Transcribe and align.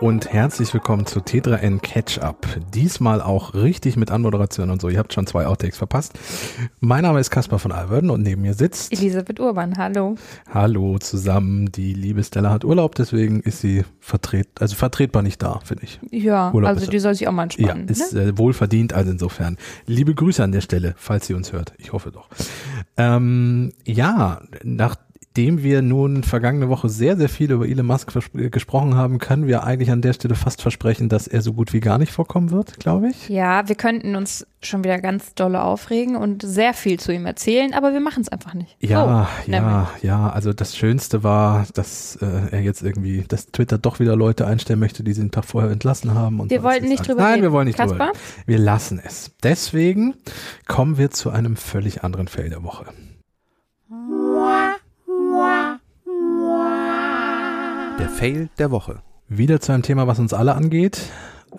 und 0.00 0.32
herzlich 0.32 0.72
willkommen 0.72 1.04
zu 1.04 1.20
Tetra 1.20 1.56
N 1.56 1.80
Catch 1.82 2.18
Up. 2.20 2.46
Diesmal 2.72 3.20
auch 3.20 3.52
richtig 3.52 3.96
mit 3.96 4.10
Anmoderation 4.10 4.70
und 4.70 4.80
so. 4.80 4.88
Ihr 4.88 4.98
habt 4.98 5.12
schon 5.12 5.26
zwei 5.26 5.46
Outtakes 5.46 5.76
verpasst. 5.76 6.18
Mein 6.80 7.02
Name 7.02 7.20
ist 7.20 7.30
Caspar 7.30 7.58
von 7.58 7.70
Alverden 7.70 8.08
und 8.08 8.22
neben 8.22 8.40
mir 8.40 8.54
sitzt 8.54 8.92
Elisabeth 8.92 9.38
Urban. 9.40 9.76
Hallo. 9.76 10.16
Hallo 10.48 10.98
zusammen. 10.98 11.70
Die 11.72 11.92
liebe 11.92 12.24
Stella 12.24 12.50
hat 12.50 12.64
Urlaub, 12.64 12.94
deswegen 12.94 13.40
ist 13.40 13.60
sie 13.60 13.84
vertret, 14.00 14.48
also 14.58 14.74
vertretbar 14.74 15.22
nicht 15.22 15.42
da, 15.42 15.60
finde 15.62 15.84
ich. 15.84 16.00
Ja, 16.10 16.50
Urlaub 16.52 16.70
also 16.70 16.90
die 16.90 16.98
soll 16.98 17.14
sich 17.14 17.28
auch 17.28 17.32
mal 17.32 17.44
entspannen. 17.44 17.84
Ja, 17.86 17.90
ist 17.90 18.14
ne? 18.14 18.22
äh, 18.22 18.38
wohlverdient, 18.38 18.94
also 18.94 19.10
insofern. 19.10 19.58
Liebe 19.86 20.14
Grüße 20.14 20.42
an 20.42 20.52
der 20.52 20.62
Stelle, 20.62 20.94
falls 20.96 21.26
sie 21.26 21.34
uns 21.34 21.52
hört. 21.52 21.74
Ich 21.76 21.92
hoffe 21.92 22.10
doch. 22.10 22.28
Ähm, 22.96 23.72
ja, 23.84 24.40
nach 24.64 24.96
Nachdem 25.40 25.62
wir 25.62 25.80
nun 25.80 26.22
vergangene 26.22 26.68
Woche 26.68 26.90
sehr, 26.90 27.16
sehr 27.16 27.30
viel 27.30 27.50
über 27.50 27.66
Elon 27.66 27.86
Musk 27.86 28.12
gesprochen 28.50 28.94
haben, 28.94 29.18
können 29.18 29.46
wir 29.46 29.64
eigentlich 29.64 29.90
an 29.90 30.02
der 30.02 30.12
Stelle 30.12 30.34
fast 30.34 30.60
versprechen, 30.60 31.08
dass 31.08 31.26
er 31.26 31.40
so 31.40 31.54
gut 31.54 31.72
wie 31.72 31.80
gar 31.80 31.96
nicht 31.96 32.12
vorkommen 32.12 32.50
wird, 32.50 32.78
glaube 32.78 33.08
ich. 33.08 33.30
Ja, 33.30 33.66
wir 33.66 33.74
könnten 33.74 34.16
uns 34.16 34.46
schon 34.62 34.84
wieder 34.84 34.98
ganz 34.98 35.34
dolle 35.34 35.62
aufregen 35.62 36.16
und 36.16 36.42
sehr 36.42 36.74
viel 36.74 37.00
zu 37.00 37.10
ihm 37.10 37.24
erzählen, 37.24 37.72
aber 37.72 37.94
wir 37.94 38.00
machen 38.00 38.20
es 38.20 38.28
einfach 38.28 38.52
nicht. 38.52 38.76
Ja, 38.80 39.30
so, 39.46 39.52
ja, 39.52 39.90
ja. 40.02 40.28
Also 40.28 40.52
das 40.52 40.76
Schönste 40.76 41.22
war, 41.22 41.64
dass 41.72 42.16
äh, 42.16 42.50
er 42.50 42.60
jetzt 42.60 42.82
irgendwie, 42.82 43.24
dass 43.26 43.46
Twitter 43.46 43.78
doch 43.78 43.98
wieder 43.98 44.16
Leute 44.16 44.46
einstellen 44.46 44.78
möchte, 44.78 45.02
die 45.02 45.14
sie 45.14 45.22
einen 45.22 45.30
Tag 45.30 45.46
vorher 45.46 45.70
entlassen 45.70 46.12
haben. 46.12 46.40
Und 46.40 46.50
wir 46.50 46.62
wollten 46.62 46.88
nicht 46.88 47.08
drüber 47.08 47.22
Nein, 47.22 47.32
reden. 47.32 47.42
wir 47.44 47.52
wollen 47.52 47.66
nicht 47.66 47.78
Kasper? 47.78 47.94
drüber 47.96 48.08
reden. 48.08 48.18
Wir 48.44 48.58
lassen 48.58 49.00
es. 49.02 49.30
Deswegen 49.42 50.14
kommen 50.68 50.98
wir 50.98 51.10
zu 51.10 51.30
einem 51.30 51.56
völlig 51.56 52.04
anderen 52.04 52.28
Feld 52.28 52.52
der 52.52 52.62
Woche. 52.62 52.84
Der 58.00 58.08
Fail 58.08 58.48
der 58.58 58.70
Woche. 58.70 59.02
Wieder 59.28 59.60
zu 59.60 59.72
einem 59.72 59.82
Thema, 59.82 60.06
was 60.06 60.18
uns 60.18 60.32
alle 60.32 60.54
angeht. 60.54 61.02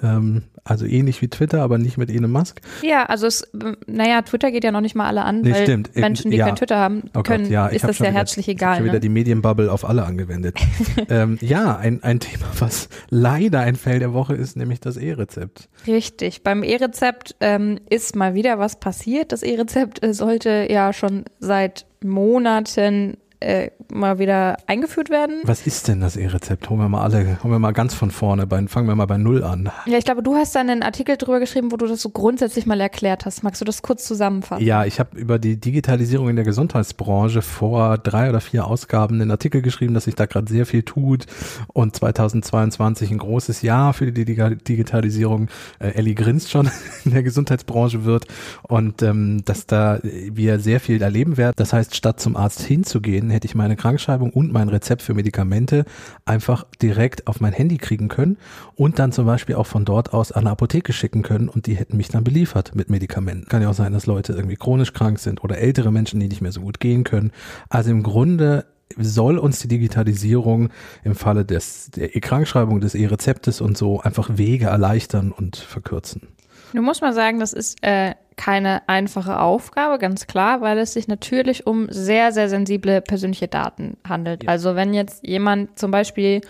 Ähm, 0.02 0.42
also 0.64 0.88
ähnlich 0.88 1.22
wie 1.22 1.28
Twitter, 1.28 1.62
aber 1.62 1.78
nicht 1.78 2.00
mit 2.00 2.10
Elon 2.10 2.32
Musk. 2.32 2.62
Ja, 2.82 3.06
also 3.06 3.28
es, 3.28 3.48
naja, 3.86 4.24
Twitter 4.24 4.50
geht 4.50 4.64
ja 4.64 4.72
noch 4.72 4.82
nicht 4.82 4.96
mal 4.96 5.06
alle 5.06 5.24
an, 5.24 5.42
nee, 5.42 5.52
weil 5.52 5.64
stimmt. 5.64 5.96
Menschen, 5.96 6.32
die 6.32 6.38
ja. 6.38 6.48
kein 6.48 6.56
Twitter 6.56 6.78
haben, 6.78 7.04
oh 7.14 7.22
können, 7.22 7.44
Gott, 7.44 7.52
ja, 7.52 7.68
ist 7.68 7.84
das 7.84 8.00
ja 8.00 8.06
wieder, 8.06 8.14
herzlich 8.14 8.48
egal. 8.48 8.74
Ich 8.74 8.80
habe 8.80 8.86
ne? 8.86 8.92
wieder 8.94 9.00
die 9.00 9.10
Medienbubble 9.10 9.72
auf 9.72 9.88
alle 9.88 10.04
angewendet. 10.04 10.58
ähm, 11.10 11.38
ja, 11.42 11.78
ein, 11.78 12.02
ein 12.02 12.20
Thema, 12.20 12.46
was 12.58 12.90
leider 13.10 13.60
ein 13.60 13.76
Fail 13.76 14.00
der 14.00 14.14
Woche 14.14 14.34
ist, 14.34 14.58
nämlich 14.58 14.80
das 14.80 14.98
E-Rezept. 14.98 15.70
Richtig. 15.86 16.42
Beim 16.42 16.64
E-Rezept 16.64 17.36
ähm, 17.40 17.80
ist 17.88 18.16
mal 18.16 18.34
wieder 18.34 18.58
was 18.58 18.80
passiert. 18.80 19.32
Das 19.32 19.44
E-Rezept 19.44 20.04
äh, 20.04 20.16
sollte 20.16 20.68
ja 20.72 20.92
schon 20.92 21.26
seit 21.40 21.86
Monaten 22.04 23.18
äh, 23.42 23.72
mal 23.92 24.20
wieder 24.20 24.58
eingeführt 24.68 25.10
werden. 25.10 25.42
Was 25.44 25.66
ist 25.66 25.88
denn 25.88 26.00
das 26.00 26.16
E-Rezept? 26.16 26.70
Holen 26.70 26.80
wir 26.80 26.90
mal 26.90 27.02
alle, 27.02 27.44
holen 27.44 27.52
wir 27.52 27.60
mal 27.60 27.72
ganz 27.72 27.94
von 27.94 28.12
vorne, 28.12 28.48
bei, 28.48 28.66
fangen 28.68 28.88
wir 28.88 28.96
mal 28.96 29.08
bei 29.08 29.18
Null 29.18 29.44
an. 29.44 29.70
Ja, 29.88 29.98
ich 29.98 30.06
glaube, 30.06 30.24
du 30.24 30.36
hast 30.36 30.56
da 30.56 30.60
einen 30.60 30.84
Artikel 30.84 31.18
drüber 31.18 31.40
geschrieben, 31.40 31.72
wo 31.72 31.78
du 31.78 31.88
das 31.88 32.02
so 32.02 32.10
grundsätzlich 32.10 32.66
mal 32.66 32.80
erklärt 32.80 33.26
hast. 33.26 33.44
Magst 33.44 33.60
du 33.60 33.66
das 33.66 33.82
kurz 33.82 34.06
zusammenfassen? 34.06 34.64
Ja, 34.64 34.86
ich 34.86 35.00
habe 35.00 35.18
über 35.18 35.40
die 35.40 35.60
Digitalisierung 35.60 36.30
in 36.30 36.36
der 36.36 36.46
Gesundheitsbranche 36.46 37.42
vor 37.42 37.98
drei 37.98 38.30
oder 38.30 38.42
vier 38.42 38.68
Ausgaben 38.68 39.20
einen 39.20 39.32
Artikel 39.32 39.62
geschrieben, 39.62 39.94
dass 39.96 40.04
sich 40.06 40.16
da 40.16 40.28
gerade 40.28 40.52
sehr 40.52 40.68
viel 40.68 40.84
tut 40.84 41.26
und 41.74 41.96
2022 41.96 43.10
ein 43.10 43.18
großes 43.18 43.64
Jahr 43.64 43.94
für 43.94 44.12
die 44.12 44.24
Digitalisierung. 44.24 45.48
Äh, 45.80 45.96
Ellie 45.96 46.14
grinst 46.14 46.52
schon 46.52 46.70
in 47.06 47.12
der 47.12 47.24
Gesundheitsbranche 47.24 48.06
wird 48.06 48.28
und 48.64 49.02
ähm, 49.02 49.42
dass 49.46 49.66
da 49.66 50.00
wir 50.04 50.60
sehr 50.60 50.80
viel 50.80 51.02
erleben 51.02 51.38
werden. 51.38 51.54
Das 51.56 51.74
heißt, 51.74 51.96
statt 51.96 52.20
zum 52.20 52.36
Arzt 52.36 52.62
hinzugehen, 52.62 53.31
hätte 53.32 53.48
ich 53.48 53.56
meine 53.56 53.76
Krankschreibung 53.76 54.32
und 54.32 54.52
mein 54.52 54.70
Rezept 54.70 55.02
für 55.02 55.14
Medikamente 55.14 55.86
einfach 56.26 56.66
direkt 56.82 57.28
auf 57.28 57.40
mein 57.40 57.54
Handy 57.54 57.78
kriegen 57.78 58.08
können 58.08 58.38
und 58.76 59.00
dann 59.00 59.12
zum 59.12 59.26
Beispiel 59.26 59.56
auch 59.56 59.68
von 59.68 59.86
dort 59.86 60.14
aus 60.14 60.32
an 60.32 60.42
eine 60.42 60.52
Apotheke 60.52 60.94
schicken 60.94 61.24
können 61.24 61.50
und 61.50 61.66
die 61.66 61.76
hätten 61.76 61.98
mich 61.98 62.10
dann 62.10 62.24
beliefert 62.24 62.76
mit 62.76 62.90
Medikamenten. 62.90 63.48
Kann 63.48 63.62
ja 63.62 63.70
auch 63.70 63.74
sein, 63.74 63.94
dass 63.94 64.06
Leute 64.06 64.34
irgendwie 64.34 64.56
chronisch 64.56 64.94
krank 64.94 65.20
sind 65.20 65.44
oder 65.44 65.58
ältere 65.58 65.92
Menschen, 65.92 66.20
die 66.20 66.28
nicht 66.28 66.42
mehr 66.42 66.52
so 66.52 66.62
gut 66.62 66.80
gehen 66.80 67.04
können. 67.04 67.32
Also 67.70 67.92
im 67.92 68.04
Grunde 68.04 68.66
soll 68.98 69.38
uns 69.38 69.60
die 69.60 69.68
Digitalisierung 69.68 70.70
im 71.04 71.16
Falle 71.16 71.46
des, 71.46 71.92
der 71.92 72.16
E-Krankschreibung, 72.16 72.82
des 72.82 72.96
E-Rezeptes 72.96 73.62
und 73.62 73.78
so 73.78 74.02
einfach 74.02 74.38
Wege 74.38 74.66
erleichtern 74.66 75.32
und 75.32 75.56
verkürzen. 75.56 76.28
Du 76.74 76.82
musst 76.82 77.02
mal 77.02 77.14
sagen, 77.14 77.40
das 77.40 77.54
ist 77.54 77.78
äh, 77.84 78.16
keine 78.38 78.88
einfache 78.88 79.40
Aufgabe, 79.40 80.00
ganz 80.00 80.28
klar, 80.28 80.62
weil 80.62 80.78
es 80.78 80.94
sich 80.94 81.08
natürlich 81.08 81.68
um 81.68 81.88
sehr, 81.90 82.32
sehr 82.32 82.50
sensible 82.50 83.02
persönliche 83.02 83.48
Daten 83.48 83.98
handelt. 84.08 84.44
Ja. 84.44 84.50
Also 84.50 84.76
wenn 84.76 84.94
jetzt 84.94 85.26
jemand 85.26 85.78
zum 85.78 85.92
Beispiel 85.92 86.42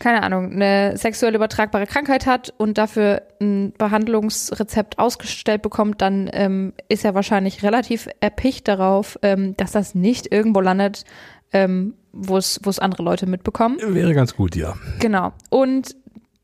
keine 0.00 0.22
Ahnung, 0.22 0.50
eine 0.50 0.96
sexuell 0.96 1.34
übertragbare 1.34 1.86
Krankheit 1.86 2.26
hat 2.26 2.52
und 2.56 2.78
dafür 2.78 3.22
ein 3.38 3.74
Behandlungsrezept 3.76 4.98
ausgestellt 4.98 5.60
bekommt, 5.60 6.00
dann 6.00 6.28
ähm, 6.32 6.72
ist 6.88 7.04
er 7.04 7.14
wahrscheinlich 7.14 7.62
relativ 7.62 8.08
erpicht 8.20 8.66
darauf, 8.66 9.18
ähm, 9.20 9.56
dass 9.58 9.72
das 9.72 9.94
nicht 9.94 10.32
irgendwo 10.32 10.62
landet, 10.62 11.04
ähm, 11.52 11.94
wo 12.12 12.38
es 12.38 12.78
andere 12.78 13.02
Leute 13.02 13.26
mitbekommen. 13.26 13.76
Wäre 13.78 14.14
ganz 14.14 14.34
gut, 14.34 14.56
ja. 14.56 14.74
Genau. 15.00 15.32
Und 15.50 15.94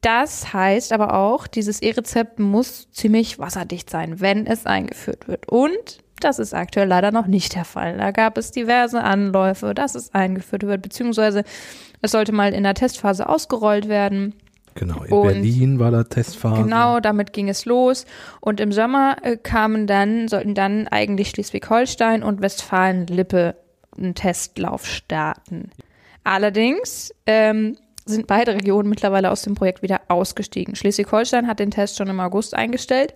das 0.06 0.53
heißt 0.53 0.93
aber 0.93 1.15
auch, 1.15 1.49
dieses 1.49 1.83
E-Rezept 1.83 2.39
muss 2.39 2.89
ziemlich 2.93 3.41
wasserdicht 3.41 3.91
sein, 3.91 4.21
wenn 4.21 4.47
es 4.47 4.65
eingeführt 4.65 5.27
wird. 5.27 5.49
Und 5.49 5.99
das 6.21 6.39
ist 6.39 6.55
aktuell 6.55 6.87
leider 6.87 7.11
noch 7.11 7.27
nicht 7.27 7.56
der 7.56 7.65
Fall. 7.65 7.99
Da 7.99 8.12
gab 8.12 8.39
es 8.39 8.53
diverse 8.53 9.03
Anläufe, 9.03 9.75
dass 9.75 9.97
es 9.97 10.15
eingeführt 10.15 10.62
wird, 10.62 10.81
beziehungsweise 10.81 11.43
es 12.03 12.12
sollte 12.12 12.31
mal 12.31 12.55
in 12.55 12.62
der 12.62 12.75
Testphase 12.75 13.28
ausgerollt 13.28 13.89
werden. 13.89 14.34
Genau, 14.77 15.03
in 15.03 15.12
und 15.12 15.27
Berlin 15.27 15.81
war 15.81 15.91
da 15.91 16.05
Testphase. 16.05 16.62
Genau, 16.62 17.00
damit 17.00 17.33
ging 17.33 17.49
es 17.49 17.65
los. 17.65 18.06
Und 18.41 18.61
im 18.61 18.71
Sommer 18.71 19.16
äh, 19.22 19.37
kamen 19.37 19.89
dann, 19.89 20.28
sollten 20.28 20.55
dann 20.55 20.87
eigentlich 20.87 21.31
Schleswig-Holstein 21.31 22.22
und 22.22 22.41
Westfalen-Lippe 22.41 23.56
einen 23.99 24.15
Testlauf 24.15 24.87
starten. 24.87 25.72
Allerdings 26.22 27.12
ähm, 27.27 27.77
sind 28.06 28.27
beide 28.27 28.55
Regionen 28.55 28.89
mittlerweile 28.89 29.31
aus 29.31 29.43
dem 29.43 29.55
Projekt 29.55 29.83
wieder 29.83 30.00
ausgestiegen. 30.09 30.77
Schleswig-Holstein 30.77 31.47
hat 31.47 31.59
den 31.59 31.71
Test 31.71 31.99
schon 31.99 32.09
im 32.09 32.21
August 32.21 32.55
eingestellt, 32.55 33.15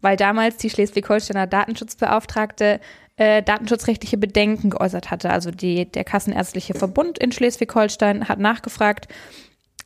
weil 0.00 0.16
damals 0.16 0.56
die 0.56 0.70
Schleswig-Holsteiner 0.70 1.46
Datenschutzbeauftragte 1.46 2.80
äh, 3.16 3.42
datenschutzrechtliche 3.42 4.16
Bedenken 4.16 4.70
geäußert 4.70 5.10
hatte. 5.10 5.30
Also 5.30 5.50
die, 5.50 5.84
der 5.84 6.04
Kassenärztliche 6.04 6.72
Verbund 6.72 7.18
in 7.18 7.32
Schleswig-Holstein 7.32 8.28
hat 8.28 8.38
nachgefragt, 8.38 9.08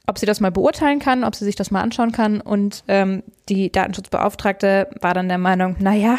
ob 0.07 0.19
sie 0.19 0.27
das 0.27 0.39
mal 0.39 0.53
beurteilen 0.53 1.01
kann, 1.01 1.25
ob 1.25 1.35
sie 1.35 1.45
sich 1.45 1.57
das 1.57 1.73
mal 1.73 1.81
anschauen 1.81 2.13
kann. 2.13 2.41
Und 2.41 2.85
ähm, 2.87 3.25
die 3.49 3.73
Datenschutzbeauftragte 3.73 4.89
war 5.01 5.15
dann 5.15 5.29
der 5.29 5.39
Meinung, 5.39 5.77
naja, 5.81 6.17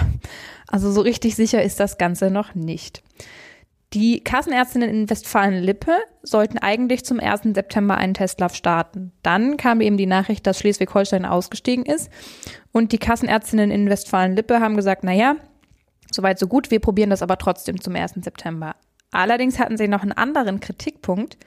also 0.68 0.92
so 0.92 1.00
richtig 1.02 1.36
sicher 1.38 1.64
ist 1.64 1.80
das 1.80 1.98
Ganze 1.98 2.30
noch 2.30 2.54
nicht. 2.54 3.02
Die 3.96 4.20
Kassenärztinnen 4.22 4.90
in 4.90 5.10
Westfalen-Lippe 5.10 5.94
sollten 6.22 6.58
eigentlich 6.58 7.06
zum 7.06 7.22
1. 7.22 7.56
September 7.56 7.96
einen 7.96 8.14
Testlauf 8.14 8.54
starten. 8.54 9.14
Dann 9.24 9.56
kam 9.56 9.80
eben 9.80 9.96
die 9.96 10.06
Nachricht, 10.06 10.46
dass 10.46 10.60
Schleswig-Holstein 10.60 11.24
ausgestiegen 11.24 11.86
ist. 11.86 12.12
Und 12.74 12.92
die 12.92 12.98
Kassenärztinnen 12.98 13.72
in 13.72 13.90
Westfalen-Lippe 13.90 14.60
haben 14.60 14.76
gesagt, 14.76 15.06
naja, 15.06 15.38
soweit 16.12 16.40
so 16.40 16.48
gut, 16.48 16.72
wir 16.72 16.82
probieren 16.82 17.10
das 17.10 17.22
aber 17.22 17.38
trotzdem 17.38 17.80
zum 17.80 17.96
1. 17.96 18.16
September. 18.22 18.76
Allerdings 19.12 19.60
hatten 19.60 19.78
sie 19.78 19.88
noch 19.88 20.02
einen 20.02 20.12
anderen 20.12 20.60
Kritikpunkt. 20.60 21.38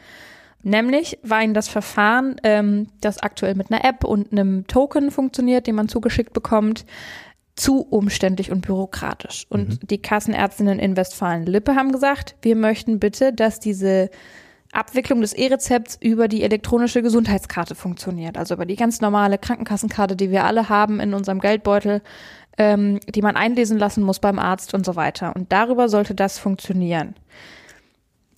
Nämlich 0.62 1.18
war 1.22 1.42
ihnen 1.42 1.52
das 1.54 1.68
Verfahren, 1.68 2.36
ähm, 2.44 2.88
das 3.02 3.22
aktuell 3.22 3.56
mit 3.56 3.70
einer 3.70 3.84
App 3.84 4.04
und 4.04 4.32
einem 4.32 4.66
Token 4.66 5.10
funktioniert, 5.10 5.66
den 5.66 5.74
man 5.74 5.88
zugeschickt 5.88 6.32
bekommt, 6.32 6.86
zu 7.58 7.80
umständlich 7.82 8.50
und 8.50 8.62
bürokratisch. 8.62 9.46
Und 9.48 9.68
mhm. 9.68 9.86
die 9.88 10.00
Kassenärztinnen 10.00 10.78
in 10.78 10.96
Westfalen-Lippe 10.96 11.74
haben 11.74 11.92
gesagt, 11.92 12.36
wir 12.42 12.56
möchten 12.56 12.98
bitte, 12.98 13.32
dass 13.32 13.60
diese 13.60 14.10
Abwicklung 14.72 15.20
des 15.20 15.32
E-Rezepts 15.32 15.98
über 16.00 16.28
die 16.28 16.42
elektronische 16.42 17.02
Gesundheitskarte 17.02 17.74
funktioniert. 17.74 18.36
Also 18.36 18.54
über 18.54 18.66
die 18.66 18.76
ganz 18.76 19.00
normale 19.00 19.38
Krankenkassenkarte, 19.38 20.14
die 20.14 20.30
wir 20.30 20.44
alle 20.44 20.68
haben 20.68 21.00
in 21.00 21.14
unserem 21.14 21.40
Geldbeutel, 21.40 22.02
ähm, 22.58 23.00
die 23.08 23.22
man 23.22 23.36
einlesen 23.36 23.78
lassen 23.78 24.02
muss 24.02 24.18
beim 24.18 24.38
Arzt 24.38 24.74
und 24.74 24.84
so 24.84 24.94
weiter. 24.96 25.34
Und 25.34 25.52
darüber 25.52 25.88
sollte 25.88 26.14
das 26.14 26.38
funktionieren. 26.38 27.14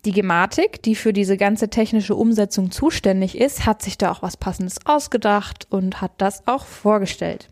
Die 0.06 0.12
Gematik, 0.12 0.82
die 0.82 0.94
für 0.94 1.12
diese 1.12 1.36
ganze 1.36 1.68
technische 1.68 2.14
Umsetzung 2.14 2.70
zuständig 2.70 3.36
ist, 3.36 3.66
hat 3.66 3.82
sich 3.82 3.98
da 3.98 4.10
auch 4.10 4.22
was 4.22 4.36
Passendes 4.36 4.78
ausgedacht 4.86 5.66
und 5.68 6.00
hat 6.00 6.12
das 6.18 6.46
auch 6.46 6.64
vorgestellt. 6.64 7.50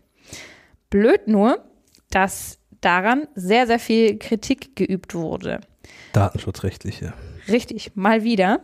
Blöd 0.89 1.27
nur, 1.27 1.63
dass 2.11 2.59
daran 2.81 3.27
sehr, 3.35 3.67
sehr 3.67 3.79
viel 3.79 4.17
Kritik 4.17 4.75
geübt 4.75 5.13
wurde. 5.13 5.61
Datenschutzrechtliche. 6.13 7.13
Richtig, 7.47 7.95
mal 7.95 8.23
wieder. 8.23 8.61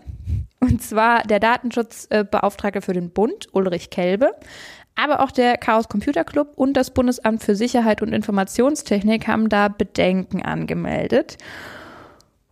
Und 0.59 0.81
zwar 0.81 1.23
der 1.23 1.39
Datenschutzbeauftragte 1.39 2.81
für 2.81 2.93
den 2.93 3.11
Bund, 3.11 3.47
Ulrich 3.51 3.89
Kelbe, 3.89 4.31
aber 4.95 5.21
auch 5.21 5.31
der 5.31 5.57
Chaos 5.57 5.89
Computer 5.89 6.23
Club 6.23 6.53
und 6.55 6.73
das 6.73 6.91
Bundesamt 6.91 7.43
für 7.43 7.55
Sicherheit 7.55 8.01
und 8.01 8.13
Informationstechnik 8.13 9.27
haben 9.27 9.49
da 9.49 9.67
Bedenken 9.67 10.41
angemeldet. 10.41 11.37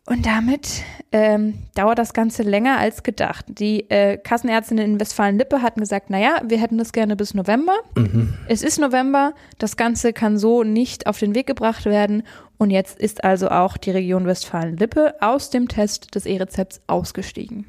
Und 0.06 0.26
damit 0.26 0.84
ähm, 1.14 1.60
dauert 1.76 1.98
das 1.98 2.14
Ganze 2.14 2.44
länger 2.44 2.78
als 2.78 3.04
gedacht. 3.04 3.46
Die 3.48 3.90
äh, 3.90 4.18
Kassenärztinnen 4.18 4.84
in 4.86 5.00
Westfalen-Lippe 5.00 5.62
hatten 5.62 5.80
gesagt, 5.80 6.10
naja, 6.10 6.42
wir 6.44 6.60
hätten 6.60 6.78
das 6.78 6.92
gerne 6.92 7.16
bis 7.16 7.34
November. 7.34 7.76
Mhm. 7.96 8.34
Es 8.50 8.64
ist 8.64 8.80
November, 8.80 9.34
das 9.60 9.78
Ganze 9.78 10.12
kann 10.12 10.38
so 10.38 10.64
nicht 10.64 11.08
auf 11.08 11.20
den 11.20 11.36
Weg 11.36 11.48
gebracht 11.48 11.86
werden. 11.86 12.24
Und 12.58 12.70
jetzt 12.70 13.00
ist 13.00 13.24
also 13.24 13.50
auch 13.50 13.78
die 13.78 13.92
Region 13.92 14.26
Westfalen-Lippe 14.26 15.16
aus 15.22 15.50
dem 15.52 15.70
Test 15.70 16.16
des 16.16 16.26
E-Rezepts 16.26 16.82
ausgestiegen. 16.88 17.66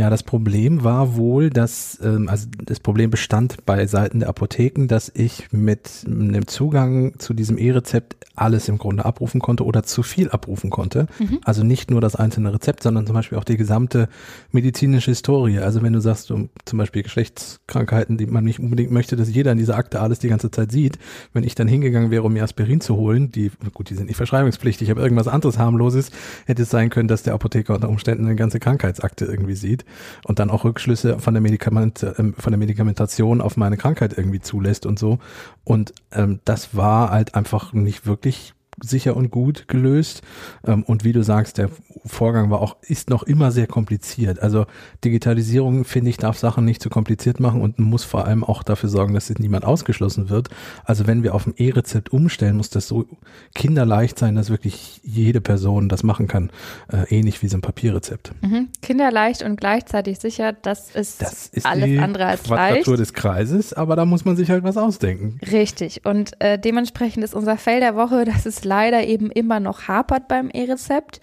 Ja, 0.00 0.08
das 0.08 0.22
Problem 0.22 0.82
war 0.82 1.16
wohl, 1.16 1.50
dass, 1.50 1.98
ähm, 2.02 2.30
also 2.30 2.48
das 2.64 2.80
Problem 2.80 3.10
bestand 3.10 3.66
bei 3.66 3.86
Seiten 3.86 4.20
der 4.20 4.30
Apotheken, 4.30 4.86
dass 4.86 5.12
ich 5.14 5.52
mit 5.52 6.06
einem 6.06 6.46
Zugang 6.46 7.18
zu 7.18 7.34
diesem 7.34 7.58
E-Rezept 7.58 8.16
alles 8.34 8.68
im 8.68 8.78
Grunde 8.78 9.04
abrufen 9.04 9.42
konnte 9.42 9.66
oder 9.66 9.82
zu 9.82 10.02
viel 10.02 10.30
abrufen 10.30 10.70
konnte. 10.70 11.06
Mhm. 11.18 11.40
Also 11.44 11.64
nicht 11.64 11.90
nur 11.90 12.00
das 12.00 12.16
einzelne 12.16 12.54
Rezept, 12.54 12.82
sondern 12.82 13.06
zum 13.06 13.14
Beispiel 13.14 13.36
auch 13.36 13.44
die 13.44 13.58
gesamte 13.58 14.08
medizinische 14.52 15.10
Historie. 15.10 15.58
Also 15.58 15.82
wenn 15.82 15.92
du 15.92 16.00
sagst, 16.00 16.30
um, 16.30 16.48
zum 16.64 16.78
Beispiel 16.78 17.02
Geschlechtskrankheiten, 17.02 18.16
die 18.16 18.24
man 18.24 18.44
nicht 18.44 18.58
unbedingt 18.58 18.92
möchte, 18.92 19.16
dass 19.16 19.28
jeder 19.28 19.52
in 19.52 19.58
dieser 19.58 19.76
Akte 19.76 20.00
alles 20.00 20.18
die 20.18 20.28
ganze 20.28 20.50
Zeit 20.50 20.72
sieht, 20.72 20.98
wenn 21.34 21.44
ich 21.44 21.54
dann 21.54 21.68
hingegangen 21.68 22.10
wäre, 22.10 22.22
um 22.22 22.32
mir 22.32 22.44
Aspirin 22.44 22.80
zu 22.80 22.96
holen, 22.96 23.32
die, 23.32 23.50
gut, 23.74 23.90
die 23.90 23.94
sind 23.94 24.06
nicht 24.06 24.16
verschreibungspflichtig, 24.16 24.90
aber 24.90 25.02
irgendwas 25.02 25.28
anderes 25.28 25.58
harmloses, 25.58 26.10
hätte 26.46 26.62
es 26.62 26.70
sein 26.70 26.88
können, 26.88 27.08
dass 27.08 27.22
der 27.22 27.34
Apotheker 27.34 27.74
unter 27.74 27.90
Umständen 27.90 28.24
eine 28.24 28.36
ganze 28.36 28.60
Krankheitsakte 28.60 29.26
irgendwie 29.26 29.56
sieht 29.56 29.80
sieht 29.80 29.84
und 30.24 30.38
dann 30.38 30.50
auch 30.50 30.64
Rückschlüsse 30.64 31.18
von 31.18 31.34
der, 31.34 31.40
Medikament, 31.40 32.02
äh, 32.02 32.14
von 32.14 32.52
der 32.52 32.58
Medikamentation 32.58 33.40
auf 33.40 33.56
meine 33.56 33.76
Krankheit 33.76 34.16
irgendwie 34.16 34.40
zulässt 34.40 34.86
und 34.86 34.98
so. 34.98 35.18
Und 35.64 35.92
ähm, 36.12 36.40
das 36.44 36.76
war 36.76 37.10
halt 37.10 37.34
einfach 37.34 37.72
nicht 37.72 38.06
wirklich 38.06 38.54
sicher 38.82 39.16
und 39.16 39.30
gut 39.30 39.68
gelöst. 39.68 40.22
Ähm, 40.64 40.82
und 40.84 41.04
wie 41.04 41.12
du 41.12 41.22
sagst, 41.22 41.58
der 41.58 41.70
Vorgang 42.04 42.50
war 42.50 42.60
auch, 42.60 42.76
ist 42.82 43.10
noch 43.10 43.22
immer 43.22 43.50
sehr 43.50 43.66
kompliziert. 43.66 44.40
Also 44.40 44.66
Digitalisierung, 45.04 45.84
finde 45.84 46.10
ich, 46.10 46.16
darf 46.16 46.38
Sachen 46.38 46.64
nicht 46.64 46.82
zu 46.82 46.90
kompliziert 46.90 47.40
machen 47.40 47.60
und 47.60 47.78
muss 47.78 48.04
vor 48.04 48.26
allem 48.26 48.44
auch 48.44 48.62
dafür 48.62 48.88
sorgen, 48.88 49.14
dass 49.14 49.30
niemand 49.38 49.64
ausgeschlossen 49.64 50.28
wird. 50.28 50.48
Also 50.84 51.06
wenn 51.06 51.22
wir 51.22 51.34
auf 51.34 51.46
ein 51.46 51.54
E-Rezept 51.56 52.12
umstellen, 52.12 52.56
muss 52.56 52.70
das 52.70 52.88
so 52.88 53.06
kinderleicht 53.54 54.18
sein, 54.18 54.34
dass 54.34 54.50
wirklich 54.50 55.00
jede 55.04 55.40
Person 55.40 55.88
das 55.88 56.02
machen 56.02 56.26
kann. 56.26 56.50
Äh, 56.92 57.14
ähnlich 57.14 57.42
wie 57.42 57.48
so 57.48 57.56
ein 57.56 57.60
Papierrezept. 57.60 58.32
Mhm. 58.42 58.68
Kinderleicht 58.82 59.42
und 59.42 59.60
gleichzeitig 59.60 60.18
sicher, 60.18 60.52
das 60.52 60.90
ist, 60.94 61.22
das 61.22 61.46
ist 61.48 61.66
alles 61.66 61.98
andere 62.00 62.26
als 62.26 62.48
leicht. 62.48 62.72
Quadratur 62.72 62.96
des 62.96 63.12
Kreises, 63.12 63.72
aber 63.72 63.96
da 63.96 64.04
muss 64.04 64.24
man 64.24 64.36
sich 64.36 64.50
halt 64.50 64.64
was 64.64 64.76
ausdenken. 64.76 65.38
Richtig. 65.50 66.04
Und 66.04 66.32
äh, 66.40 66.58
dementsprechend 66.58 67.24
ist 67.24 67.34
unser 67.34 67.56
Fell 67.56 67.80
der 67.80 67.94
Woche, 67.94 68.24
dass 68.30 68.46
es 68.46 68.64
leider 68.70 69.04
eben 69.04 69.32
immer 69.32 69.58
noch 69.58 69.88
hapert 69.88 70.28
beim 70.28 70.48
E-Rezept. 70.48 71.20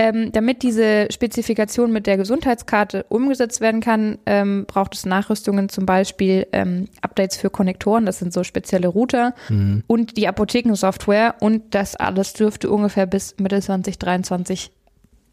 Ähm, 0.00 0.30
damit 0.30 0.62
diese 0.62 1.08
Spezifikation 1.10 1.92
mit 1.92 2.06
der 2.06 2.16
Gesundheitskarte 2.16 3.04
umgesetzt 3.08 3.60
werden 3.60 3.80
kann, 3.80 4.18
ähm, 4.26 4.64
braucht 4.66 4.94
es 4.94 5.04
Nachrüstungen, 5.04 5.68
zum 5.68 5.86
Beispiel 5.86 6.46
ähm, 6.52 6.84
Updates 7.00 7.36
für 7.36 7.50
Konnektoren, 7.50 8.06
das 8.06 8.20
sind 8.20 8.32
so 8.32 8.44
spezielle 8.44 8.86
Router 8.86 9.34
mhm. 9.48 9.82
und 9.88 10.16
die 10.16 10.28
Apothekensoftware 10.28 11.34
und 11.40 11.74
das 11.74 11.96
alles 11.96 12.32
dürfte 12.32 12.70
ungefähr 12.70 13.06
bis 13.06 13.34
Mitte 13.38 13.60
2023 13.60 14.70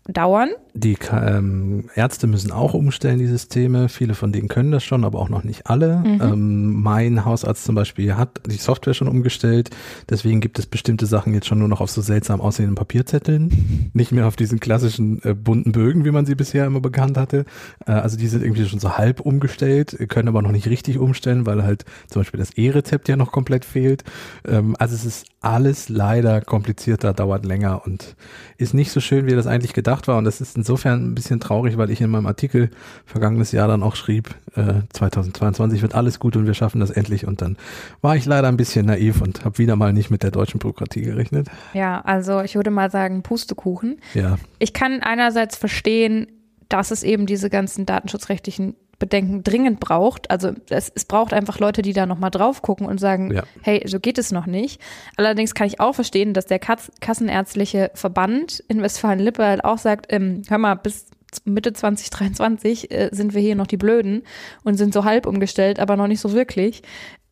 dauern. 0.07 0.49
Die 0.73 0.97
ähm, 1.11 1.89
Ärzte 1.95 2.27
müssen 2.27 2.51
auch 2.51 2.73
umstellen, 2.73 3.17
die 3.17 3.27
Systeme. 3.27 3.89
Viele 3.89 4.13
von 4.13 4.31
denen 4.31 4.49
können 4.49 4.71
das 4.71 4.83
schon, 4.83 5.05
aber 5.05 5.19
auch 5.19 5.29
noch 5.29 5.43
nicht 5.43 5.67
alle. 5.67 5.97
Mhm. 5.97 6.21
Ähm, 6.21 6.81
mein 6.81 7.25
Hausarzt 7.25 7.63
zum 7.63 7.75
Beispiel 7.75 8.15
hat 8.15 8.41
die 8.45 8.57
Software 8.57 8.93
schon 8.93 9.07
umgestellt. 9.07 9.69
Deswegen 10.09 10.41
gibt 10.41 10.59
es 10.59 10.65
bestimmte 10.65 11.05
Sachen 11.05 11.33
jetzt 11.33 11.47
schon 11.47 11.59
nur 11.59 11.69
noch 11.69 11.81
auf 11.81 11.89
so 11.89 12.01
seltsam 12.01 12.41
aussehenden 12.41 12.75
Papierzetteln. 12.75 13.91
Nicht 13.93 14.11
mehr 14.11 14.27
auf 14.27 14.35
diesen 14.35 14.59
klassischen 14.59 15.23
äh, 15.23 15.33
bunten 15.33 15.71
Bögen, 15.71 16.03
wie 16.05 16.11
man 16.11 16.25
sie 16.25 16.35
bisher 16.35 16.65
immer 16.65 16.81
bekannt 16.81 17.17
hatte. 17.17 17.45
Äh, 17.87 17.93
also 17.93 18.17
die 18.17 18.27
sind 18.27 18.43
irgendwie 18.43 18.67
schon 18.67 18.79
so 18.79 18.97
halb 18.97 19.21
umgestellt, 19.21 19.97
können 20.09 20.27
aber 20.27 20.41
noch 20.41 20.51
nicht 20.51 20.67
richtig 20.67 20.99
umstellen, 20.99 21.45
weil 21.45 21.63
halt 21.63 21.85
zum 22.09 22.19
Beispiel 22.19 22.39
das 22.39 22.51
E-Rezept 22.51 23.07
ja 23.07 23.15
noch 23.15 23.31
komplett 23.31 23.63
fehlt. 23.63 24.03
Ähm, 24.45 24.75
also 24.77 24.93
es 24.93 25.05
ist 25.05 25.25
alles 25.39 25.89
leider 25.89 26.41
komplizierter, 26.41 27.13
dauert 27.13 27.45
länger 27.45 27.85
und 27.85 28.15
ist 28.57 28.73
nicht 28.73 28.91
so 28.91 28.99
schön, 28.99 29.27
wie 29.27 29.35
das 29.35 29.47
eigentlich 29.47 29.73
gedacht 29.73 29.94
war. 30.07 30.17
Und 30.17 30.25
das 30.25 30.41
ist 30.41 30.57
insofern 30.57 31.11
ein 31.11 31.15
bisschen 31.15 31.39
traurig, 31.39 31.77
weil 31.77 31.89
ich 31.89 32.01
in 32.01 32.09
meinem 32.09 32.27
Artikel 32.27 32.69
vergangenes 33.05 33.51
Jahr 33.51 33.67
dann 33.67 33.83
auch 33.83 33.95
schrieb, 33.95 34.35
äh, 34.55 34.81
2022 34.93 35.81
wird 35.81 35.95
alles 35.95 36.19
gut 36.19 36.35
und 36.35 36.45
wir 36.45 36.53
schaffen 36.53 36.79
das 36.79 36.89
endlich. 36.89 37.25
Und 37.25 37.41
dann 37.41 37.57
war 38.01 38.15
ich 38.15 38.25
leider 38.25 38.47
ein 38.47 38.57
bisschen 38.57 38.85
naiv 38.85 39.21
und 39.21 39.45
habe 39.45 39.57
wieder 39.57 39.75
mal 39.75 39.93
nicht 39.93 40.11
mit 40.11 40.23
der 40.23 40.31
deutschen 40.31 40.59
Bürokratie 40.59 41.01
gerechnet. 41.01 41.47
Ja, 41.73 42.01
also 42.01 42.41
ich 42.41 42.55
würde 42.55 42.71
mal 42.71 42.91
sagen, 42.91 43.23
Pustekuchen. 43.23 43.97
Ja. 44.13 44.37
Ich 44.59 44.73
kann 44.73 45.01
einerseits 45.01 45.57
verstehen, 45.57 46.27
dass 46.69 46.91
es 46.91 47.03
eben 47.03 47.25
diese 47.25 47.49
ganzen 47.49 47.85
datenschutzrechtlichen 47.85 48.75
Bedenken 48.99 49.43
dringend 49.43 49.79
braucht. 49.79 50.31
Also 50.31 50.51
es, 50.69 50.91
es 50.93 51.05
braucht 51.05 51.33
einfach 51.33 51.59
Leute, 51.59 51.81
die 51.81 51.93
da 51.93 52.05
nochmal 52.05 52.31
drauf 52.31 52.61
gucken 52.61 52.87
und 52.87 52.99
sagen, 52.99 53.33
ja. 53.33 53.43
hey, 53.61 53.83
so 53.85 53.99
geht 53.99 54.17
es 54.17 54.31
noch 54.31 54.45
nicht. 54.45 54.81
Allerdings 55.17 55.53
kann 55.53 55.67
ich 55.67 55.79
auch 55.79 55.93
verstehen, 55.93 56.33
dass 56.33 56.45
der 56.45 56.59
Katz 56.59 56.91
Kassenärztliche 57.01 57.91
Verband 57.93 58.63
in 58.67 58.81
Westfalen-Lippe 58.81 59.43
halt 59.43 59.65
auch 59.65 59.77
sagt, 59.77 60.07
ähm, 60.09 60.43
hör 60.47 60.57
mal, 60.57 60.75
bis 60.75 61.07
Mitte 61.43 61.73
2023 61.73 62.91
äh, 62.91 63.09
sind 63.11 63.33
wir 63.33 63.41
hier 63.41 63.55
noch 63.55 63.67
die 63.67 63.77
Blöden 63.77 64.23
und 64.63 64.77
sind 64.77 64.93
so 64.93 65.03
halb 65.03 65.25
umgestellt, 65.25 65.79
aber 65.79 65.97
noch 65.97 66.07
nicht 66.07 66.21
so 66.21 66.33
wirklich. 66.33 66.81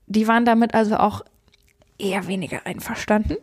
Die 0.07 0.27
waren 0.27 0.45
damit 0.45 0.73
also 0.73 0.97
auch 0.97 1.21
eher 1.97 2.27
weniger 2.27 2.65
einverstanden. 2.65 3.37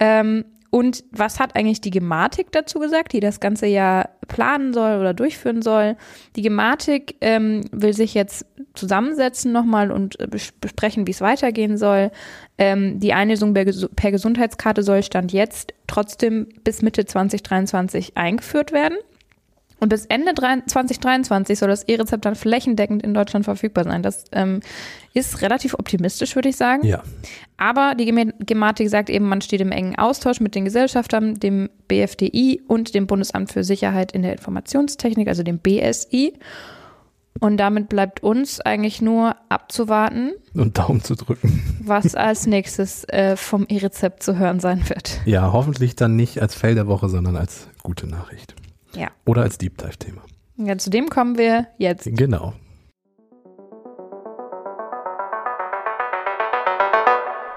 Ähm, 0.00 0.44
und 0.70 1.04
was 1.12 1.40
hat 1.40 1.56
eigentlich 1.56 1.80
die 1.80 1.90
Gematik 1.90 2.52
dazu 2.52 2.78
gesagt, 2.78 3.12
die 3.12 3.20
das 3.20 3.40
ganze 3.40 3.66
ja 3.66 4.08
planen 4.26 4.74
soll 4.74 5.00
oder 5.00 5.14
durchführen 5.14 5.62
soll? 5.62 5.96
Die 6.36 6.42
Gematik 6.42 7.16
ähm, 7.20 7.62
will 7.72 7.94
sich 7.94 8.12
jetzt 8.12 8.44
zusammensetzen 8.74 9.50
nochmal 9.50 9.90
und 9.90 10.20
äh, 10.20 10.26
besprechen, 10.26 11.06
wie 11.06 11.12
es 11.12 11.22
weitergehen 11.22 11.78
soll. 11.78 12.10
Ähm, 12.58 13.00
die 13.00 13.14
Einlösung 13.14 13.54
per, 13.54 13.64
per 13.96 14.10
Gesundheitskarte 14.10 14.82
soll 14.82 15.02
Stand 15.02 15.32
jetzt 15.32 15.72
trotzdem 15.86 16.48
bis 16.64 16.82
Mitte 16.82 17.06
2023 17.06 18.16
eingeführt 18.16 18.72
werden. 18.72 18.98
Und 19.80 19.90
bis 19.90 20.06
Ende 20.06 20.34
2023 20.34 21.58
soll 21.58 21.68
das 21.68 21.84
E-Rezept 21.84 22.24
dann 22.24 22.34
flächendeckend 22.34 23.02
in 23.02 23.14
Deutschland 23.14 23.44
verfügbar 23.44 23.84
sein. 23.84 24.02
Das 24.02 24.24
ähm, 24.32 24.60
ist 25.14 25.40
relativ 25.40 25.74
optimistisch, 25.74 26.34
würde 26.34 26.48
ich 26.48 26.56
sagen. 26.56 26.84
Ja. 26.84 27.02
Aber 27.56 27.94
die 27.94 28.06
Gematik 28.40 28.90
sagt 28.90 29.08
eben, 29.08 29.28
man 29.28 29.40
steht 29.40 29.60
im 29.60 29.72
engen 29.72 29.96
Austausch 29.96 30.40
mit 30.40 30.54
den 30.54 30.64
Gesellschaftern, 30.64 31.34
dem 31.34 31.70
BFDI 31.86 32.62
und 32.66 32.94
dem 32.94 33.06
Bundesamt 33.06 33.52
für 33.52 33.62
Sicherheit 33.62 34.12
in 34.12 34.22
der 34.22 34.32
Informationstechnik, 34.32 35.28
also 35.28 35.42
dem 35.42 35.58
BSI. 35.58 36.34
Und 37.40 37.56
damit 37.58 37.88
bleibt 37.88 38.22
uns 38.22 38.60
eigentlich 38.60 39.00
nur 39.00 39.36
abzuwarten. 39.48 40.32
Und 40.54 40.76
Daumen 40.76 41.02
zu 41.02 41.14
drücken. 41.14 41.62
Was 41.84 42.14
als 42.16 42.46
nächstes 42.46 43.04
äh, 43.04 43.36
vom 43.36 43.66
E-Rezept 43.68 44.24
zu 44.24 44.38
hören 44.38 44.58
sein 44.58 44.88
wird. 44.88 45.20
Ja, 45.24 45.52
hoffentlich 45.52 45.94
dann 45.94 46.16
nicht 46.16 46.42
als 46.42 46.54
Fell 46.56 46.74
der 46.74 46.88
Woche, 46.88 47.08
sondern 47.08 47.36
als 47.36 47.68
gute 47.82 48.08
Nachricht. 48.08 48.54
Ja. 48.94 49.10
Oder 49.26 49.42
als 49.42 49.58
Deep 49.58 49.78
Dive-Thema. 49.78 50.22
Ja, 50.56 50.76
zu 50.78 50.90
dem 50.90 51.08
kommen 51.08 51.38
wir 51.38 51.68
jetzt. 51.78 52.04
Genau. 52.04 52.54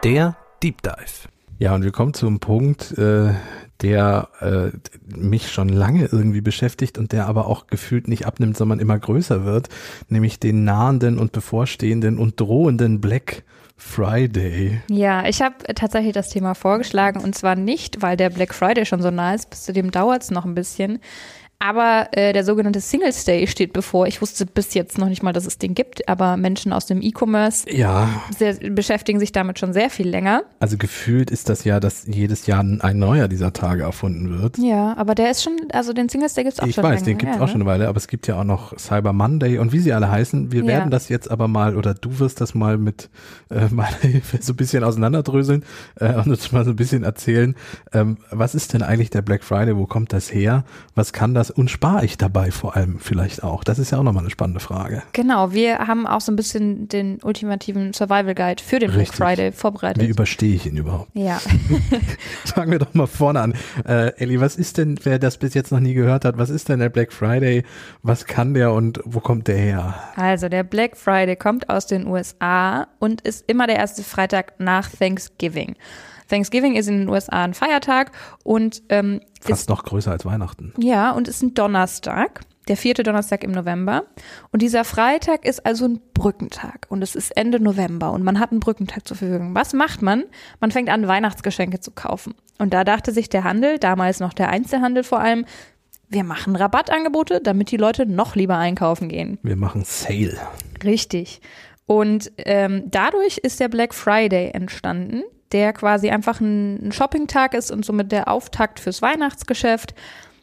Der 0.03 0.35
Deep 0.63 0.81
Dive. 0.81 1.29
Ja, 1.59 1.75
und 1.75 1.83
wir 1.83 1.91
kommen 1.91 2.13
zum 2.13 2.39
Punkt, 2.39 2.91
äh, 2.97 3.33
der 3.81 4.29
äh, 4.39 4.69
mich 5.17 5.51
schon 5.51 5.69
lange 5.69 6.05
irgendwie 6.05 6.41
beschäftigt 6.41 6.97
und 6.97 7.11
der 7.11 7.27
aber 7.27 7.47
auch 7.47 7.67
gefühlt 7.67 8.07
nicht 8.07 8.25
abnimmt, 8.25 8.57
sondern 8.57 8.79
immer 8.79 8.97
größer 8.97 9.45
wird, 9.45 9.69
nämlich 10.09 10.39
den 10.39 10.63
nahenden 10.63 11.17
und 11.17 11.31
bevorstehenden 11.31 12.17
und 12.17 12.39
drohenden 12.39 13.01
Black 13.01 13.43
Friday. 13.77 14.79
Ja, 14.89 15.25
ich 15.27 15.41
habe 15.41 15.55
tatsächlich 15.73 16.13
das 16.13 16.29
Thema 16.29 16.53
vorgeschlagen 16.53 17.19
und 17.19 17.33
zwar 17.33 17.55
nicht, 17.55 18.01
weil 18.03 18.15
der 18.15 18.29
Black 18.29 18.53
Friday 18.53 18.85
schon 18.85 19.01
so 19.01 19.09
nah 19.09 19.33
ist, 19.33 19.49
bis 19.49 19.63
zu 19.63 19.73
dem 19.73 19.89
dauert 19.89 20.21
es 20.21 20.31
noch 20.31 20.45
ein 20.45 20.53
bisschen, 20.53 20.99
aber 21.61 22.07
äh, 22.13 22.33
der 22.33 22.43
sogenannte 22.43 22.81
Single 22.81 23.13
Stay 23.13 23.45
steht 23.45 23.71
bevor. 23.71 24.07
Ich 24.07 24.19
wusste 24.19 24.47
bis 24.47 24.73
jetzt 24.73 24.97
noch 24.97 25.07
nicht 25.07 25.21
mal, 25.21 25.31
dass 25.31 25.45
es 25.45 25.59
den 25.59 25.75
gibt, 25.75 26.09
aber 26.09 26.35
Menschen 26.35 26.73
aus 26.73 26.87
dem 26.87 27.03
E-Commerce 27.03 27.71
ja. 27.71 28.09
beschäftigen 28.71 29.19
sich 29.19 29.31
damit 29.31 29.59
schon 29.59 29.71
sehr 29.71 29.91
viel 29.91 30.09
länger. 30.09 30.41
Also 30.59 30.77
gefühlt 30.77 31.29
ist 31.29 31.49
das 31.49 31.63
ja, 31.63 31.79
dass 31.79 32.07
jedes 32.07 32.47
Jahr 32.47 32.61
ein 32.61 32.97
neuer 32.97 33.27
dieser 33.27 33.53
Tage 33.53 33.83
erfunden 33.83 34.41
wird. 34.41 34.57
Ja, 34.57 34.97
aber 34.97 35.13
der 35.13 35.29
ist 35.29 35.43
schon, 35.43 35.53
also 35.71 35.93
den 35.93 36.09
Single 36.09 36.29
Stay 36.29 36.43
gibt 36.43 36.53
es 36.55 36.59
auch 36.59 36.65
ich 36.65 36.73
schon. 36.73 36.83
Ich 36.83 36.89
weiß, 36.89 37.01
länger. 37.01 37.05
den 37.05 37.17
gibt 37.19 37.31
es 37.31 37.37
ja, 37.37 37.43
auch 37.43 37.45
ne? 37.45 37.51
schon 37.51 37.61
eine 37.61 37.69
Weile, 37.69 37.87
aber 37.87 37.97
es 37.97 38.07
gibt 38.07 38.25
ja 38.25 38.39
auch 38.39 38.43
noch 38.43 38.75
Cyber 38.79 39.13
Monday 39.13 39.59
und 39.59 39.71
wie 39.71 39.79
sie 39.79 39.93
alle 39.93 40.09
heißen. 40.09 40.51
Wir 40.51 40.61
ja. 40.61 40.67
werden 40.67 40.89
das 40.89 41.09
jetzt 41.09 41.29
aber 41.29 41.47
mal, 41.47 41.75
oder 41.75 41.93
du 41.93 42.17
wirst 42.17 42.41
das 42.41 42.55
mal 42.55 42.79
mit 42.79 43.11
äh, 43.51 43.67
meiner 43.69 43.97
Hilfe 43.97 44.39
so 44.41 44.53
ein 44.53 44.55
bisschen 44.55 44.83
auseinanderdröseln 44.83 45.63
äh, 45.99 46.15
und 46.15 46.27
uns 46.27 46.51
mal 46.51 46.65
so 46.65 46.71
ein 46.71 46.75
bisschen 46.75 47.03
erzählen, 47.03 47.55
ähm, 47.93 48.17
was 48.31 48.55
ist 48.55 48.73
denn 48.73 48.81
eigentlich 48.81 49.11
der 49.11 49.21
Black 49.21 49.43
Friday, 49.43 49.77
wo 49.77 49.85
kommt 49.85 50.11
das 50.11 50.33
her, 50.33 50.63
was 50.95 51.13
kann 51.13 51.35
das 51.35 51.50
und 51.51 51.69
spare 51.69 52.05
ich 52.05 52.17
dabei 52.17 52.51
vor 52.51 52.75
allem 52.75 52.99
vielleicht 52.99 53.43
auch? 53.43 53.63
Das 53.63 53.79
ist 53.79 53.91
ja 53.91 53.99
auch 53.99 54.03
nochmal 54.03 54.23
eine 54.23 54.29
spannende 54.29 54.59
Frage. 54.59 55.03
Genau, 55.13 55.51
wir 55.51 55.79
haben 55.79 56.07
auch 56.07 56.21
so 56.21 56.31
ein 56.31 56.35
bisschen 56.35 56.87
den 56.87 57.19
ultimativen 57.23 57.93
Survival 57.93 58.35
Guide 58.35 58.63
für 58.63 58.79
den. 58.79 58.91
Black 58.91 59.13
Friday 59.13 59.51
vorbereitet. 59.51 60.03
Wie 60.03 60.07
überstehe 60.07 60.55
ich 60.55 60.65
ihn 60.65 60.77
überhaupt? 60.77 61.09
ja. 61.13 61.39
Fangen 62.45 62.71
wir 62.71 62.79
doch 62.79 62.93
mal 62.93 63.07
vorne 63.07 63.41
an. 63.41 63.53
Äh, 63.85 64.13
Elli, 64.17 64.39
was 64.39 64.55
ist 64.55 64.77
denn, 64.77 64.99
wer 65.03 65.19
das 65.19 65.37
bis 65.37 65.53
jetzt 65.53 65.71
noch 65.71 65.79
nie 65.79 65.93
gehört 65.93 66.25
hat, 66.25 66.37
was 66.37 66.49
ist 66.49 66.69
denn 66.69 66.79
der 66.79 66.89
Black 66.89 67.13
Friday? 67.13 67.63
Was 68.03 68.25
kann 68.25 68.53
der 68.53 68.73
und 68.73 68.99
wo 69.05 69.19
kommt 69.19 69.47
der 69.47 69.57
her? 69.57 69.95
Also 70.15 70.49
der 70.49 70.63
Black 70.63 70.97
Friday 70.97 71.35
kommt 71.35 71.69
aus 71.69 71.87
den 71.87 72.07
USA 72.07 72.87
und 72.99 73.21
ist 73.21 73.45
immer 73.47 73.67
der 73.67 73.77
erste 73.77 74.03
Freitag 74.03 74.59
nach 74.59 74.89
Thanksgiving. 74.89 75.75
Thanksgiving 76.31 76.75
ist 76.75 76.87
in 76.87 76.99
den 76.99 77.09
USA 77.09 77.43
ein 77.43 77.53
Feiertag 77.53 78.11
und 78.43 78.83
ähm, 78.89 79.19
Fast 79.41 79.61
ist, 79.63 79.69
noch 79.69 79.83
größer 79.83 80.11
als 80.11 80.25
Weihnachten. 80.25 80.73
ja 80.77 81.11
und 81.11 81.27
ist 81.27 81.41
ein 81.41 81.53
Donnerstag, 81.53 82.41
der 82.67 82.77
vierte 82.77 83.03
Donnerstag 83.03 83.43
im 83.43 83.51
November. 83.51 84.03
Und 84.51 84.61
dieser 84.61 84.83
Freitag 84.83 85.45
ist 85.45 85.65
also 85.65 85.85
ein 85.85 86.01
Brückentag 86.13 86.85
und 86.89 87.01
es 87.01 87.15
ist 87.15 87.35
Ende 87.35 87.59
November 87.59 88.11
und 88.11 88.23
man 88.23 88.39
hat 88.39 88.51
einen 88.51 88.59
Brückentag 88.59 89.07
zur 89.07 89.17
Verfügung. 89.17 89.55
Was 89.55 89.73
macht 89.73 90.01
man? 90.01 90.23
Man 90.59 90.71
fängt 90.71 90.89
an, 90.89 91.07
Weihnachtsgeschenke 91.07 91.79
zu 91.79 91.91
kaufen. 91.91 92.35
Und 92.59 92.73
da 92.73 92.83
dachte 92.83 93.11
sich 93.11 93.29
der 93.29 93.43
Handel, 93.43 93.79
damals 93.79 94.19
noch 94.19 94.33
der 94.33 94.49
Einzelhandel 94.49 95.03
vor 95.03 95.19
allem, 95.19 95.45
wir 96.11 96.23
machen 96.23 96.55
Rabattangebote, 96.55 97.39
damit 97.41 97.71
die 97.71 97.77
Leute 97.77 98.05
noch 98.05 98.35
lieber 98.35 98.57
einkaufen 98.57 99.07
gehen. 99.07 99.39
Wir 99.43 99.55
machen 99.55 99.83
Sale. 99.85 100.37
Richtig. 100.83 101.41
Und 101.85 102.31
ähm, 102.37 102.83
dadurch 102.91 103.37
ist 103.37 103.59
der 103.59 103.69
Black 103.69 103.93
Friday 103.93 104.51
entstanden, 104.51 105.23
der 105.51 105.73
quasi 105.73 106.09
einfach 106.09 106.39
ein, 106.39 106.91
Shopping-Tag 106.91 107.53
ist 107.53 107.71
und 107.71 107.85
somit 107.85 108.11
der 108.11 108.27
Auftakt 108.27 108.79
fürs 108.79 109.01
Weihnachtsgeschäft. 109.01 109.93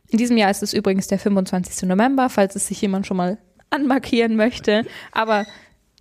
In 0.09 0.19
diesem 0.19 0.37
Jahr 0.37 0.51
ist 0.51 0.63
es 0.63 0.73
übrigens 0.73 1.07
der 1.07 1.19
25. 1.19 1.89
November, 1.89 2.29
falls 2.29 2.57
es 2.57 2.67
sich 2.69 2.81
jemand 2.81 3.07
schon 3.07 3.17
mal 3.17 3.39
anmarkieren 3.71 4.37
möchte. 4.37 4.85
Aber 5.13 5.45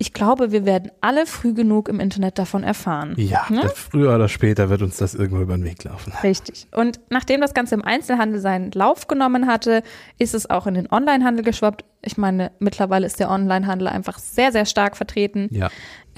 ich 0.00 0.12
glaube, 0.12 0.52
wir 0.52 0.64
werden 0.64 0.92
alle 1.00 1.26
früh 1.26 1.52
genug 1.52 1.88
im 1.88 1.98
Internet 1.98 2.38
davon 2.38 2.62
erfahren. 2.62 3.14
Ja, 3.16 3.46
Ne? 3.50 3.68
früher 3.74 4.14
oder 4.14 4.28
später 4.28 4.70
wird 4.70 4.80
uns 4.82 4.96
das 4.96 5.14
irgendwo 5.14 5.42
über 5.42 5.56
den 5.56 5.64
Weg 5.64 5.82
laufen. 5.84 6.12
Richtig. 6.22 6.68
Und 6.70 7.00
nachdem 7.10 7.40
das 7.40 7.52
Ganze 7.52 7.74
im 7.74 7.84
Einzelhandel 7.84 8.40
seinen 8.40 8.70
Lauf 8.70 9.08
genommen 9.08 9.48
hatte, 9.48 9.82
ist 10.18 10.34
es 10.34 10.48
auch 10.48 10.68
in 10.68 10.74
den 10.74 10.90
Onlinehandel 10.90 11.44
geschwappt. 11.44 11.84
Ich 12.02 12.16
meine, 12.16 12.52
mittlerweile 12.60 13.06
ist 13.06 13.18
der 13.18 13.28
Onlinehandel 13.28 13.88
einfach 13.88 14.18
sehr, 14.20 14.52
sehr 14.52 14.66
stark 14.66 14.96
vertreten. 14.96 15.48
Ja. 15.50 15.68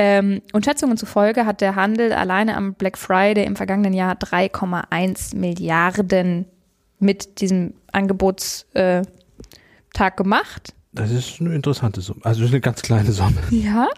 Ähm, 0.03 0.41
und 0.55 0.65
Schätzungen 0.65 0.97
zufolge 0.97 1.45
hat 1.45 1.61
der 1.61 1.75
Handel 1.75 2.15
alleine 2.15 2.57
am 2.57 2.73
Black 2.73 2.97
Friday 2.97 3.45
im 3.45 3.55
vergangenen 3.55 3.93
Jahr 3.93 4.15
3,1 4.15 5.37
Milliarden 5.37 6.47
mit 6.99 7.43
diesem 7.43 7.75
Angebotstag 7.93 9.07
Tag 9.93 10.17
gemacht. 10.17 10.73
Das 10.93 11.11
ist 11.11 11.41
eine 11.41 11.55
interessante 11.55 12.01
Summe. 12.01 12.21
Also 12.25 12.41
das 12.41 12.49
ist 12.49 12.55
eine 12.55 12.61
ganz 12.63 12.81
kleine 12.81 13.13
Summe. 13.13 13.43
Ja. 13.51 13.89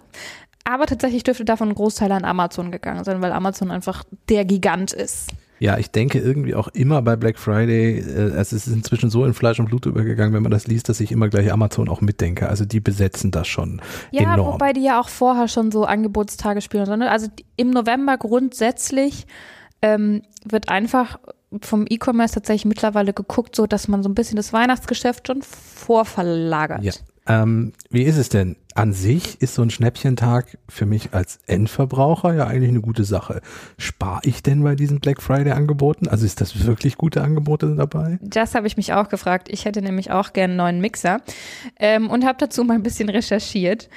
Aber 0.65 0.85
tatsächlich 0.85 1.23
dürfte 1.23 1.45
davon 1.45 1.69
ein 1.69 1.75
Großteil 1.75 2.11
an 2.11 2.25
Amazon 2.25 2.71
gegangen 2.71 3.03
sein, 3.05 3.21
weil 3.21 3.31
Amazon 3.31 3.71
einfach 3.71 4.03
der 4.27 4.43
Gigant 4.43 4.91
ist. 4.91 5.29
Ja, 5.63 5.77
ich 5.77 5.91
denke 5.91 6.19
irgendwie 6.19 6.55
auch 6.55 6.67
immer 6.67 7.01
bei 7.01 7.15
Black 7.15 7.39
Friday, 7.39 7.99
äh, 7.99 8.35
es 8.35 8.51
ist 8.51 8.67
inzwischen 8.67 9.09
so 9.09 9.23
in 9.23 9.33
Fleisch 9.33 9.61
und 9.61 9.67
Blut 9.67 9.85
übergegangen, 9.85 10.33
wenn 10.33 10.43
man 10.43 10.51
das 10.51 10.67
liest, 10.67 10.89
dass 10.89 10.99
ich 10.99 11.09
immer 11.09 11.29
gleich 11.29 11.53
Amazon 11.53 11.87
auch 11.87 12.01
mitdenke. 12.01 12.49
Also 12.49 12.65
die 12.65 12.81
besetzen 12.81 13.31
das 13.31 13.47
schon 13.47 13.81
Ja, 14.11 14.33
enorm. 14.33 14.55
wobei 14.55 14.73
die 14.73 14.83
ja 14.83 14.99
auch 14.99 15.07
vorher 15.07 15.47
schon 15.47 15.71
so 15.71 15.85
Angebotstage 15.85 16.59
spielen. 16.59 16.85
sondern 16.85 17.07
Also 17.07 17.27
im 17.55 17.69
November 17.69 18.17
grundsätzlich 18.17 19.25
ähm, 19.81 20.23
wird 20.43 20.67
einfach 20.67 21.17
vom 21.61 21.85
E-Commerce 21.87 22.33
tatsächlich 22.33 22.65
mittlerweile 22.65 23.13
geguckt, 23.13 23.55
so 23.55 23.65
dass 23.65 23.87
man 23.87 24.03
so 24.03 24.09
ein 24.09 24.15
bisschen 24.15 24.35
das 24.35 24.51
Weihnachtsgeschäft 24.51 25.27
schon 25.27 25.43
vorverlagert. 25.43 26.83
Ja. 26.83 26.91
Ähm, 27.27 27.71
wie 27.89 28.03
ist 28.03 28.17
es 28.17 28.29
denn? 28.29 28.57
An 28.75 28.91
sich 28.91 29.41
ist 29.41 29.55
so 29.55 29.61
ein 29.61 29.69
Schnäppchentag 29.69 30.57
für 30.67 30.85
mich 30.85 31.13
als 31.13 31.39
Endverbraucher 31.45 32.33
ja 32.33 32.47
eigentlich 32.47 32.69
eine 32.69 32.81
gute 32.81 33.03
Sache. 33.03 33.41
Spare 33.77 34.21
ich 34.23 34.43
denn 34.43 34.63
bei 34.63 34.75
diesen 34.75 34.99
Black 34.99 35.21
Friday 35.21 35.53
Angeboten? 35.53 36.07
Also 36.07 36.25
ist 36.25 36.41
das 36.41 36.65
wirklich 36.65 36.97
gute 36.97 37.21
Angebote 37.21 37.75
dabei? 37.75 38.17
Das 38.21 38.55
habe 38.55 38.67
ich 38.67 38.75
mich 38.75 38.93
auch 38.93 39.09
gefragt. 39.09 39.47
Ich 39.49 39.65
hätte 39.65 39.81
nämlich 39.81 40.11
auch 40.11 40.33
gerne 40.33 40.51
einen 40.51 40.57
neuen 40.57 40.81
Mixer 40.81 41.21
ähm, 41.79 42.09
und 42.09 42.25
habe 42.25 42.37
dazu 42.39 42.63
mal 42.63 42.73
ein 42.73 42.83
bisschen 42.83 43.09
recherchiert. 43.09 43.89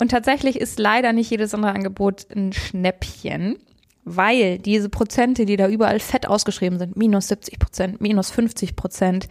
Und 0.00 0.10
tatsächlich 0.10 0.60
ist 0.60 0.78
leider 0.78 1.12
nicht 1.12 1.30
jedes 1.30 1.54
andere 1.54 1.72
Angebot 1.72 2.26
ein 2.34 2.52
Schnäppchen, 2.52 3.56
weil 4.04 4.58
diese 4.58 4.88
Prozente, 4.88 5.46
die 5.46 5.56
da 5.56 5.68
überall 5.68 6.00
fett 6.00 6.26
ausgeschrieben 6.26 6.78
sind, 6.78 6.96
minus 6.96 7.28
70 7.28 7.58
Prozent, 7.58 8.00
minus 8.00 8.30
50 8.30 8.76
Prozent, 8.76 9.28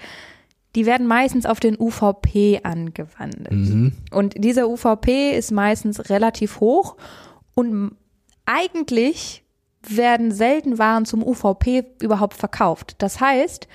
die 0.76 0.86
werden 0.86 1.08
meistens 1.08 1.46
auf 1.46 1.60
den 1.60 1.80
UVP 1.80 2.62
angewandt. 2.64 3.48
Und 4.12 4.34
dieser 4.38 4.68
UVP 4.68 5.32
ist 5.38 5.52
meistens 5.52 6.10
relativ 6.10 6.60
hoch 6.60 6.96
und 7.56 7.96
eigentlich 8.46 9.44
werden 9.88 10.32
selten 10.32 10.78
Waren 10.80 11.06
zum 11.06 11.22
UVP 11.24 11.84
überhaupt 12.02 12.36
verkauft. 12.36 12.96
Das 13.00 13.20
heißt, 13.20 13.68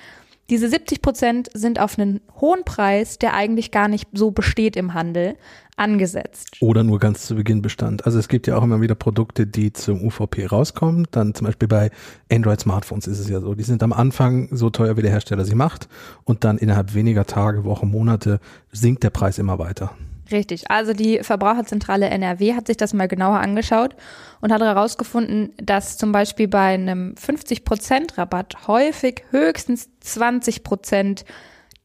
diese 0.49 0.67
70 0.67 1.01
Prozent 1.01 1.49
sind 1.53 1.79
auf 1.79 1.97
einen 1.97 2.21
hohen 2.39 2.63
Preis, 2.63 3.19
der 3.19 3.33
eigentlich 3.33 3.71
gar 3.71 3.87
nicht 3.87 4.07
so 4.13 4.31
besteht 4.31 4.75
im 4.75 4.93
Handel, 4.93 5.35
angesetzt. 5.77 6.57
Oder 6.59 6.83
nur 6.83 6.99
ganz 6.99 7.25
zu 7.25 7.35
Beginn 7.35 7.61
bestand. 7.61 8.05
Also 8.05 8.19
es 8.19 8.27
gibt 8.27 8.47
ja 8.47 8.57
auch 8.57 8.63
immer 8.63 8.81
wieder 8.81 8.95
Produkte, 8.95 9.47
die 9.47 9.71
zum 9.71 10.03
UVP 10.03 10.45
rauskommen. 10.47 11.07
Dann 11.11 11.33
zum 11.33 11.47
Beispiel 11.47 11.67
bei 11.67 11.91
Android-Smartphones 12.31 13.07
ist 13.07 13.19
es 13.19 13.29
ja 13.29 13.39
so. 13.39 13.55
Die 13.55 13.63
sind 13.63 13.81
am 13.81 13.93
Anfang 13.93 14.49
so 14.51 14.69
teuer, 14.69 14.97
wie 14.97 15.01
der 15.01 15.11
Hersteller 15.11 15.45
sie 15.45 15.55
macht. 15.55 15.87
Und 16.25 16.43
dann 16.43 16.57
innerhalb 16.57 16.93
weniger 16.93 17.25
Tage, 17.25 17.63
Wochen, 17.63 17.89
Monate 17.89 18.39
sinkt 18.71 19.03
der 19.03 19.09
Preis 19.09 19.39
immer 19.39 19.57
weiter. 19.57 19.95
Richtig. 20.31 20.69
Also 20.69 20.93
die 20.93 21.23
Verbraucherzentrale 21.23 22.09
NRW 22.09 22.53
hat 22.55 22.67
sich 22.67 22.77
das 22.77 22.93
mal 22.93 23.07
genauer 23.07 23.39
angeschaut 23.39 23.95
und 24.41 24.51
hat 24.51 24.61
herausgefunden, 24.61 25.53
dass 25.57 25.97
zum 25.97 26.11
Beispiel 26.11 26.47
bei 26.47 26.73
einem 26.73 27.15
50% 27.15 28.17
Rabatt 28.17 28.67
häufig 28.67 29.23
höchstens 29.31 29.89
20% 30.03 31.23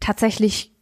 tatsächlich 0.00 0.74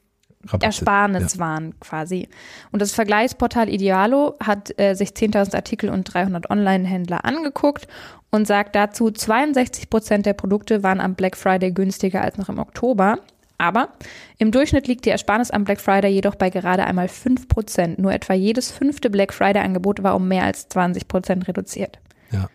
Rabatte. 0.44 0.66
Ersparnis 0.66 1.38
waren 1.38 1.78
quasi. 1.78 2.28
Und 2.72 2.82
das 2.82 2.92
Vergleichsportal 2.92 3.68
Idealo 3.68 4.34
hat 4.42 4.76
äh, 4.78 4.94
sich 4.94 5.10
10.000 5.10 5.54
Artikel 5.54 5.88
und 5.88 6.04
300 6.12 6.50
Online-Händler 6.50 7.24
angeguckt 7.24 7.86
und 8.30 8.46
sagt 8.46 8.74
dazu, 8.74 9.10
62 9.10 9.88
Prozent 9.88 10.26
der 10.26 10.32
Produkte 10.32 10.82
waren 10.82 11.00
am 11.00 11.14
Black 11.14 11.36
Friday 11.36 11.70
günstiger 11.70 12.22
als 12.22 12.38
noch 12.38 12.48
im 12.48 12.58
Oktober. 12.58 13.18
Aber 13.62 13.90
im 14.38 14.50
Durchschnitt 14.50 14.88
liegt 14.88 15.04
die 15.04 15.10
Ersparnis 15.10 15.52
am 15.52 15.62
Black 15.62 15.80
Friday 15.80 16.12
jedoch 16.12 16.34
bei 16.34 16.50
gerade 16.50 16.84
einmal 16.84 17.06
5 17.06 17.46
Prozent. 17.46 17.96
Nur 18.00 18.12
etwa 18.12 18.34
jedes 18.34 18.72
fünfte 18.72 19.08
Black 19.08 19.32
Friday-Angebot 19.32 20.02
war 20.02 20.16
um 20.16 20.26
mehr 20.26 20.42
als 20.42 20.68
20 20.68 21.06
Prozent 21.06 21.46
reduziert. 21.46 22.00
Ja. 22.32 22.48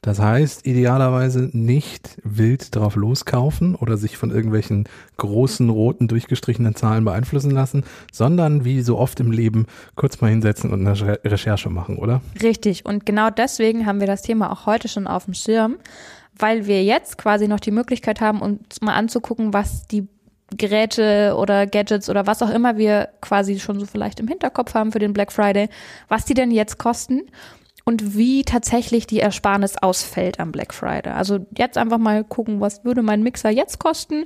Das 0.00 0.18
heißt, 0.18 0.66
idealerweise 0.66 1.50
nicht 1.52 2.16
wild 2.24 2.74
drauf 2.74 2.96
loskaufen 2.96 3.74
oder 3.74 3.98
sich 3.98 4.16
von 4.16 4.30
irgendwelchen 4.30 4.88
großen, 5.18 5.68
roten, 5.68 6.08
durchgestrichenen 6.08 6.74
Zahlen 6.74 7.04
beeinflussen 7.04 7.50
lassen, 7.50 7.84
sondern 8.10 8.64
wie 8.64 8.80
so 8.80 8.96
oft 8.96 9.20
im 9.20 9.32
Leben 9.32 9.66
kurz 9.94 10.22
mal 10.22 10.30
hinsetzen 10.30 10.72
und 10.72 10.86
eine 10.86 10.98
Re- 10.98 11.20
Recherche 11.22 11.68
machen, 11.68 11.98
oder? 11.98 12.22
Richtig. 12.40 12.86
Und 12.86 13.04
genau 13.04 13.28
deswegen 13.28 13.84
haben 13.84 14.00
wir 14.00 14.06
das 14.06 14.22
Thema 14.22 14.52
auch 14.52 14.64
heute 14.64 14.88
schon 14.88 15.06
auf 15.06 15.26
dem 15.26 15.34
Schirm, 15.34 15.76
weil 16.38 16.66
wir 16.66 16.82
jetzt 16.82 17.18
quasi 17.18 17.46
noch 17.46 17.60
die 17.60 17.72
Möglichkeit 17.72 18.22
haben, 18.22 18.40
uns 18.40 18.80
mal 18.80 18.94
anzugucken, 18.94 19.52
was 19.52 19.86
die 19.86 20.06
Geräte 20.50 21.34
oder 21.36 21.66
Gadgets 21.66 22.08
oder 22.08 22.26
was 22.26 22.42
auch 22.42 22.50
immer 22.50 22.76
wir 22.76 23.08
quasi 23.20 23.58
schon 23.58 23.80
so 23.80 23.86
vielleicht 23.86 24.20
im 24.20 24.28
Hinterkopf 24.28 24.74
haben 24.74 24.92
für 24.92 24.98
den 24.98 25.12
Black 25.12 25.32
Friday, 25.32 25.68
was 26.08 26.24
die 26.24 26.34
denn 26.34 26.50
jetzt 26.50 26.78
kosten 26.78 27.22
und 27.84 28.16
wie 28.16 28.42
tatsächlich 28.42 29.06
die 29.06 29.20
Ersparnis 29.20 29.76
ausfällt 29.76 30.40
am 30.40 30.52
Black 30.52 30.74
Friday. 30.74 31.12
Also 31.12 31.46
jetzt 31.56 31.78
einfach 31.78 31.98
mal 31.98 32.24
gucken, 32.24 32.60
was 32.60 32.84
würde 32.84 33.02
mein 33.02 33.22
Mixer 33.22 33.50
jetzt 33.50 33.78
kosten 33.78 34.24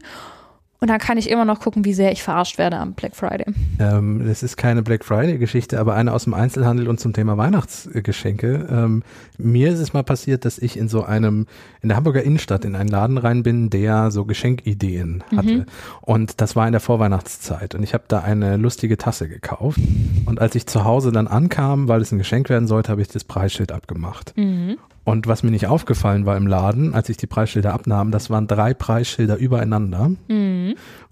und 0.80 0.88
dann 0.88 0.98
kann 0.98 1.18
ich 1.18 1.28
immer 1.28 1.44
noch 1.44 1.60
gucken, 1.60 1.84
wie 1.84 1.92
sehr 1.92 2.10
ich 2.10 2.22
verarscht 2.22 2.56
werde 2.56 2.78
am 2.78 2.94
Black 2.94 3.14
Friday. 3.14 3.46
Ähm, 3.78 4.26
das 4.26 4.42
ist 4.42 4.56
keine 4.56 4.82
Black 4.82 5.04
Friday-Geschichte, 5.04 5.78
aber 5.78 5.94
eine 5.94 6.12
aus 6.12 6.24
dem 6.24 6.34
Einzelhandel 6.34 6.88
und 6.88 6.98
zum 6.98 7.12
Thema 7.12 7.36
Weihnachtsgeschenke. 7.36 8.66
Ähm, 8.70 9.02
mir 9.36 9.70
ist 9.70 9.78
es 9.78 9.92
mal 9.92 10.02
passiert, 10.02 10.44
dass 10.44 10.58
ich 10.58 10.78
in 10.78 10.88
so 10.88 11.04
einem, 11.04 11.46
in 11.82 11.90
der 11.90 11.96
Hamburger 11.96 12.22
Innenstadt 12.22 12.64
in 12.64 12.74
einen 12.74 12.88
Laden 12.88 13.18
rein 13.18 13.42
bin, 13.42 13.68
der 13.68 14.10
so 14.10 14.24
Geschenkideen 14.24 15.22
hatte. 15.36 15.66
Und 16.00 16.40
das 16.40 16.56
war 16.56 16.66
in 16.66 16.72
der 16.72 16.80
Vorweihnachtszeit. 16.80 17.74
Und 17.74 17.82
ich 17.82 17.92
habe 17.92 18.04
da 18.08 18.20
eine 18.20 18.56
lustige 18.56 18.96
Tasse 18.96 19.28
gekauft. 19.28 19.80
Und 20.24 20.40
als 20.40 20.54
ich 20.54 20.66
zu 20.66 20.84
Hause 20.84 21.12
dann 21.12 21.28
ankam, 21.28 21.88
weil 21.88 22.00
es 22.00 22.10
ein 22.10 22.18
Geschenk 22.18 22.48
werden 22.48 22.66
sollte, 22.66 22.90
habe 22.90 23.02
ich 23.02 23.08
das 23.08 23.24
Preisschild 23.24 23.70
abgemacht. 23.72 24.32
Und 25.10 25.26
was 25.26 25.42
mir 25.42 25.50
nicht 25.50 25.66
aufgefallen 25.66 26.24
war 26.24 26.36
im 26.36 26.46
Laden, 26.46 26.94
als 26.94 27.08
ich 27.08 27.16
die 27.16 27.26
Preisschilder 27.26 27.74
abnahm, 27.74 28.12
das 28.12 28.30
waren 28.30 28.46
drei 28.46 28.74
Preisschilder 28.74 29.36
übereinander. 29.36 30.12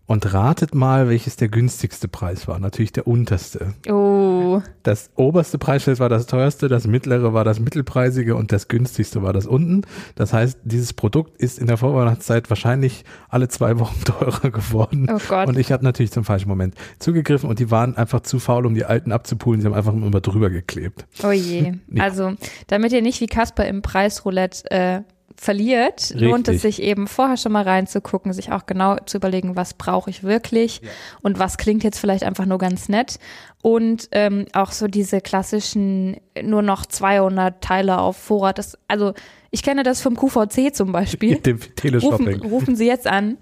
Und 0.09 0.33
ratet 0.33 0.75
mal, 0.75 1.11
welches 1.11 1.37
der 1.37 1.49
günstigste 1.49 2.09
Preis 2.09 2.49
war. 2.49 2.59
Natürlich 2.59 2.93
der 2.93 3.07
unterste. 3.07 3.75
Oh. 3.91 4.63
Das 4.83 5.11
oberste 5.17 5.59
Preisschild 5.59 6.01
war 6.01 6.09
das 6.09 6.25
teuerste, 6.25 6.69
das 6.69 6.87
mittlere 6.87 7.35
war 7.35 7.45
das 7.45 7.61
mittelpreisige 7.61 8.35
und 8.35 8.51
das 8.51 8.69
günstigste 8.69 9.23
war 9.23 9.35
das 9.35 9.47
unten. 9.47 9.83
Das 10.15 10.33
heißt, 10.33 10.61
dieses 10.65 10.95
Produkt 10.95 11.37
ist 11.37 11.59
in 11.59 11.67
der 11.67 11.77
Vorweihnachtszeit 11.77 12.49
wahrscheinlich 12.49 13.05
alle 13.29 13.49
zwei 13.49 13.79
Wochen 13.79 14.03
teurer 14.07 14.51
geworden. 14.51 15.09
Oh 15.13 15.19
Gott. 15.29 15.47
Und 15.47 15.59
ich 15.59 15.73
habe 15.73 15.85
natürlich 15.85 16.11
zum 16.11 16.25
falschen 16.25 16.49
Moment 16.49 16.75
zugegriffen 16.99 17.51
und 17.51 17.59
die 17.59 17.71
waren 17.71 17.95
einfach 17.99 18.21
zu 18.21 18.39
faul, 18.39 18.65
um 18.65 18.75
die 18.75 18.87
alten 18.87 19.13
abzupulen. 19.13 19.61
Sie 19.61 19.67
haben 19.67 19.75
einfach 19.75 19.93
immer 19.93 20.23
drüber 20.23 20.49
geklebt. 20.49 21.07
Oh 21.23 21.33
je. 21.33 21.75
Ja. 21.91 22.05
Also, 22.05 22.35
damit 22.67 22.93
ihr 22.93 23.03
nicht 23.03 23.21
wie 23.21 23.27
Kasper 23.27 23.67
im 23.67 23.83
Preisroulette 23.83 24.71
äh, 24.71 25.01
verliert, 25.41 26.13
lohnt 26.17 26.49
es 26.49 26.55
Richtig. 26.55 26.77
sich 26.77 26.83
eben 26.83 27.07
vorher 27.07 27.37
schon 27.37 27.53
mal 27.53 27.63
reinzugucken, 27.63 28.33
sich 28.33 28.51
auch 28.51 28.67
genau 28.67 28.97
zu 29.07 29.19
überlegen, 29.19 29.55
was 29.55 29.73
brauche 29.73 30.11
ich 30.11 30.25
wirklich 30.25 30.83
und 31.23 31.39
was 31.39 31.59
klingt 31.59 31.85
jetzt 31.85 32.01
vielleicht 32.01 32.25
einfach 32.25 32.45
nur 32.45 32.59
ganz 32.59 32.89
nett. 32.89 33.21
Und 33.63 34.09
ähm, 34.11 34.47
auch 34.53 34.73
so 34.73 34.89
diese 34.89 35.21
klassischen 35.21 36.17
nur 36.43 36.63
noch 36.63 36.87
200 36.87 37.63
Teile 37.63 37.99
auf 37.99 38.17
Vorrat. 38.17 38.59
Das, 38.59 38.77
also 38.89 39.15
ich 39.53 39.63
kenne 39.63 39.85
das 39.85 40.03
vom 40.03 40.17
QVC 40.17 40.75
zum 40.75 40.91
Beispiel. 40.91 41.31
Mit 41.31 41.47
dem 41.47 41.57
Rufen, 41.57 41.75
Teleshopping. 41.77 42.43
rufen 42.43 42.75
Sie 42.77 42.87
jetzt 42.87 43.07
an. 43.07 43.39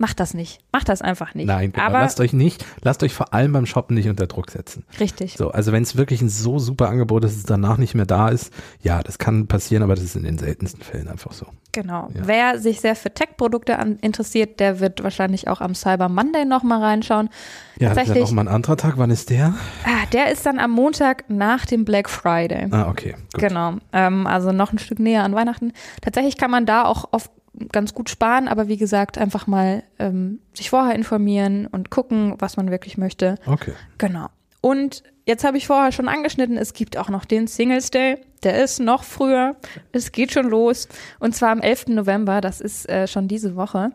Macht 0.00 0.20
das 0.20 0.32
nicht. 0.32 0.60
Macht 0.72 0.88
das 0.88 1.02
einfach 1.02 1.34
nicht. 1.34 1.46
Nein, 1.48 1.72
genau. 1.72 1.84
Aber 1.84 1.98
lasst 1.98 2.20
euch 2.20 2.32
nicht, 2.32 2.64
lasst 2.82 3.02
euch 3.02 3.12
vor 3.12 3.34
allem 3.34 3.52
beim 3.52 3.66
Shoppen 3.66 3.96
nicht 3.96 4.08
unter 4.08 4.28
Druck 4.28 4.50
setzen. 4.50 4.84
richtig. 5.00 5.34
So, 5.36 5.50
also 5.50 5.72
wenn 5.72 5.82
es 5.82 5.96
wirklich 5.96 6.22
ein 6.22 6.28
so 6.28 6.60
super 6.60 6.88
Angebot 6.88 7.24
ist, 7.24 7.32
dass 7.32 7.38
es 7.38 7.46
danach 7.46 7.78
nicht 7.78 7.96
mehr 7.96 8.06
da 8.06 8.28
ist, 8.28 8.52
ja, 8.80 9.02
das 9.02 9.18
kann 9.18 9.48
passieren, 9.48 9.82
aber 9.82 9.96
das 9.96 10.04
ist 10.04 10.14
in 10.14 10.22
den 10.22 10.38
seltensten 10.38 10.82
Fällen 10.82 11.08
einfach 11.08 11.32
so. 11.32 11.46
Genau. 11.72 12.08
Ja. 12.14 12.22
Wer 12.24 12.58
sich 12.60 12.80
sehr 12.80 12.94
für 12.94 13.12
Tech-Produkte 13.12 13.72
interessiert, 14.00 14.60
der 14.60 14.80
wird 14.80 15.02
wahrscheinlich 15.02 15.48
auch 15.48 15.60
am 15.60 15.74
Cyber 15.74 16.08
Monday 16.08 16.44
nochmal 16.44 16.80
reinschauen. 16.82 17.28
Ja, 17.28 17.30
das 17.30 17.38
ist 17.78 17.80
ja 17.80 17.94
Tatsächlich, 17.94 18.24
noch 18.24 18.32
mal 18.32 18.42
ein 18.42 18.54
anderer 18.54 18.76
Tag. 18.76 18.94
Wann 18.98 19.10
ist 19.10 19.30
der? 19.30 19.54
ah, 19.84 20.06
der 20.12 20.30
ist 20.30 20.46
dann 20.46 20.58
am 20.60 20.70
Montag 20.70 21.24
nach 21.28 21.66
dem 21.66 21.84
Black 21.84 22.08
Friday. 22.08 22.68
Ah, 22.70 22.88
okay. 22.88 23.16
Gut. 23.32 23.40
Genau. 23.40 23.74
Ähm, 23.92 24.26
also 24.26 24.52
noch 24.52 24.72
ein 24.72 24.78
Stück 24.78 25.00
näher 25.00 25.24
an 25.24 25.34
Weihnachten. 25.34 25.72
Tatsächlich 26.00 26.36
kann 26.36 26.50
man 26.50 26.66
da 26.66 26.84
auch 26.84 27.08
oft 27.12 27.30
ganz 27.72 27.94
gut 27.94 28.10
sparen, 28.10 28.48
aber 28.48 28.68
wie 28.68 28.76
gesagt, 28.76 29.18
einfach 29.18 29.46
mal 29.46 29.82
ähm, 29.98 30.40
sich 30.54 30.70
vorher 30.70 30.94
informieren 30.94 31.66
und 31.66 31.90
gucken, 31.90 32.34
was 32.38 32.56
man 32.56 32.70
wirklich 32.70 32.98
möchte. 32.98 33.36
Okay. 33.46 33.72
Genau. 33.98 34.28
Und 34.60 35.02
jetzt 35.24 35.44
habe 35.44 35.56
ich 35.56 35.66
vorher 35.66 35.92
schon 35.92 36.08
angeschnitten, 36.08 36.56
es 36.56 36.72
gibt 36.72 36.96
auch 36.96 37.08
noch 37.08 37.24
den 37.24 37.46
Singles 37.46 37.90
Day. 37.90 38.18
Der 38.42 38.62
ist 38.62 38.80
noch 38.80 39.04
früher. 39.04 39.56
Es 39.92 40.12
geht 40.12 40.32
schon 40.32 40.48
los. 40.48 40.88
Und 41.20 41.34
zwar 41.34 41.50
am 41.50 41.60
11. 41.60 41.88
November. 41.88 42.40
Das 42.40 42.60
ist 42.60 42.88
äh, 42.88 43.06
schon 43.06 43.28
diese 43.28 43.56
Woche. 43.56 43.90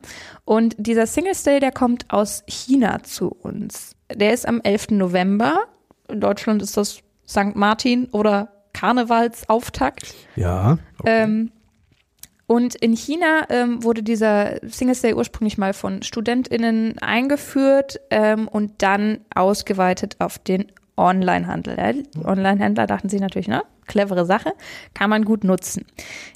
Und 0.46 0.76
dieser 0.78 1.06
Singles 1.06 1.44
Day, 1.44 1.60
der 1.60 1.72
kommt 1.72 2.06
aus 2.10 2.44
China 2.48 3.04
zu 3.04 3.30
uns. 3.30 3.96
Der 4.14 4.34
ist 4.34 4.48
am 4.48 4.62
11. 4.62 4.92
November. 4.92 5.66
In 6.10 6.22
Deutschland 6.22 6.62
ist 6.62 6.78
das 6.78 7.00
St. 7.28 7.56
Martin 7.56 8.06
oder 8.08 8.50
Karnevalsauftakt. 8.74 10.14
Ja. 10.36 10.78
Okay. 11.00 11.24
Ähm, 11.24 11.52
und 12.54 12.76
in 12.76 12.96
China 12.96 13.48
ähm, 13.50 13.84
wurde 13.84 14.04
dieser 14.04 14.60
Singles 14.62 15.02
Day 15.02 15.16
ursprünglich 15.16 15.58
mal 15.58 15.74
von 15.74 16.04
StudentInnen 16.04 17.00
eingeführt 17.00 18.00
ähm, 18.12 18.48
und 18.48 18.74
dann 18.84 19.22
ausgeweitet 19.34 20.18
auf 20.20 20.38
den 20.38 20.66
Onlinehandel. 20.96 21.76
Ja, 21.76 22.24
Onlinehändler 22.24 22.86
dachten 22.86 23.10
sich 23.10 23.20
natürlich, 23.20 23.48
ne, 23.48 23.64
clevere 23.88 24.28
Sache, 24.28 24.54
kann 24.94 25.10
man 25.10 25.26
gut 25.26 25.44
nutzen. 25.44 25.88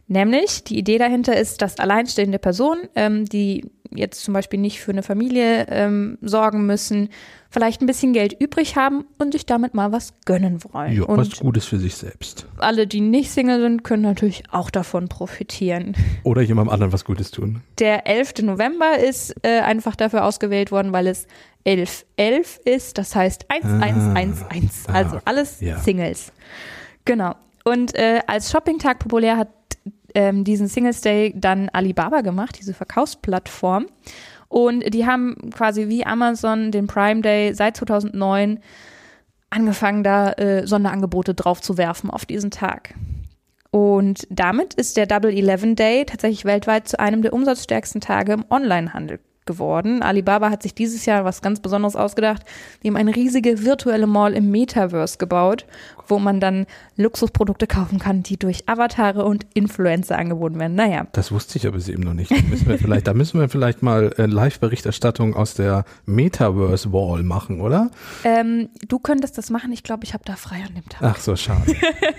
Nämlich, 0.08 0.64
die 0.64 0.80
Idee 0.80 0.98
dahinter 0.98 1.38
ist, 1.38 1.62
dass 1.62 1.78
alleinstehende 1.78 2.40
Personen, 2.40 2.88
ähm, 2.96 3.26
die 3.26 3.70
jetzt 3.94 4.24
zum 4.24 4.34
Beispiel 4.34 4.60
nicht 4.60 4.80
für 4.82 4.92
eine 4.92 5.04
Familie 5.04 5.66
ähm, 5.70 6.18
sorgen 6.22 6.66
müssen, 6.66 7.10
vielleicht 7.50 7.82
ein 7.82 7.86
bisschen 7.88 8.14
Geld 8.14 8.36
übrig 8.40 8.76
haben 8.76 9.06
und 9.18 9.32
sich 9.32 9.46
damit 9.46 9.74
mal 9.74 9.92
was 9.92 10.14
gönnen 10.26 10.64
wollen. 10.66 10.94
ja, 10.94 11.04
und 11.04 11.18
was 11.18 11.40
Gutes 11.40 11.66
für 11.66 11.80
sich 11.80 11.96
selbst. 11.96 12.46
alle, 12.58 12.88
die 12.88 13.02
nicht 13.02 13.32
Single 13.32 13.62
sind, 13.62 13.84
können 13.84 14.04
natürlich 14.04 14.44
auch 14.52 14.70
davon 14.70 15.08
profitieren. 15.08 15.96
Oder 16.24 16.42
jemandem 16.42 16.74
anderen 16.74 16.92
was 16.94 17.06
Gutes 17.06 17.32
tun. 17.32 17.62
Der 17.80 18.06
11. 18.08 18.44
November 18.44 18.98
ist 19.00 19.34
äh, 19.44 19.60
einfach 19.62 19.96
dafür 19.96 20.26
ausgewählt 20.26 20.72
worden, 20.72 20.92
weil 20.94 21.08
es 21.08 21.26
1111 21.66 22.60
ist, 22.66 22.98
das 22.98 23.16
heißt 23.16 23.46
1111, 23.50 24.46
Ah, 24.88 24.94
also 24.94 25.16
okay. 25.16 25.22
alles 25.26 25.60
Ja. 25.62 25.78
Singles. 25.80 26.32
Genau. 27.06 27.36
Und 27.64 27.96
äh, 27.96 28.22
als 28.28 28.52
Shoppingtag 28.52 29.00
populär 29.00 29.36
hat 29.38 29.50
ähm, 30.18 30.44
diesen 30.44 30.68
Singles 30.68 31.02
Day 31.02 31.32
dann 31.36 31.70
Alibaba 31.70 32.22
gemacht, 32.22 32.58
diese 32.60 32.74
Verkaufsplattform. 32.74 33.86
Und 34.50 34.92
die 34.92 35.06
haben 35.06 35.52
quasi 35.54 35.90
wie 35.90 36.08
Amazon 36.08 36.72
den 36.72 36.88
Prime 36.88 37.22
Day 37.22 37.54
seit 37.54 37.78
2009 37.78 38.60
angefangen, 39.52 40.04
da 40.04 40.32
äh, 40.32 40.66
Sonderangebote 40.66 41.36
drauf 41.36 41.62
zu 41.62 41.78
werfen 41.78 42.10
auf 42.10 42.26
diesen 42.26 42.50
Tag. 42.50 42.96
Und 43.70 44.26
damit 44.32 44.74
ist 44.74 44.98
der 44.98 45.06
Double 45.06 45.32
Eleven 45.32 45.76
Day 45.76 46.04
tatsächlich 46.06 46.46
weltweit 46.46 46.88
zu 46.88 47.00
einem 47.00 47.22
der 47.22 47.34
umsatzstärksten 47.34 48.02
Tage 48.02 48.34
im 48.34 48.46
Onlinehandel 48.50 49.20
geworden. 49.48 50.04
Alibaba 50.04 50.52
hat 50.52 50.62
sich 50.62 50.76
dieses 50.76 51.08
Jahr 51.08 51.26
was 51.26 51.42
ganz 51.42 51.60
Besonderes 51.60 51.96
ausgedacht. 51.96 52.44
Die 52.84 52.90
haben 52.90 52.96
eine 52.98 53.16
riesige 53.16 53.64
virtuelle 53.64 54.06
Mall 54.06 54.34
im 54.34 54.52
Metaverse 54.52 55.18
gebaut, 55.18 55.66
wo 56.08 56.20
man 56.20 56.40
dann 56.40 56.68
Luxusprodukte 56.96 57.66
kaufen 57.68 57.98
kann, 58.00 58.22
die 58.24 58.38
durch 58.38 58.70
Avatare 58.70 59.26
und 59.26 59.46
Influencer 59.56 60.18
angeboten 60.18 60.60
werden. 60.60 60.76
Naja, 60.76 61.08
Das 61.14 61.32
wusste 61.32 61.58
ich 61.58 61.66
aber 61.68 61.78
eben 61.88 62.04
noch 62.04 62.14
nicht. 62.14 62.30
Da 62.32 62.36
müssen 62.50 62.68
wir 62.68 62.78
vielleicht, 62.78 63.08
da 63.08 63.14
müssen 63.14 63.40
wir 63.40 63.50
vielleicht 63.50 63.82
mal 63.82 64.14
äh, 64.18 64.26
Live-Berichterstattung 64.28 65.36
aus 65.36 65.54
der 65.56 65.84
Metaverse 66.06 66.92
Wall 66.92 67.24
machen, 67.24 67.62
oder? 67.62 67.90
ähm, 68.24 68.70
du 68.88 69.00
könntest 69.00 69.38
das 69.38 69.50
machen. 69.50 69.72
Ich 69.72 69.84
glaube, 69.84 70.04
ich 70.04 70.14
habe 70.14 70.24
da 70.26 70.36
frei 70.36 70.58
an 70.68 70.74
dem 70.76 70.88
Tag. 70.90 71.02
Ach 71.04 71.18
so, 71.20 71.36
schade. 71.36 71.74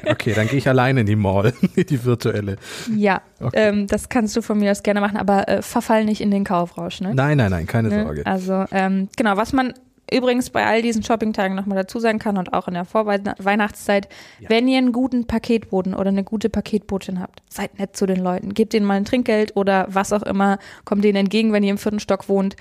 Okay, 0.06 0.32
dann 0.34 0.46
gehe 0.48 0.58
ich 0.58 0.68
alleine 0.68 1.00
in 1.00 1.06
die 1.06 1.16
Mall, 1.16 1.52
die 1.76 2.04
virtuelle. 2.04 2.56
Ja, 2.96 3.20
Okay. 3.40 3.68
ähm, 3.68 3.86
das 3.86 4.08
kannst 4.08 4.34
du 4.36 4.42
von 4.42 4.58
mir 4.58 4.72
aus 4.72 4.82
gerne 4.82 5.00
machen, 5.00 5.16
aber 5.16 5.46
äh, 5.48 5.62
verfall 5.62 6.04
nicht 6.04 6.20
in 6.20 6.30
den 6.32 6.42
Kaufrausch. 6.42 7.00
Ne? 7.00 7.14
Nein, 7.18 7.37
nein, 7.37 7.50
nein, 7.50 7.66
keine 7.66 7.88
Ne? 7.88 8.04
Sorge. 8.04 8.26
Also 8.26 8.64
ähm, 8.70 9.09
genau, 9.16 9.37
was 9.37 9.52
man 9.52 9.74
übrigens 10.11 10.50
bei 10.50 10.64
all 10.64 10.83
diesen 10.83 11.02
Shoppingtagen 11.02 11.57
nochmal 11.57 11.76
dazu 11.76 11.98
sagen 11.98 12.18
kann 12.18 12.38
und 12.38 12.52
auch 12.54 12.68
in 12.68 12.74
der 12.74 12.85
Vorweihnachtszeit, 12.85 14.09
wenn 14.48 14.68
ihr 14.68 14.78
einen 14.78 14.92
guten 14.92 15.26
Paketboten 15.26 15.94
oder 15.94 16.09
eine 16.09 16.24
gute 16.24 16.48
Paketbotin 16.48 17.20
habt, 17.20 17.42
seid 17.50 17.78
nett 17.78 17.96
zu 17.96 18.07
den 18.07 18.20
Leuten. 18.20 18.54
Gebt 18.54 18.72
ihnen 18.72 18.87
mal 18.87 18.94
ein 18.94 19.04
Trinkgeld 19.04 19.57
oder 19.57 19.87
was 19.90 20.12
auch 20.12 20.22
immer, 20.22 20.59
kommt 20.85 21.04
denen 21.04 21.16
entgegen, 21.16 21.52
wenn 21.52 21.62
ihr 21.62 21.70
im 21.70 21.78
vierten 21.78 22.00
Stock 22.00 22.28
wohnt, 22.28 22.57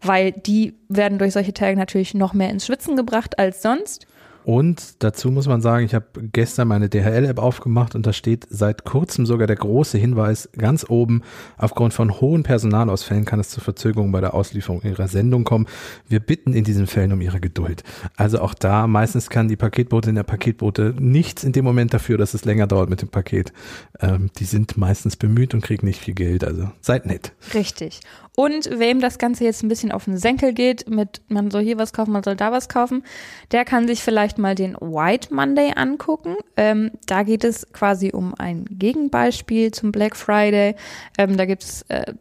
weil 0.00 0.32
die 0.32 0.74
werden 0.88 1.18
durch 1.18 1.32
solche 1.32 1.52
Tage 1.52 1.76
natürlich 1.76 2.14
noch 2.14 2.34
mehr 2.34 2.50
ins 2.50 2.66
Schwitzen 2.66 2.96
gebracht 2.96 3.38
als 3.38 3.62
sonst. 3.62 4.06
Und 4.48 5.02
dazu 5.02 5.30
muss 5.30 5.46
man 5.46 5.60
sagen, 5.60 5.84
ich 5.84 5.94
habe 5.94 6.06
gestern 6.32 6.68
meine 6.68 6.88
DHL-App 6.88 7.38
aufgemacht 7.38 7.94
und 7.94 8.06
da 8.06 8.14
steht 8.14 8.46
seit 8.48 8.86
kurzem 8.86 9.26
sogar 9.26 9.46
der 9.46 9.56
große 9.56 9.98
Hinweis 9.98 10.48
ganz 10.56 10.86
oben, 10.88 11.20
aufgrund 11.58 11.92
von 11.92 12.18
hohen 12.18 12.44
Personalausfällen 12.44 13.26
kann 13.26 13.40
es 13.40 13.50
zu 13.50 13.60
Verzögerungen 13.60 14.10
bei 14.10 14.22
der 14.22 14.32
Auslieferung 14.32 14.80
ihrer 14.84 15.06
Sendung 15.06 15.44
kommen. 15.44 15.66
Wir 16.08 16.20
bitten 16.20 16.54
in 16.54 16.64
diesen 16.64 16.86
Fällen 16.86 17.12
um 17.12 17.20
ihre 17.20 17.40
Geduld. 17.40 17.84
Also 18.16 18.40
auch 18.40 18.54
da, 18.54 18.86
meistens 18.86 19.28
kann 19.28 19.48
die 19.48 19.56
Paketbotin 19.56 20.14
der 20.14 20.22
Paketbote 20.22 20.94
nichts 20.98 21.44
in 21.44 21.52
dem 21.52 21.66
Moment 21.66 21.92
dafür, 21.92 22.16
dass 22.16 22.32
es 22.32 22.46
länger 22.46 22.66
dauert 22.66 22.88
mit 22.88 23.02
dem 23.02 23.10
Paket. 23.10 23.52
Ähm, 24.00 24.30
die 24.38 24.46
sind 24.46 24.78
meistens 24.78 25.16
bemüht 25.16 25.52
und 25.52 25.60
kriegen 25.60 25.86
nicht 25.86 26.00
viel 26.00 26.14
Geld, 26.14 26.42
also 26.42 26.70
seid 26.80 27.04
nett. 27.04 27.34
Richtig. 27.52 28.00
Und 28.34 28.70
wem 28.78 29.00
das 29.00 29.18
Ganze 29.18 29.42
jetzt 29.42 29.64
ein 29.64 29.68
bisschen 29.68 29.90
auf 29.90 30.04
den 30.04 30.16
Senkel 30.16 30.54
geht, 30.54 30.88
mit 30.88 31.22
man 31.26 31.50
soll 31.50 31.64
hier 31.64 31.76
was 31.76 31.92
kaufen, 31.92 32.12
man 32.12 32.22
soll 32.22 32.36
da 32.36 32.52
was 32.52 32.68
kaufen, 32.68 33.02
der 33.50 33.64
kann 33.64 33.88
sich 33.88 34.00
vielleicht 34.00 34.37
mal 34.38 34.54
den 34.54 34.74
White 34.74 35.34
Monday 35.34 35.72
angucken. 35.74 36.36
Ähm, 36.56 36.90
da 37.06 37.22
geht 37.22 37.44
es 37.44 37.72
quasi 37.72 38.10
um 38.12 38.34
ein 38.38 38.64
Gegenbeispiel 38.70 39.72
zum 39.72 39.92
Black 39.92 40.16
Friday. 40.16 40.74
Ähm, 41.18 41.36
da 41.36 41.44
gibt 41.44 41.64
es 41.64 41.82
äh, 41.88 42.14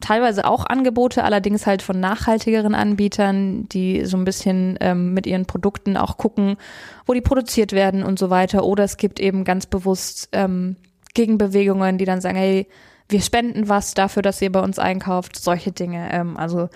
teilweise 0.00 0.44
auch 0.44 0.66
Angebote, 0.66 1.24
allerdings 1.24 1.66
halt 1.66 1.82
von 1.82 2.00
nachhaltigeren 2.00 2.74
Anbietern, 2.74 3.68
die 3.68 4.04
so 4.04 4.16
ein 4.16 4.24
bisschen 4.24 4.78
ähm, 4.80 5.14
mit 5.14 5.26
ihren 5.26 5.46
Produkten 5.46 5.96
auch 5.96 6.16
gucken, 6.16 6.56
wo 7.06 7.14
die 7.14 7.20
produziert 7.20 7.72
werden 7.72 8.02
und 8.02 8.18
so 8.18 8.30
weiter. 8.30 8.64
Oder 8.64 8.84
es 8.84 8.96
gibt 8.96 9.20
eben 9.20 9.44
ganz 9.44 9.66
bewusst 9.66 10.28
ähm, 10.32 10.76
Gegenbewegungen, 11.14 11.98
die 11.98 12.04
dann 12.04 12.20
sagen, 12.20 12.36
hey, 12.36 12.66
wir 13.08 13.22
spenden 13.22 13.68
was 13.68 13.94
dafür, 13.94 14.22
dass 14.22 14.42
ihr 14.42 14.52
bei 14.52 14.60
uns 14.60 14.78
einkauft, 14.78 15.36
solche 15.36 15.72
Dinge. 15.72 16.08
Ähm, 16.12 16.36
also 16.36 16.68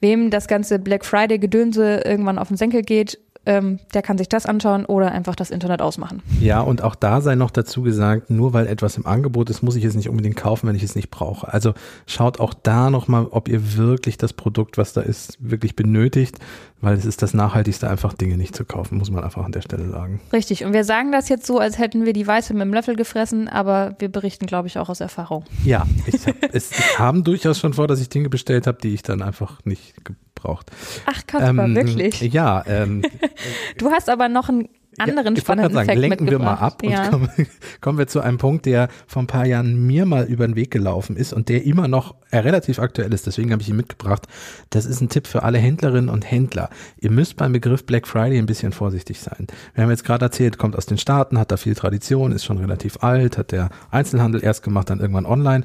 wem 0.00 0.30
das 0.30 0.48
ganze 0.48 0.78
Black 0.78 1.04
Friday 1.04 1.38
Gedönse 1.38 2.02
irgendwann 2.04 2.38
auf 2.38 2.48
den 2.48 2.56
Senkel 2.56 2.82
geht, 2.82 3.18
ähm, 3.46 3.78
der 3.94 4.02
kann 4.02 4.18
sich 4.18 4.28
das 4.28 4.44
anschauen 4.44 4.84
oder 4.84 5.12
einfach 5.12 5.34
das 5.34 5.50
Internet 5.50 5.80
ausmachen. 5.80 6.22
Ja, 6.40 6.60
und 6.60 6.82
auch 6.82 6.94
da 6.94 7.20
sei 7.20 7.36
noch 7.36 7.50
dazu 7.50 7.82
gesagt, 7.82 8.28
nur 8.30 8.52
weil 8.52 8.66
etwas 8.66 8.96
im 8.96 9.06
Angebot 9.06 9.48
ist, 9.50 9.62
muss 9.62 9.76
ich 9.76 9.84
es 9.84 9.94
nicht 9.94 10.08
unbedingt 10.08 10.36
kaufen, 10.36 10.68
wenn 10.68 10.76
ich 10.76 10.82
es 10.82 10.94
nicht 10.96 11.10
brauche. 11.10 11.52
Also 11.52 11.74
schaut 12.06 12.40
auch 12.40 12.54
da 12.54 12.90
nochmal, 12.90 13.26
ob 13.30 13.48
ihr 13.48 13.76
wirklich 13.76 14.18
das 14.18 14.32
Produkt, 14.32 14.76
was 14.76 14.92
da 14.92 15.00
ist, 15.00 15.38
wirklich 15.40 15.76
benötigt, 15.76 16.38
weil 16.86 16.96
es 16.96 17.04
ist 17.04 17.20
das 17.20 17.34
Nachhaltigste, 17.34 17.90
einfach 17.90 18.14
Dinge 18.14 18.36
nicht 18.36 18.54
zu 18.54 18.64
kaufen, 18.64 18.98
muss 18.98 19.10
man 19.10 19.24
einfach 19.24 19.44
an 19.44 19.50
der 19.50 19.60
Stelle 19.60 19.90
sagen. 19.90 20.20
Richtig. 20.32 20.64
Und 20.64 20.72
wir 20.72 20.84
sagen 20.84 21.10
das 21.10 21.28
jetzt 21.28 21.44
so, 21.44 21.58
als 21.58 21.78
hätten 21.78 22.04
wir 22.04 22.12
die 22.12 22.24
Weiße 22.24 22.54
mit 22.54 22.62
dem 22.62 22.72
Löffel 22.72 22.94
gefressen, 22.94 23.48
aber 23.48 23.96
wir 23.98 24.08
berichten, 24.08 24.46
glaube 24.46 24.68
ich, 24.68 24.78
auch 24.78 24.88
aus 24.88 25.00
Erfahrung. 25.00 25.44
Ja, 25.64 25.84
ich 26.06 26.24
hab, 26.28 26.36
es 26.54 26.70
kam 26.94 27.24
durchaus 27.24 27.58
schon 27.58 27.72
vor, 27.72 27.88
dass 27.88 28.00
ich 28.00 28.08
Dinge 28.08 28.28
bestellt 28.28 28.68
habe, 28.68 28.78
die 28.80 28.94
ich 28.94 29.02
dann 29.02 29.20
einfach 29.20 29.58
nicht 29.64 30.04
ge 30.04 30.14
braucht. 30.36 30.70
Ach, 31.06 31.26
Kaspar, 31.26 31.64
Ähm, 31.64 31.74
wirklich. 31.74 32.20
Ja, 32.20 32.62
ähm, 32.68 33.02
Du 33.78 33.90
hast 33.90 34.08
aber 34.08 34.28
noch 34.28 34.48
einen 34.48 34.68
anderen 34.98 35.34
ja, 35.34 35.38
ich 35.38 35.44
spannenden 35.44 35.74
sagen, 35.74 35.86
Fact 35.86 35.98
lenken 35.98 36.30
wir 36.30 36.38
mal 36.38 36.54
ab 36.54 36.82
und 36.82 36.90
ja. 36.90 37.08
kommen, 37.08 37.28
kommen 37.80 37.98
wir 37.98 38.06
zu 38.06 38.20
einem 38.20 38.38
Punkt, 38.38 38.66
der 38.66 38.88
vor 39.06 39.22
ein 39.22 39.26
paar 39.26 39.46
Jahren 39.46 39.86
mir 39.86 40.06
mal 40.06 40.24
über 40.24 40.46
den 40.46 40.56
Weg 40.56 40.70
gelaufen 40.70 41.16
ist 41.16 41.32
und 41.32 41.48
der 41.48 41.64
immer 41.64 41.88
noch 41.88 42.14
äh, 42.30 42.38
relativ 42.38 42.78
aktuell 42.78 43.12
ist. 43.12 43.26
Deswegen 43.26 43.52
habe 43.52 43.62
ich 43.62 43.68
ihn 43.68 43.76
mitgebracht. 43.76 44.26
Das 44.70 44.86
ist 44.86 45.00
ein 45.00 45.08
Tipp 45.08 45.26
für 45.26 45.42
alle 45.42 45.58
Händlerinnen 45.58 46.08
und 46.08 46.30
Händler. 46.30 46.70
Ihr 46.98 47.10
müsst 47.10 47.36
beim 47.36 47.52
Begriff 47.52 47.84
Black 47.84 48.06
Friday 48.06 48.38
ein 48.38 48.46
bisschen 48.46 48.72
vorsichtig 48.72 49.20
sein. 49.20 49.46
Wir 49.74 49.84
haben 49.84 49.90
jetzt 49.90 50.04
gerade 50.04 50.24
erzählt, 50.24 50.58
kommt 50.58 50.76
aus 50.76 50.86
den 50.86 50.98
Staaten, 50.98 51.38
hat 51.38 51.50
da 51.52 51.56
viel 51.56 51.74
Tradition, 51.74 52.32
ist 52.32 52.44
schon 52.44 52.58
relativ 52.58 52.98
alt, 53.02 53.38
hat 53.38 53.52
der 53.52 53.70
Einzelhandel 53.90 54.42
erst 54.42 54.62
gemacht, 54.62 54.90
dann 54.90 55.00
irgendwann 55.00 55.26
online. 55.26 55.64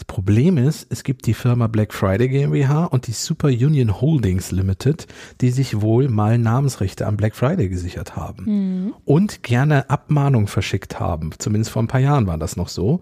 Das 0.00 0.06
Problem 0.06 0.56
ist, 0.56 0.86
es 0.88 1.04
gibt 1.04 1.26
die 1.26 1.34
Firma 1.34 1.66
Black 1.66 1.92
Friday 1.92 2.30
GmbH 2.30 2.86
und 2.86 3.06
die 3.06 3.12
Super 3.12 3.48
Union 3.48 4.00
Holdings 4.00 4.50
Limited, 4.50 5.06
die 5.42 5.50
sich 5.50 5.82
wohl 5.82 6.08
mal 6.08 6.38
Namensrechte 6.38 7.06
am 7.06 7.18
Black 7.18 7.36
Friday 7.36 7.68
gesichert 7.68 8.16
haben 8.16 8.94
und 9.04 9.42
gerne 9.42 9.90
Abmahnung 9.90 10.46
verschickt 10.46 11.00
haben. 11.00 11.32
Zumindest 11.36 11.70
vor 11.70 11.82
ein 11.82 11.86
paar 11.86 12.00
Jahren 12.00 12.26
war 12.26 12.38
das 12.38 12.56
noch 12.56 12.68
so. 12.68 13.00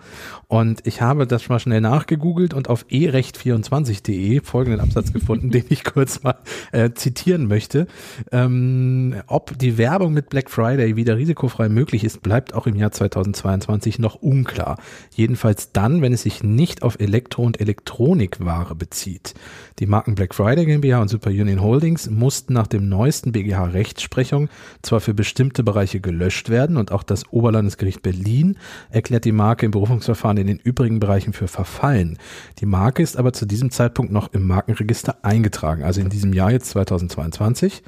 Und 0.49 0.89
ich 0.89 1.01
habe 1.01 1.29
das 1.29 1.49
mal 1.49 1.61
schnell 1.61 1.81
nachgegoogelt 1.81 2.53
und 2.53 2.69
auf 2.69 2.85
erecht24.de 2.87 4.41
folgenden 4.41 4.81
Absatz 4.81 5.13
gefunden, 5.13 5.51
den 5.53 5.67
ich 5.69 5.85
kurz 5.85 6.25
mal 6.25 6.35
äh, 6.73 6.91
zitieren 6.95 7.47
möchte. 7.47 7.87
Ähm, 8.33 9.15
ob 9.29 9.57
die 9.57 9.79
Werbung 9.79 10.15
mit 10.15 10.31
Black 10.31 10.51
Friday 10.51 10.97
wieder 10.97 11.17
risikofrei 11.17 11.69
möglich 11.69 12.03
ist, 12.03 12.23
bleibt 12.23 12.55
auch 12.55 12.67
im 12.67 12.75
Jahr 12.75 12.91
2022 12.91 14.01
noch 14.01 14.17
unklar. 14.17 14.79
Jedenfalls 15.15 15.71
dann, 15.71 16.03
wenn 16.03 16.13
es 16.13 16.23
sich 16.23 16.43
nicht 16.43 16.83
auf 16.83 16.88
Elektro- 16.97 17.43
und 17.43 17.61
Elektronikware 17.61 18.75
bezieht. 18.75 19.35
Die 19.79 19.87
Marken 19.87 20.15
Black 20.15 20.35
Friday 20.35 20.65
GmbH 20.65 21.01
und 21.01 21.09
Super 21.09 21.31
Union 21.31 21.61
Holdings 21.61 22.09
mussten 22.09 22.53
nach 22.53 22.67
dem 22.67 22.89
neuesten 22.89 23.33
BGH-Rechtsprechung 23.33 24.49
zwar 24.83 25.01
für 25.01 25.15
bestimmte 25.15 25.63
Bereiche 25.63 26.01
gelöscht 26.01 26.49
werden 26.49 26.77
und 26.77 26.93
auch 26.93 27.03
das 27.03 27.31
Oberlandesgericht 27.33 28.03
Berlin 28.03 28.59
erklärt 28.91 29.25
die 29.25 29.33
Marke 29.33 29.67
im 29.67 29.73
Berufungsverfahren 29.73 30.37
in 30.39 30.47
den 30.47 30.59
übrigen 30.59 31.01
Bereichen 31.01 31.33
für 31.33 31.49
verfallen. 31.49 32.19
Die 32.61 32.67
Marke 32.67 33.03
ist 33.03 33.17
aber 33.17 33.33
zu 33.33 33.47
diesem 33.47 33.71
Zeitpunkt 33.71 34.13
noch 34.13 34.33
im 34.33 34.47
Markenregister 34.47 35.25
eingetragen, 35.25 35.83
also 35.83 36.01
in 36.01 36.09
diesem 36.09 36.33
Jahr 36.33 36.51
jetzt 36.51 36.71
2022. 36.71 37.83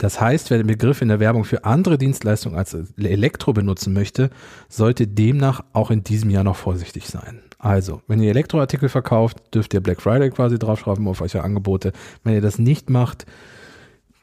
Das 0.00 0.18
heißt, 0.18 0.48
wer 0.48 0.56
den 0.56 0.66
Begriff 0.66 1.02
in 1.02 1.08
der 1.08 1.20
Werbung 1.20 1.44
für 1.44 1.64
andere 1.66 1.98
Dienstleistungen 1.98 2.56
als 2.56 2.74
Elektro 2.96 3.52
benutzen 3.52 3.92
möchte, 3.92 4.30
sollte 4.70 5.06
demnach 5.06 5.62
auch 5.74 5.90
in 5.90 6.02
diesem 6.02 6.30
Jahr 6.30 6.42
noch 6.42 6.56
vorsichtig 6.56 7.06
sein. 7.06 7.42
Also, 7.60 8.00
wenn 8.06 8.20
ihr 8.20 8.30
Elektroartikel 8.30 8.88
verkauft, 8.88 9.38
dürft 9.54 9.74
ihr 9.74 9.80
Black 9.80 10.00
Friday 10.00 10.30
quasi 10.30 10.58
draufschreiben 10.58 11.06
auf 11.06 11.20
eure 11.20 11.42
Angebote. 11.42 11.92
Wenn 12.24 12.34
ihr 12.34 12.40
das 12.40 12.58
nicht 12.58 12.88
macht, 12.88 13.26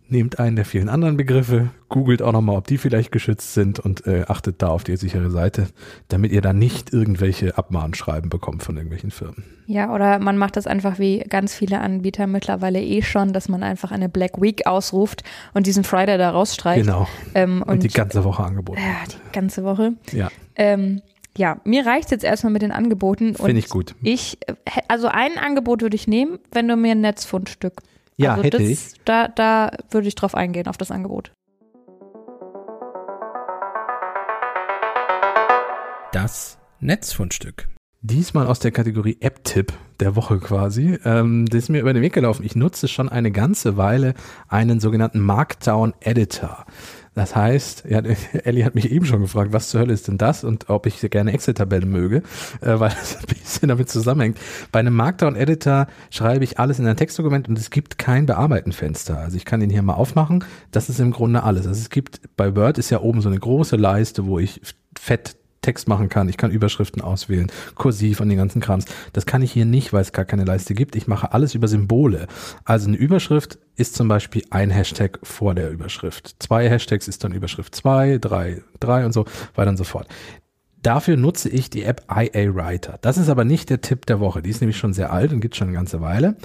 nehmt 0.10 0.40
einen 0.40 0.56
der 0.56 0.66
vielen 0.66 0.90
anderen 0.90 1.18
Begriffe, 1.18 1.70
googelt 1.90 2.22
auch 2.22 2.32
nochmal, 2.32 2.58
ob 2.58 2.68
die 2.68 2.78
vielleicht 2.78 3.12
geschützt 3.12 3.54
sind 3.54 3.80
und 3.80 4.08
äh, 4.08 4.24
achtet 4.28 4.62
da 4.62 4.70
auf 4.70 4.84
die 4.84 4.96
sichere 4.96 5.30
Seite, 5.30 5.68
damit 6.08 6.32
ihr 6.32 6.42
dann 6.42 6.58
nicht 6.58 6.94
irgendwelche 6.94 7.58
Abmahnschreiben 7.58 8.30
bekommt 8.30 8.64
von 8.64 8.76
irgendwelchen 8.76 9.12
Firmen. 9.12 9.44
Ja, 9.68 9.94
oder 9.94 10.20
man 10.20 10.38
macht 10.38 10.56
das 10.56 10.66
einfach 10.66 10.98
wie 10.98 11.20
ganz 11.20 11.54
viele 11.54 11.82
Anbieter 11.82 12.26
mittlerweile 12.26 12.82
eh 12.82 13.02
schon, 13.02 13.34
dass 13.34 13.50
man 13.50 13.64
einfach 13.64 13.92
eine 13.92 14.10
Black 14.10 14.42
Week 14.42 14.66
ausruft 14.66 15.24
und 15.54 15.68
diesen 15.68 15.84
Friday 15.84 16.18
da 16.18 16.32
rausstreicht. 16.32 16.86
Genau. 16.86 17.08
Ähm, 17.36 17.64
Und, 17.68 17.84
die 17.84 17.90
ganze 17.90 18.24
Woche 18.24 18.44
angeboten. 18.44 18.80
ja, 18.80 19.06
die 19.12 19.32
ganze 19.34 19.64
Woche. 19.64 19.94
Ja, 20.12 20.30
Ähm, 20.56 21.02
ja, 21.38 21.62
mir 21.64 21.86
reicht 21.86 22.12
jetzt 22.12 22.24
erstmal 22.24 22.52
mit 22.52 22.62
den 22.62 22.72
Angeboten. 22.72 23.30
und 23.30 23.46
finde 23.46 23.60
ich 23.60 23.70
gut. 23.70 23.96
Ich, 24.02 24.38
äh, 24.48 24.54
also 24.88 25.08
ein 25.08 25.38
Angebot 25.38 25.82
würde 25.82 25.96
ich 25.96 26.08
nehmen, 26.08 26.40
wenn 26.52 26.68
du 26.68 26.76
mir 26.76 26.92
ein 26.92 27.02
Netzfundstück. 27.02 27.82
Ja, 28.18 28.32
also 28.32 28.44
hätte 28.44 28.58
das, 28.58 28.68
ich. 28.68 28.94
Da, 29.06 29.28
da 29.28 29.72
würde 29.92 30.08
ich 30.08 30.16
drauf 30.16 30.34
eingehen, 30.34 30.68
auf 30.68 30.78
das 30.78 30.92
Angebot. 30.92 31.32
Das 36.12 36.58
Netzfundstück. 36.80 37.68
Diesmal 38.02 38.48
aus 38.48 38.60
der 38.60 38.72
Kategorie 38.72 39.18
App-Tipp 39.20 39.74
der 40.00 40.16
Woche 40.16 40.40
quasi. 40.40 40.98
Ähm, 41.04 41.46
das 41.48 41.64
ist 41.64 41.70
mir 41.70 41.82
über 41.82 41.94
den 41.94 42.02
Weg 42.02 42.14
gelaufen. 42.14 42.44
Ich 42.46 42.56
nutze 42.56 42.88
schon 42.88 43.10
eine 43.10 43.32
ganze 43.32 43.78
Weile 43.78 44.14
einen 44.48 44.80
sogenannten 44.80 45.20
Markdown-Editor. 45.20 46.66
Das 47.18 47.36
heißt, 47.36 47.86
ja, 47.90 48.00
Ellie 48.44 48.64
hat 48.64 48.76
mich 48.76 48.92
eben 48.92 49.06
schon 49.06 49.22
gefragt, 49.22 49.52
was 49.52 49.70
zur 49.70 49.82
Hölle 49.82 49.92
ist 49.92 50.08
denn 50.08 50.20
das 50.20 50.44
und 50.44 50.70
ob 50.70 50.86
ich 50.86 51.02
gerne 51.10 51.34
Excel-Tabellen 51.34 51.90
möge, 51.90 52.18
äh, 52.62 52.80
weil 52.80 52.92
das 52.92 53.18
ein 53.20 53.26
bisschen 53.26 53.70
damit 53.70 53.90
zusammenhängt. 53.90 54.38
Bei 54.72 54.80
einem 54.80 54.94
Markdown-Editor 54.94 55.88
schreibe 56.12 56.44
ich 56.44 56.60
alles 56.60 56.78
in 56.78 56.86
ein 56.86 56.96
Textdokument 56.96 57.50
und 57.50 57.58
es 57.58 57.72
gibt 57.72 57.98
kein 57.98 58.28
Bearbeitenfenster. 58.28 59.18
Also 59.18 59.36
ich 59.36 59.46
kann 59.46 59.60
den 59.60 59.72
hier 59.72 59.82
mal 59.82 59.96
aufmachen. 59.96 60.44
Das 60.70 60.90
ist 60.90 61.00
im 61.00 61.10
Grunde 61.10 61.42
alles. 61.42 61.66
Also 61.66 61.82
es 61.82 61.90
gibt, 61.90 62.22
bei 62.38 62.56
Word 62.56 62.78
ist 62.78 62.92
ja 62.92 63.02
oben 63.02 63.22
so 63.22 63.30
eine 63.30 63.40
große 63.40 63.78
Leiste, 63.78 64.28
wo 64.28 64.38
ich 64.38 64.62
fett 64.96 65.38
Text 65.62 65.88
machen 65.88 66.10
kann. 66.10 66.30
Ich 66.30 66.38
kann 66.38 66.52
Überschriften 66.52 67.02
auswählen, 67.02 67.52
kursiv 67.76 68.20
und 68.20 68.30
den 68.30 68.38
ganzen 68.38 68.62
Krams. 68.62 68.86
Das 69.14 69.26
kann 69.26 69.42
ich 69.42 69.52
hier 69.52 69.66
nicht, 69.66 69.94
weil 69.94 70.02
es 70.02 70.14
gar 70.14 70.26
keine 70.26 70.46
Leiste 70.46 70.74
gibt. 70.74 70.96
Ich 70.96 71.08
mache 71.08 71.34
alles 71.34 71.56
über 71.56 71.68
Symbole. 71.68 72.28
Also 72.64 72.88
eine 72.88 72.98
Überschrift 72.98 73.60
ist 73.76 73.96
zum 73.96 74.08
Beispiel 74.08 74.44
ein 74.50 74.70
Hashtag 74.70 75.20
vor 75.24 75.56
der 75.56 75.72
Überschrift. 75.72 76.36
Zwei 76.40 76.70
Hashtags 76.70 77.08
ist 77.08 77.24
dann 77.24 77.32
Überschrift 77.32 77.76
zwei, 77.76 78.18
drei, 78.18 78.62
drei 78.80 79.06
und 79.06 79.14
so 79.14 79.26
weiter 79.56 79.70
und 79.70 79.78
so 79.78 79.84
fort. 79.84 80.08
Dafür 80.84 81.18
nutze 81.18 81.50
ich 81.50 81.70
die 81.70 81.84
App 81.84 82.06
IA 82.10 82.56
Writer. 82.56 82.98
Das 83.02 83.18
ist 83.18 83.30
aber 83.30 83.44
nicht 83.44 83.70
der 83.70 83.82
Tipp 83.82 84.06
der 84.06 84.20
Woche. 84.20 84.42
Die 84.42 84.50
ist 84.50 84.62
nämlich 84.62 84.78
schon 84.78 84.94
sehr 84.94 85.12
alt 85.12 85.34
und 85.34 85.42
gibt 85.42 85.56
schon 85.56 85.68
eine 85.68 85.76
ganze 85.76 86.02
Weile. 86.02 86.38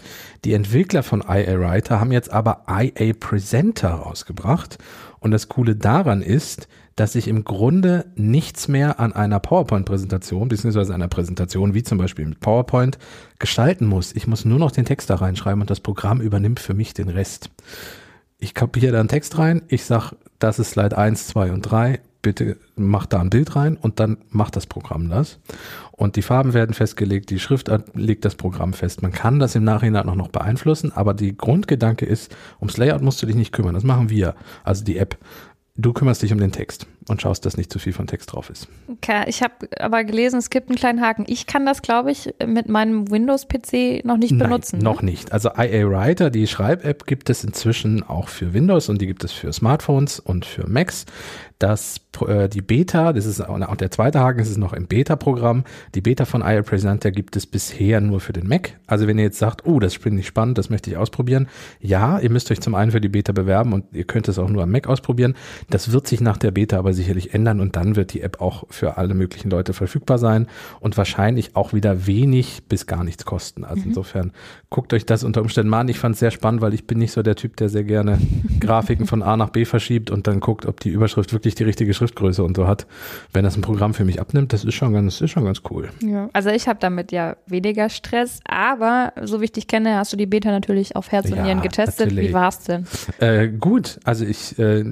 Die 0.45 0.55
Entwickler 0.55 1.03
von 1.03 1.21
IA 1.21 1.61
Writer 1.61 2.01
haben 2.01 2.13
jetzt 2.13 2.33
aber 2.33 2.65
IA 2.69 3.13
Presenter 3.19 3.91
rausgebracht. 3.91 4.79
Und 5.21 5.31
das 5.31 5.49
Coole 5.49 5.77
daran 5.77 6.23
ist, 6.23 6.67
dass 6.97 7.15
ich 7.15 7.29
im 7.29 7.45
Grunde 7.45 8.07
nichts 8.17 8.69
mehr 8.69 9.01
an 9.01 9.13
einer 9.13 9.41
PowerPoint-Präsentation, 9.41 10.49
beziehungsweise 10.49 10.95
einer 10.95 11.09
Präsentation 11.09 11.75
wie 11.75 11.83
zum 11.83 11.99
Beispiel 11.99 12.27
mit 12.27 12.41
PowerPoint, 12.41 12.99
gestalten 13.39 13.87
muss. 13.87 14.15
Ich 14.15 14.27
muss 14.27 14.45
nur 14.45 14.59
noch 14.59 14.73
den 14.73 14.85
Text 14.85 15.11
da 15.11 15.17
reinschreiben 15.17 15.61
und 15.61 15.71
das 15.71 15.81
Programm 15.81 16.21
übernimmt 16.21 16.61
für 16.61 16.75
mich 16.75 16.95
den 16.95 17.09
Rest. 17.09 17.51
Ich 18.39 18.55
kopiere 18.55 18.93
da 18.93 19.01
einen 19.01 19.09
Text 19.09 19.39
rein, 19.39 19.63
ich 19.69 19.85
sage, 19.85 20.17
das 20.39 20.59
ist 20.59 20.73
Slide 20.73 20.99
1, 20.99 21.29
2 21.29 21.53
und 21.53 21.63
3, 21.63 22.01
bitte 22.23 22.57
mach 22.77 23.07
da 23.07 23.21
ein 23.21 23.31
Bild 23.31 23.55
rein 23.57 23.77
und 23.77 24.01
dann 24.01 24.19
macht 24.31 24.57
das 24.57 24.67
Programm 24.67 25.09
das. 25.09 25.39
Und 25.93 26.17
die 26.17 26.23
Farben 26.23 26.55
werden 26.55 26.75
festgelegt, 26.75 27.31
die 27.31 27.39
Schrift 27.39 27.71
legt 27.95 28.25
das 28.25 28.35
Programm 28.35 28.73
fest. 28.73 29.03
Man 29.03 29.13
kann 29.13 29.39
das 29.39 29.55
im 29.55 29.65
Nachhinein 29.65 30.09
auch 30.09 30.15
noch 30.15 30.29
beeinflussen, 30.29 30.93
aber 30.93 31.15
die 31.15 31.37
Grundgedanke 31.37 32.07
ist, 32.07 32.35
ums 32.61 32.77
Layout 32.77 33.03
musst 33.03 33.23
du 33.23 33.27
dich 33.27 33.37
nicht 33.37 33.53
kümmern, 33.53 33.75
das 33.75 33.85
machen 33.85 34.09
wir, 34.09 34.35
also 34.65 34.85
die 34.85 34.99
App. 34.99 35.19
Du 35.75 35.95
kümmerst 35.95 36.23
dich 36.23 36.33
um 36.33 36.39
den 36.39 36.53
Text 36.53 36.87
und 37.09 37.21
schaust, 37.23 37.45
dass 37.47 37.57
nicht 37.57 37.73
zu 37.73 37.79
viel 37.79 37.93
von 37.93 38.07
Text 38.07 38.33
drauf 38.33 38.51
ist. 38.51 38.69
Okay, 38.89 39.25
ich 39.27 39.43
habe 39.43 39.55
aber 39.79 40.05
gelesen, 40.05 40.39
es 40.39 40.51
gibt 40.51 40.69
einen 40.69 40.77
kleinen 40.77 41.01
Haken. 41.01 41.25
Ich 41.27 41.47
kann 41.47 41.67
das, 41.67 41.83
glaube 41.83 42.11
ich, 42.11 42.35
mit 42.47 42.69
meinem 42.69 43.11
Windows-PC 43.11 44.05
noch 44.05 44.17
nicht 44.17 44.37
benutzen. 44.39 44.79
Nein, 44.79 44.85
noch 44.85 45.03
ne? 45.03 45.11
nicht. 45.11 45.33
Also 45.33 45.51
IA 45.57 45.89
Writer, 45.89 46.31
die 46.31 46.47
Schreib-App, 46.47 47.07
gibt 47.07 47.31
es 47.31 47.45
inzwischen 47.45 48.03
auch 48.03 48.29
für 48.29 48.55
Windows 48.55 48.89
und 48.89 49.01
die 49.01 49.07
gibt 49.07 49.25
es 49.25 49.33
für 49.33 49.53
Smartphones 49.53 50.21
und 50.21 50.45
für 50.45 50.69
Macs. 50.69 51.07
Das, 51.63 52.01
äh, 52.27 52.49
die 52.49 52.61
Beta, 52.61 53.13
das 53.13 53.25
ist 53.25 53.41
auch 53.41 53.77
der 53.77 53.93
zweite 53.93 54.19
Haken, 54.19 54.39
das 54.39 54.51
ist 54.51 54.59
noch 54.59 54.73
im 54.73 54.89
Beta-Programm. 54.89 55.63
Die 55.95 56.01
Beta 56.01 56.25
von 56.25 56.41
IA 56.41 56.63
Presenter 56.63 57.13
gibt 57.13 57.37
es 57.37 57.47
bisher 57.47 58.01
nur 58.01 58.19
für 58.19 58.33
den 58.33 58.49
Mac. 58.49 58.81
Also 58.89 59.07
wenn 59.07 59.17
ihr 59.17 59.25
jetzt 59.25 59.39
sagt, 59.39 59.65
oh, 59.65 59.79
das 59.79 59.95
finde 59.95 60.21
ich 60.21 60.27
spannend, 60.27 60.59
das 60.59 60.71
möchte 60.71 60.91
ich 60.91 60.97
ausprobieren. 60.97 61.49
Ja, 61.79 62.19
ihr 62.19 62.31
müsst 62.31 62.51
euch 62.51 62.61
zum 62.61 62.75
einen 62.75 62.91
für 62.91 63.01
die 63.01 63.09
Beta 63.09 63.33
bewerben 63.33 63.73
und 63.73 63.85
ihr 63.93 64.03
könnt 64.03 64.27
es 64.27 64.41
auch 64.41 64.49
nur 64.49 64.65
am 64.65 64.73
Mac 64.73 64.89
ausprobieren. 64.89 65.37
Das 65.71 65.93
wird 65.93 66.09
sich 66.09 66.21
nach 66.21 66.37
der 66.37 66.51
Beta 66.51 66.79
aber 66.79 66.92
sicherlich 66.95 67.35
ändern 67.35 67.61
und 67.61 67.77
dann 67.77 67.97
wird 67.97 68.13
die 68.13 68.21
App 68.23 68.41
auch 68.41 68.65
für 68.71 68.97
alle 68.97 69.15
möglichen 69.15 69.51
Leute 69.51 69.73
verfügbar 69.73 70.19
sein 70.19 70.47
und 70.81 70.97
wahrscheinlich 70.97 71.57
auch 71.57 71.73
wieder 71.73 72.07
wenig 72.07 72.63
bis 72.69 72.87
gar 72.87 73.05
nichts 73.05 73.25
kosten. 73.25 73.65
Also 73.65 73.83
insofern 73.87 74.33
guckt 74.71 74.93
euch 74.95 75.07
das 75.07 75.25
unter 75.25 75.43
Umständen 75.43 75.71
mal 75.71 75.81
an. 75.81 75.89
Ich 75.89 75.99
fand 75.99 76.15
es 76.15 76.21
sehr 76.21 76.31
spannend, 76.31 76.61
weil 76.61 76.75
ich 76.75 76.87
bin 76.87 76.99
nicht 76.99 77.13
so 77.13 77.23
der 77.23 77.37
Typ, 77.37 77.57
der 77.57 77.69
sehr 77.69 77.85
gerne 77.85 78.19
Grafiken 78.61 79.07
von 79.07 79.23
A 79.23 79.37
nach 79.37 79.51
B 79.51 79.65
verschiebt 79.65 80.11
und 80.11 80.27
dann 80.27 80.41
guckt, 80.41 80.67
ob 80.67 80.81
die 80.81 80.89
Überschrift 80.91 81.33
wirklich 81.33 81.55
die 81.55 81.65
richtige 81.65 81.95
Schriftgröße 81.95 82.43
und 82.43 82.57
so 82.57 82.67
hat. 82.67 82.87
Wenn 83.33 83.45
das 83.45 83.57
ein 83.57 83.63
Programm 83.63 83.95
für 83.95 84.05
mich 84.05 84.21
abnimmt, 84.21 84.53
das 84.53 84.65
ist 84.65 84.75
schon 84.75 84.93
ganz, 84.93 85.21
ist 85.21 85.31
schon 85.31 85.45
ganz 85.45 85.63
cool. 85.71 85.89
Ja. 86.01 86.29
Also 86.33 86.51
ich 86.51 86.69
habe 86.69 86.79
damit 86.81 87.13
ja 87.13 87.37
weniger 87.47 87.89
Stress, 87.89 88.41
aber 88.45 89.13
so 89.23 89.41
wie 89.41 89.45
ich 89.45 89.53
dich 89.53 89.67
kenne, 89.67 89.97
hast 89.97 90.13
du 90.13 90.17
die 90.17 90.27
Beta 90.27 90.51
natürlich 90.51 90.97
auf 90.97 91.13
Herz 91.13 91.31
und 91.31 91.37
Ja, 91.37 91.45
Nieren 91.45 91.61
getestet. 91.63 92.07
natürlich. 92.07 92.31
Wie 92.31 92.35
war's 92.35 92.61
denn? 92.61 92.87
Äh, 93.19 93.49
gut, 93.49 93.99
also 94.05 94.25
ich, 94.25 94.59
äh, 94.59 94.85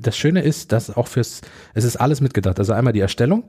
das 0.00 0.16
Schöne 0.16 0.42
ist, 0.42 0.72
dass 0.72 0.94
auch 0.94 1.06
fürs, 1.06 1.31
es 1.74 1.84
ist 1.84 1.96
alles 1.96 2.20
mitgedacht. 2.20 2.58
Also 2.58 2.72
einmal 2.74 2.92
die 2.92 3.00
Erstellung. 3.00 3.44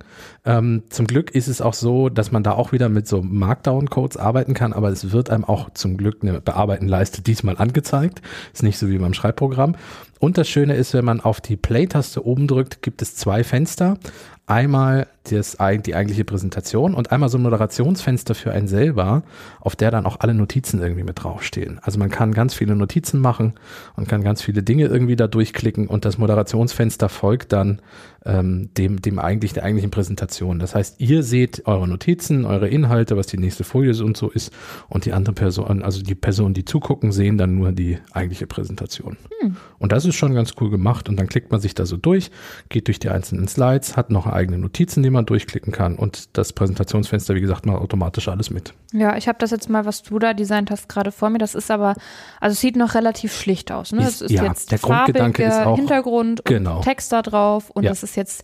Ähm, 0.45 0.83
zum 0.89 1.07
Glück 1.07 1.31
ist 1.31 1.47
es 1.47 1.61
auch 1.61 1.73
so, 1.73 2.07
dass 2.07 2.31
man 2.31 2.43
da 2.43 2.53
auch 2.53 2.71
wieder 2.71 2.87
mit 2.87 3.07
so 3.07 3.21
Markdown-Codes 3.21 4.15
arbeiten 4.17 4.53
kann, 4.53 4.71
aber 4.71 4.89
es 4.89 5.11
wird 5.11 5.29
einem 5.29 5.43
auch 5.43 5.69
zum 5.73 5.97
Glück 5.97 6.19
eine 6.21 6.39
Bearbeiten-Leiste 6.39 7.21
diesmal 7.21 7.57
angezeigt. 7.57 8.21
Ist 8.53 8.63
nicht 8.63 8.77
so 8.77 8.89
wie 8.89 8.97
beim 8.97 9.13
Schreibprogramm. 9.13 9.75
Und 10.19 10.37
das 10.37 10.47
Schöne 10.47 10.75
ist, 10.75 10.93
wenn 10.93 11.03
man 11.03 11.19
auf 11.19 11.41
die 11.41 11.57
Play-Taste 11.57 12.25
oben 12.25 12.47
drückt, 12.47 12.81
gibt 12.81 13.01
es 13.01 13.17
zwei 13.17 13.43
Fenster. 13.43 13.97
Einmal 14.45 15.07
das, 15.23 15.57
die 15.85 15.95
eigentliche 15.95 16.25
Präsentation 16.25 16.93
und 16.93 17.11
einmal 17.11 17.29
so 17.29 17.37
ein 17.37 17.43
Moderationsfenster 17.43 18.35
für 18.35 18.51
einen 18.51 18.67
selber, 18.67 19.23
auf 19.61 19.75
der 19.75 19.89
dann 19.89 20.05
auch 20.05 20.19
alle 20.19 20.33
Notizen 20.33 20.81
irgendwie 20.81 21.03
mit 21.03 21.23
draufstehen. 21.23 21.79
Also 21.81 21.97
man 21.97 22.09
kann 22.09 22.33
ganz 22.33 22.53
viele 22.53 22.75
Notizen 22.75 23.21
machen 23.21 23.53
und 23.95 24.09
kann 24.09 24.21
ganz 24.21 24.41
viele 24.41 24.63
Dinge 24.63 24.85
irgendwie 24.87 25.15
da 25.15 25.27
durchklicken 25.27 25.87
und 25.87 26.03
das 26.03 26.17
Moderationsfenster 26.17 27.07
folgt 27.07 27.53
dann 27.53 27.81
ähm, 28.25 28.69
dem, 28.77 29.01
dem 29.01 29.19
eigentlich 29.19 29.53
der 29.53 29.63
eigentlichen 29.63 29.91
Präsentation. 29.91 30.59
Das 30.59 30.75
heißt, 30.75 30.99
ihr 30.99 31.23
seht 31.23 31.65
eure 31.65 31.87
Notizen, 31.87 32.45
eure 32.45 32.67
Inhalte, 32.67 33.17
was 33.17 33.27
die 33.27 33.37
nächste 33.37 33.63
Folie 33.63 33.93
und 34.03 34.17
so 34.17 34.29
ist 34.29 34.51
und 34.89 35.05
die 35.05 35.13
andere 35.13 35.35
Person, 35.35 35.83
also 35.83 36.01
die 36.01 36.15
Personen, 36.15 36.53
die 36.53 36.65
zugucken, 36.65 37.11
sehen 37.11 37.37
dann 37.37 37.55
nur 37.55 37.71
die 37.71 37.97
eigentliche 38.11 38.47
Präsentation. 38.47 39.17
Hm. 39.39 39.55
Und 39.77 39.91
das 39.91 40.05
ist 40.05 40.15
schon 40.15 40.33
ganz 40.33 40.53
cool 40.59 40.69
gemacht 40.69 41.09
und 41.09 41.17
dann 41.17 41.27
klickt 41.27 41.51
man 41.51 41.61
sich 41.61 41.75
da 41.75 41.85
so 41.85 41.97
durch, 41.97 42.31
geht 42.69 42.87
durch 42.87 42.99
die 42.99 43.09
einzelnen 43.09 43.47
Slides, 43.47 43.95
hat 43.95 44.09
noch 44.09 44.25
eigene 44.33 44.57
Notizen, 44.57 45.03
die 45.03 45.09
man 45.09 45.25
durchklicken 45.25 45.71
kann 45.71 45.95
und 45.95 46.37
das 46.37 46.53
Präsentationsfenster, 46.53 47.35
wie 47.35 47.41
gesagt, 47.41 47.65
macht 47.65 47.79
automatisch 47.81 48.27
alles 48.27 48.49
mit. 48.49 48.73
Ja, 48.91 49.15
ich 49.17 49.27
habe 49.27 49.39
das 49.39 49.51
jetzt 49.51 49.69
mal, 49.69 49.85
was 49.85 50.03
du 50.03 50.19
da 50.19 50.33
designt 50.33 50.71
hast, 50.71 50.89
gerade 50.89 51.11
vor 51.11 51.29
mir. 51.29 51.37
Das 51.37 51.55
ist 51.55 51.71
aber, 51.71 51.95
also 52.39 52.53
es 52.53 52.59
sieht 52.59 52.75
noch 52.75 52.95
relativ 52.95 53.35
schlicht 53.35 53.71
aus. 53.71 53.91
Ne? 53.91 54.03
Es 54.03 54.21
ist, 54.21 54.31
ja, 54.31 54.43
jetzt 54.43 54.71
der 54.71 54.79
Grundgedanke 54.79 55.43
ist 55.43 55.53
auch, 55.53 55.75
Hintergrund 55.75 56.45
genau. 56.45 56.81
Text 56.81 57.11
da 57.11 57.21
drauf 57.21 57.69
und 57.69 57.83
ja. 57.83 57.89
das 57.89 58.03
ist 58.03 58.15
jetzt 58.15 58.43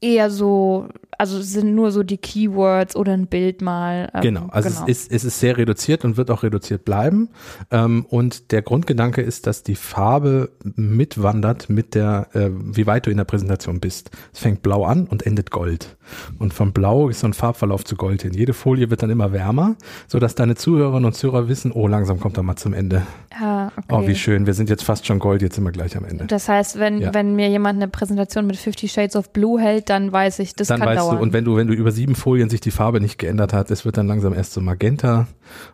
eher 0.00 0.30
so, 0.30 0.88
also 1.18 1.40
sind 1.42 1.74
nur 1.74 1.92
so 1.92 2.02
die 2.02 2.16
Keywords 2.16 2.96
oder 2.96 3.12
ein 3.12 3.26
Bild 3.26 3.60
mal. 3.60 4.10
Ähm, 4.14 4.20
genau, 4.22 4.46
also 4.50 4.68
genau. 4.68 4.84
Es, 4.86 5.02
ist, 5.02 5.12
es 5.12 5.24
ist 5.24 5.40
sehr 5.40 5.58
reduziert 5.58 6.04
und 6.04 6.16
wird 6.16 6.30
auch 6.30 6.42
reduziert 6.42 6.84
bleiben. 6.84 7.28
Ähm, 7.70 8.06
und 8.08 8.52
der 8.52 8.62
Grundgedanke 8.62 9.20
ist, 9.20 9.46
dass 9.46 9.62
die 9.62 9.74
Farbe 9.74 10.50
mitwandert 10.74 11.68
mit 11.68 11.94
der, 11.94 12.28
äh, 12.32 12.48
wie 12.50 12.86
weit 12.86 13.06
du 13.06 13.10
in 13.10 13.18
der 13.18 13.24
Präsentation 13.24 13.80
bist. 13.80 14.10
Es 14.32 14.40
fängt 14.40 14.62
blau 14.62 14.84
an 14.84 15.06
und 15.06 15.26
endet 15.26 15.50
gold. 15.50 15.96
Und 16.38 16.54
vom 16.54 16.72
Blau 16.72 17.08
ist 17.08 17.20
so 17.20 17.26
ein 17.26 17.34
Farbverlauf 17.34 17.84
zu 17.84 17.96
Gold 17.96 18.22
hin. 18.22 18.32
Jede 18.32 18.52
Folie 18.52 18.90
wird 18.90 19.02
dann 19.02 19.10
immer 19.10 19.32
wärmer, 19.32 19.76
sodass 20.08 20.34
deine 20.34 20.54
Zuhörerinnen 20.54 21.04
und 21.04 21.14
Zuhörer 21.14 21.48
wissen, 21.48 21.72
oh, 21.72 21.86
langsam 21.86 22.18
kommt 22.18 22.36
er 22.36 22.42
mal 22.42 22.56
zum 22.56 22.72
Ende. 22.72 23.02
Ah, 23.38 23.59
okay. 23.88 24.04
Oh, 24.04 24.06
wie 24.06 24.14
schön, 24.14 24.46
wir 24.46 24.54
sind 24.54 24.70
jetzt 24.70 24.84
fast 24.84 25.06
schon 25.06 25.18
Gold, 25.18 25.42
jetzt 25.42 25.56
sind 25.56 25.64
wir 25.64 25.72
gleich 25.72 25.96
am 25.96 26.04
Ende. 26.04 26.26
Das 26.26 26.48
heißt, 26.48 26.78
wenn, 26.78 27.00
ja. 27.00 27.14
wenn 27.14 27.34
mir 27.34 27.48
jemand 27.48 27.76
eine 27.76 27.88
Präsentation 27.88 28.46
mit 28.46 28.56
50 28.56 28.90
Shades 28.90 29.16
of 29.16 29.30
Blue 29.30 29.60
hält, 29.60 29.90
dann 29.90 30.12
weiß 30.12 30.38
ich, 30.40 30.54
das 30.54 30.68
dann 30.68 30.80
kann 30.80 30.88
weißt 30.88 31.00
dauern. 31.00 31.16
Du, 31.16 31.22
und 31.22 31.32
wenn 31.32 31.44
du, 31.44 31.56
wenn 31.56 31.66
du 31.66 31.74
über 31.74 31.92
sieben 31.92 32.14
Folien 32.14 32.50
sich 32.50 32.60
die 32.60 32.70
Farbe 32.70 33.00
nicht 33.00 33.18
geändert 33.18 33.52
hat, 33.52 33.70
es 33.70 33.84
wird 33.84 33.96
dann 33.96 34.06
langsam 34.06 34.32
erst 34.32 34.52
so 34.52 34.60
magenta 34.60 35.26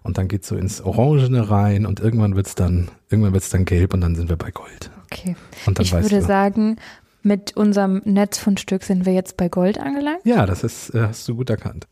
und 0.02 0.18
dann 0.18 0.28
geht's 0.28 0.48
so 0.48 0.56
ins 0.56 0.80
Orangene 0.80 1.50
rein 1.50 1.86
und 1.86 2.00
irgendwann 2.00 2.36
wird's 2.36 2.54
dann, 2.54 2.88
irgendwann 3.10 3.32
wird's 3.32 3.50
dann 3.50 3.64
gelb 3.64 3.94
und 3.94 4.00
dann 4.00 4.14
sind 4.14 4.28
wir 4.28 4.36
bei 4.36 4.50
Gold. 4.50 4.90
Okay. 5.04 5.36
ich 5.78 5.92
würde 5.92 6.20
du. 6.20 6.22
sagen, 6.22 6.76
mit 7.22 7.56
unserem 7.56 8.02
Netzfundstück 8.04 8.84
sind 8.84 9.04
wir 9.04 9.12
jetzt 9.12 9.36
bei 9.36 9.48
Gold 9.48 9.78
angelangt. 9.78 10.20
Ja, 10.24 10.46
das 10.46 10.62
ist, 10.62 10.94
äh, 10.94 11.02
hast 11.02 11.26
du 11.28 11.34
gut 11.34 11.50
erkannt. 11.50 11.86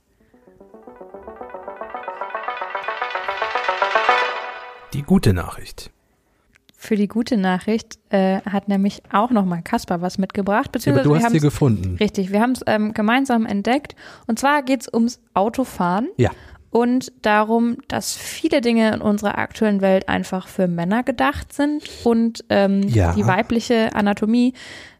Die 4.92 5.02
gute 5.02 5.32
Nachricht. 5.32 5.90
Für 6.84 6.96
die 6.96 7.08
gute 7.08 7.38
Nachricht 7.38 7.98
äh, 8.10 8.42
hat 8.42 8.68
nämlich 8.68 9.02
auch 9.10 9.30
nochmal 9.30 9.62
Kaspar 9.62 10.02
was 10.02 10.18
mitgebracht. 10.18 10.70
Beziehungsweise 10.70 11.08
ja, 11.08 11.16
du 11.16 11.24
hast 11.24 11.32
sie 11.32 11.40
gefunden. 11.40 11.96
Richtig, 11.98 12.30
wir 12.30 12.42
haben 12.42 12.52
es 12.52 12.60
ähm, 12.66 12.92
gemeinsam 12.92 13.46
entdeckt. 13.46 13.96
Und 14.26 14.38
zwar 14.38 14.62
geht 14.62 14.82
es 14.82 14.92
ums 14.92 15.18
Autofahren. 15.32 16.08
Ja. 16.18 16.30
Und 16.68 17.10
darum, 17.22 17.78
dass 17.88 18.14
viele 18.14 18.60
Dinge 18.60 18.92
in 18.92 19.00
unserer 19.00 19.38
aktuellen 19.38 19.80
Welt 19.80 20.10
einfach 20.10 20.46
für 20.46 20.68
Männer 20.68 21.04
gedacht 21.04 21.54
sind 21.54 21.88
und 22.04 22.44
ähm, 22.50 22.82
ja. 22.82 23.14
die 23.14 23.26
weibliche 23.26 23.94
Anatomie 23.94 24.52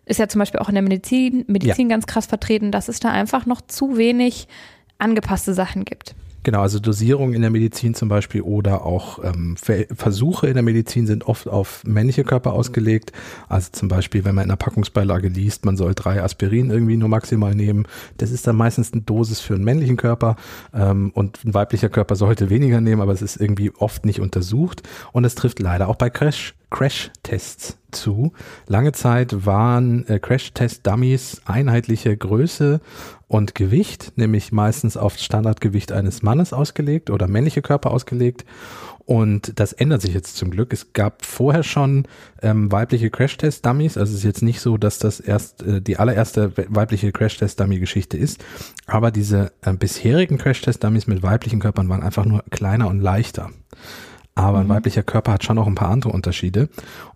ist 0.07 0.19
ja 0.19 0.27
zum 0.27 0.39
Beispiel 0.39 0.61
auch 0.61 0.71
in 0.71 0.77
der 0.77 0.83
Medizin, 0.83 1.45
Medizin 1.49 1.91
ja. 1.91 1.97
ganz 1.97 2.07
krass 2.07 2.25
vertreten, 2.25 2.71
dass 2.71 2.89
es 2.89 2.99
da 2.99 3.11
einfach 3.11 3.45
noch 3.45 3.61
zu 3.61 3.99
wenig 3.99 4.49
angepasste 4.97 5.53
Sachen 5.53 5.85
gibt. 5.85 6.15
Genau, 6.45 6.61
also 6.61 6.79
Dosierung 6.79 7.33
in 7.33 7.41
der 7.41 7.51
Medizin 7.51 7.95
zum 7.95 8.11
Beispiel 8.11 8.43
oder 8.43 8.85
auch 8.85 9.19
ähm, 9.25 9.57
Versuche 9.57 10.47
in 10.47 10.55
der 10.55 10.63
Medizin 10.63 11.07
sind 11.07 11.27
oft 11.27 11.49
auf 11.49 11.83
männliche 11.85 12.23
Körper 12.23 12.53
ausgelegt. 12.53 13.13
Also 13.49 13.71
zum 13.73 13.89
Beispiel, 13.89 14.27
wenn 14.27 14.35
man 14.35 14.43
in 14.43 14.51
der 14.51 14.57
Packungsbeilage 14.57 15.29
liest, 15.29 15.65
man 15.65 15.79
soll 15.79 15.95
drei 15.95 16.23
Aspirin 16.23 16.69
irgendwie 16.69 16.99
nur 16.99 17.09
maximal 17.09 17.55
nehmen. 17.55 17.87
Das 18.19 18.31
ist 18.31 18.47
dann 18.47 18.57
meistens 18.57 18.93
eine 18.93 19.01
Dosis 19.01 19.41
für 19.41 19.55
einen 19.55 19.65
männlichen 19.65 19.97
Körper 19.97 20.37
ähm, 20.75 21.13
und 21.15 21.43
ein 21.47 21.55
weiblicher 21.55 21.89
Körper 21.89 22.15
sollte 22.15 22.51
weniger 22.51 22.83
nehmen, 22.83 23.01
aber 23.01 23.13
es 23.13 23.23
ist 23.23 23.41
irgendwie 23.41 23.73
oft 23.79 24.05
nicht 24.05 24.21
untersucht. 24.21 24.83
Und 25.13 25.25
es 25.25 25.37
trifft 25.37 25.61
leider 25.61 25.89
auch 25.89 25.97
bei 25.97 26.11
Crash 26.11 26.55
Crash-Tests 26.75 27.79
zu. 27.93 28.33
Lange 28.67 28.91
Zeit 28.91 29.47
waren 29.47 30.09
äh, 30.09 30.19
Crash-Test-Dummies 30.19 31.43
einheitliche 31.45 32.17
Größe 32.17 32.81
und 33.29 33.55
Gewicht, 33.55 34.15
nämlich 34.17 34.51
meistens 34.51 34.97
auf 34.97 35.17
Standardgewicht 35.17 35.93
eines 35.93 36.25
Mannes 36.25 36.53
ausgelegt 36.53 37.11
oder 37.11 37.29
männliche 37.29 37.63
Körper 37.63 37.93
ausgelegt. 37.93 38.45
Und 39.07 39.61
das 39.61 39.73
ändert 39.73 40.03
sich 40.03 40.15
jetzt 40.15 40.37
zum 40.37 40.51
Glück. 40.51 40.73
Es 40.73 40.93
gab 40.95 41.25
vorher 41.25 41.63
schon 41.63 42.09
ähm, 42.43 42.73
weibliche 42.73 43.09
Crash-Test-Dummies. 43.09 43.97
Also 43.97 44.11
es 44.11 44.19
ist 44.19 44.25
jetzt 44.25 44.43
nicht 44.43 44.61
so, 44.61 44.77
dass 44.77 44.99
das 44.99 45.21
erst 45.21 45.63
äh, 45.63 45.81
die 45.81 45.99
allererste 45.99 46.53
weibliche 46.57 47.13
Crash-Test-Dummy-Geschichte 47.13 48.17
ist. 48.17 48.45
Aber 48.87 49.13
diese 49.13 49.53
äh, 49.63 49.75
bisherigen 49.75 50.39
Crash-Test-Dummies 50.39 51.07
mit 51.07 51.23
weiblichen 51.23 51.61
Körpern 51.61 51.89
waren 51.89 52.03
einfach 52.03 52.25
nur 52.25 52.43
kleiner 52.51 52.89
und 52.89 53.01
leichter. 53.01 53.51
Aber 54.37 54.59
ein 54.59 54.67
mhm. 54.67 54.71
weiblicher 54.71 55.03
Körper 55.03 55.33
hat 55.33 55.45
schon 55.45 55.57
noch 55.57 55.67
ein 55.67 55.77
paar 55.77 55.91
andere 55.91 56.13
Unterschiede. 56.13 56.69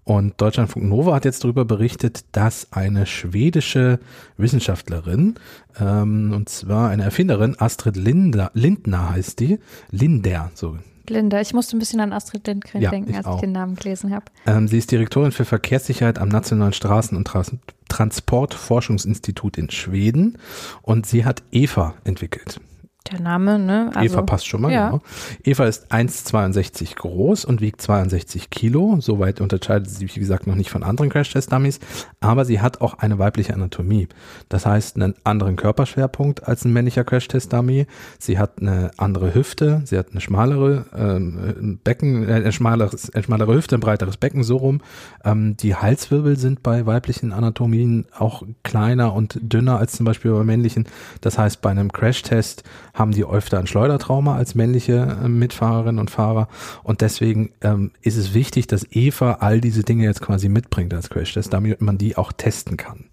Und 0.04 0.40
Deutschlandfunk 0.40 0.86
Nova 0.86 1.14
hat 1.14 1.24
jetzt 1.24 1.42
darüber 1.42 1.64
berichtet, 1.64 2.24
dass 2.32 2.72
eine 2.72 3.06
schwedische 3.06 3.98
Wissenschaftlerin, 4.36 5.34
ähm, 5.80 6.32
und 6.32 6.48
zwar 6.48 6.90
eine 6.90 7.02
Erfinderin, 7.02 7.56
Astrid 7.58 7.96
Linder, 7.96 8.50
Lindner 8.54 9.10
heißt 9.10 9.40
die, 9.40 9.58
Linder, 9.90 10.50
so 10.54 10.78
Linda. 11.10 11.40
Ich 11.40 11.54
musste 11.54 11.76
ein 11.76 11.78
bisschen 11.78 12.00
an 12.00 12.12
Astrid 12.12 12.46
Lindgren 12.46 12.82
ja, 12.82 12.90
denken, 12.90 13.14
als 13.14 13.26
ich, 13.26 13.34
ich 13.34 13.40
den 13.40 13.52
Namen 13.52 13.76
gelesen 13.76 14.14
habe. 14.14 14.26
Ähm, 14.46 14.68
sie 14.68 14.78
ist 14.78 14.90
Direktorin 14.90 15.32
für 15.32 15.44
Verkehrssicherheit 15.44 16.18
am 16.18 16.28
Nationalen 16.28 16.72
Straßen- 16.72 17.16
und 17.16 17.26
Trans 17.26 17.52
Transportforschungsinstitut 17.88 19.56
in 19.56 19.70
Schweden 19.70 20.36
und 20.82 21.06
sie 21.06 21.24
hat 21.24 21.42
EVA 21.50 21.94
entwickelt. 22.04 22.60
Der 23.10 23.20
Name, 23.20 23.58
ne? 23.58 23.90
Also, 23.94 24.14
Eva 24.14 24.22
passt 24.22 24.46
schon 24.46 24.60
mal, 24.60 24.72
ja. 24.72 24.90
genau. 24.90 25.02
Eva 25.44 25.64
ist 25.66 25.90
1,62 25.92 26.96
groß 26.96 27.44
und 27.44 27.60
wiegt 27.60 27.80
62 27.80 28.50
Kilo. 28.50 28.98
Soweit 29.00 29.40
unterscheidet 29.40 29.88
sie 29.88 29.96
sich, 29.96 30.16
wie 30.16 30.20
gesagt, 30.20 30.46
noch 30.46 30.54
nicht 30.54 30.70
von 30.70 30.82
anderen 30.82 31.08
Crash-Test-Dummies. 31.08 31.80
Aber 32.20 32.44
sie 32.44 32.60
hat 32.60 32.80
auch 32.80 32.98
eine 32.98 33.18
weibliche 33.18 33.54
Anatomie. 33.54 34.08
Das 34.48 34.66
heißt, 34.66 34.96
einen 34.96 35.14
anderen 35.24 35.56
Körperschwerpunkt 35.56 36.46
als 36.46 36.64
ein 36.64 36.72
männlicher 36.72 37.04
Crash-Test-Dummy. 37.04 37.86
Sie 38.18 38.38
hat 38.38 38.60
eine 38.60 38.90
andere 38.96 39.34
Hüfte. 39.34 39.82
Sie 39.84 39.96
hat 39.96 40.10
eine 40.10 40.20
schmalere 40.20 40.86
ähm, 40.96 41.78
Becken, 41.82 42.28
äh, 42.28 42.34
eine, 42.34 42.52
schmaleres, 42.52 43.10
eine 43.14 43.22
schmalere 43.22 43.54
Hüfte, 43.54 43.76
ein 43.76 43.80
breiteres 43.80 44.16
Becken, 44.16 44.42
so 44.42 44.56
rum. 44.56 44.80
Ähm, 45.24 45.56
die 45.56 45.74
Halswirbel 45.74 46.36
sind 46.36 46.62
bei 46.62 46.84
weiblichen 46.84 47.32
Anatomien 47.32 48.06
auch 48.16 48.42
kleiner 48.64 49.14
und 49.14 49.38
dünner 49.40 49.78
als 49.78 49.92
zum 49.92 50.04
Beispiel 50.04 50.32
bei 50.32 50.44
männlichen. 50.44 50.86
Das 51.20 51.38
heißt, 51.38 51.62
bei 51.62 51.70
einem 51.70 51.92
Crash-Test 51.92 52.64
haben 52.98 53.12
die 53.12 53.24
öfter 53.24 53.58
ein 53.58 53.66
Schleudertrauma 53.66 54.36
als 54.36 54.54
männliche 54.54 55.18
äh, 55.22 55.28
Mitfahrerinnen 55.28 55.98
und 55.98 56.10
Fahrer. 56.10 56.48
Und 56.82 57.00
deswegen 57.00 57.50
ähm, 57.60 57.92
ist 58.02 58.16
es 58.16 58.34
wichtig, 58.34 58.66
dass 58.66 58.86
Eva 58.90 59.38
all 59.40 59.60
diese 59.60 59.82
Dinge 59.82 60.04
jetzt 60.04 60.20
quasi 60.20 60.48
mitbringt 60.48 60.92
als 60.92 61.10
Crashtest, 61.10 61.52
damit 61.52 61.80
man 61.80 61.98
die 61.98 62.16
auch 62.16 62.32
testen 62.32 62.76
kann. 62.76 63.04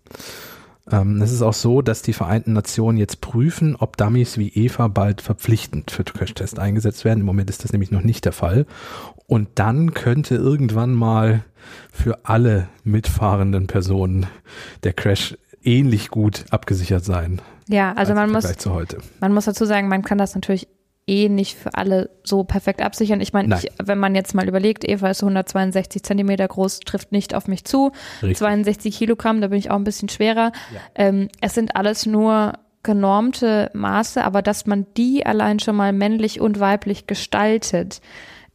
Ähm, 0.91 1.21
es 1.21 1.31
ist 1.31 1.41
auch 1.41 1.53
so, 1.53 1.81
dass 1.81 2.01
die 2.01 2.13
Vereinten 2.13 2.53
Nationen 2.53 2.97
jetzt 2.97 3.21
prüfen, 3.21 3.75
ob 3.75 3.97
Dummies 3.97 4.37
wie 4.37 4.49
Eva 4.49 4.87
bald 4.87 5.21
verpflichtend 5.21 5.91
für 5.91 6.03
Crashtest 6.03 6.59
eingesetzt 6.59 7.05
werden. 7.05 7.21
Im 7.21 7.25
Moment 7.25 7.49
ist 7.49 7.63
das 7.63 7.71
nämlich 7.71 7.91
noch 7.91 8.03
nicht 8.03 8.25
der 8.25 8.33
Fall. 8.33 8.65
Und 9.27 9.49
dann 9.55 9.93
könnte 9.93 10.35
irgendwann 10.35 10.93
mal 10.93 11.43
für 11.91 12.25
alle 12.25 12.67
mitfahrenden 12.83 13.67
Personen 13.67 14.27
der 14.83 14.93
Crash 14.93 15.37
ähnlich 15.63 16.09
gut 16.09 16.45
abgesichert 16.51 17.03
sein. 17.03 17.41
Ja, 17.67 17.93
also 17.93 18.13
man 18.13 18.31
muss, 18.31 18.45
heute. 18.67 18.99
man 19.19 19.33
muss 19.33 19.45
dazu 19.45 19.65
sagen, 19.65 19.87
man 19.87 20.03
kann 20.03 20.19
das 20.19 20.35
natürlich 20.35 20.67
eh 21.07 21.29
nicht 21.29 21.57
für 21.57 21.75
alle 21.75 22.09
so 22.23 22.43
perfekt 22.43 22.81
absichern. 22.81 23.21
Ich 23.21 23.33
meine, 23.33 23.59
wenn 23.83 23.97
man 23.97 24.15
jetzt 24.15 24.33
mal 24.33 24.47
überlegt, 24.47 24.87
Eva 24.87 25.09
ist 25.09 25.21
162 25.21 26.03
Zentimeter 26.03 26.47
groß, 26.47 26.79
trifft 26.81 27.11
nicht 27.11 27.35
auf 27.35 27.47
mich 27.47 27.63
zu. 27.65 27.91
Richtig. 28.21 28.37
62 28.37 28.97
Kilogramm, 28.97 29.41
da 29.41 29.47
bin 29.47 29.59
ich 29.59 29.69
auch 29.69 29.75
ein 29.75 29.83
bisschen 29.83 30.09
schwerer. 30.09 30.51
Ja. 30.73 30.79
Ähm, 30.95 31.29
es 31.41 31.53
sind 31.53 31.75
alles 31.75 32.05
nur 32.05 32.53
genormte 32.83 33.71
Maße, 33.73 34.23
aber 34.23 34.41
dass 34.41 34.65
man 34.67 34.85
die 34.95 35.25
allein 35.25 35.59
schon 35.59 35.75
mal 35.75 35.91
männlich 35.91 36.39
und 36.39 36.59
weiblich 36.59 37.07
gestaltet, 37.07 37.99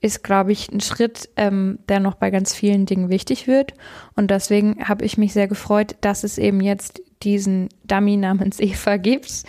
ist, 0.01 0.25
glaube 0.25 0.53
ich, 0.53 0.71
ein 0.71 0.81
Schritt, 0.81 1.29
ähm, 1.37 1.79
der 1.89 2.01
noch 2.01 2.15
bei 2.15 2.31
ganz 2.31 2.55
vielen 2.55 2.87
Dingen 2.87 3.11
wichtig 3.11 3.47
wird. 3.47 3.75
Und 4.17 4.31
deswegen 4.31 4.89
habe 4.89 5.05
ich 5.05 5.19
mich 5.19 5.33
sehr 5.33 5.47
gefreut, 5.47 5.97
dass 6.01 6.25
es 6.25 6.39
eben 6.39 6.61
jetzt 6.61 7.03
diesen 7.23 7.69
Dummy 7.85 8.17
namens 8.17 8.61
Eva 8.61 8.97
gibt 8.97 9.43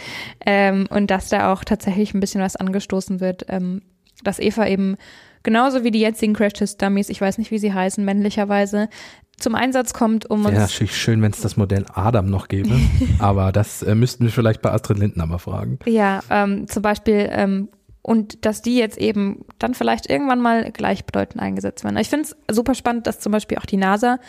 ähm, 0.46 0.88
und 0.90 1.10
dass 1.10 1.30
da 1.30 1.52
auch 1.54 1.64
tatsächlich 1.64 2.14
ein 2.14 2.20
bisschen 2.20 2.42
was 2.42 2.58
angestoßen 2.58 3.20
wird, 3.22 3.46
ähm, 3.48 3.82
dass 4.24 4.40
Eva 4.40 4.68
eben 4.68 4.98
genauso 5.44 5.84
wie 5.84 5.92
die 5.92 6.02
jetzigen 6.02 6.34
Crash 6.34 6.54
Test 6.54 6.82
Dummies, 6.82 7.10
ich 7.10 7.22
weiß 7.22 7.38
nicht, 7.38 7.52
wie 7.52 7.60
sie 7.60 7.74
heißen, 7.74 8.04
männlicherweise, 8.04 8.90
zum 9.38 9.56
Einsatz 9.56 9.94
kommt, 9.94 10.30
um 10.30 10.42
uns. 10.42 10.52
Wäre 10.52 10.62
natürlich 10.62 10.96
schön, 10.96 11.22
wenn 11.22 11.32
es 11.32 11.42
das 11.42 11.58
Modell 11.58 11.86
Adam 11.94 12.28
noch 12.30 12.48
gäbe, 12.48 12.80
aber 13.20 13.52
das 13.52 13.82
äh, 13.82 13.96
müssten 13.96 14.26
wir 14.26 14.32
vielleicht 14.32 14.62
bei 14.62 14.72
Astrid 14.72 15.00
Lindner 15.00 15.26
mal 15.26 15.40
fragen. 15.40 15.80
Ja, 15.86 16.22
ähm, 16.30 16.68
zum 16.68 16.84
Beispiel, 16.84 17.28
ähm, 17.32 17.70
und 18.02 18.46
dass 18.46 18.62
die 18.62 18.78
jetzt 18.78 18.98
eben 18.98 19.46
dann 19.60 19.74
vielleicht 19.74 20.10
irgendwann 20.10 20.42
mal 20.42 20.72
gleichbedeutend 20.72 21.42
eingesetzt 21.42 21.84
werden. 21.84 21.98
Ich 21.98 22.10
finde 22.10 22.30
es 22.30 22.56
super 22.56 22.74
spannend, 22.74 23.08
dass 23.08 23.20
zum 23.20 23.32
Beispiel 23.32 23.58
auch 23.58 23.66
die 23.66 23.78
NASA 23.78 24.20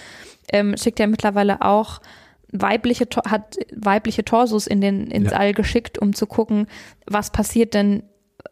ähm, 0.52 0.76
schickt 0.76 0.98
ja 0.98 1.06
mittlerweile 1.06 1.62
auch 1.62 2.00
weibliche, 2.52 3.06
hat 3.26 3.56
weibliche 3.74 4.24
Torsos 4.24 4.66
in 4.66 4.80
den, 4.80 5.06
ins 5.06 5.30
Ja. 5.30 5.38
All 5.38 5.54
geschickt, 5.54 5.98
um 5.98 6.14
zu 6.14 6.26
gucken, 6.26 6.66
was 7.06 7.30
passiert 7.30 7.72
denn, 7.74 8.02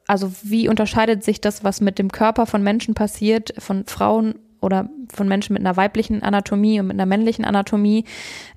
also 0.06 0.32
wie 0.42 0.68
unterscheidet 0.68 1.22
sich 1.22 1.40
das, 1.40 1.64
was 1.64 1.80
mit 1.80 1.98
dem 1.98 2.10
Körper 2.10 2.46
von 2.46 2.62
Menschen 2.62 2.94
passiert, 2.94 3.52
von 3.58 3.84
Frauen 3.86 4.36
oder 4.62 4.88
von 5.12 5.28
Menschen 5.28 5.52
mit 5.52 5.60
einer 5.60 5.76
weiblichen 5.76 6.22
Anatomie 6.22 6.80
und 6.80 6.86
mit 6.86 6.94
einer 6.94 7.06
männlichen 7.06 7.44
Anatomie, 7.44 8.04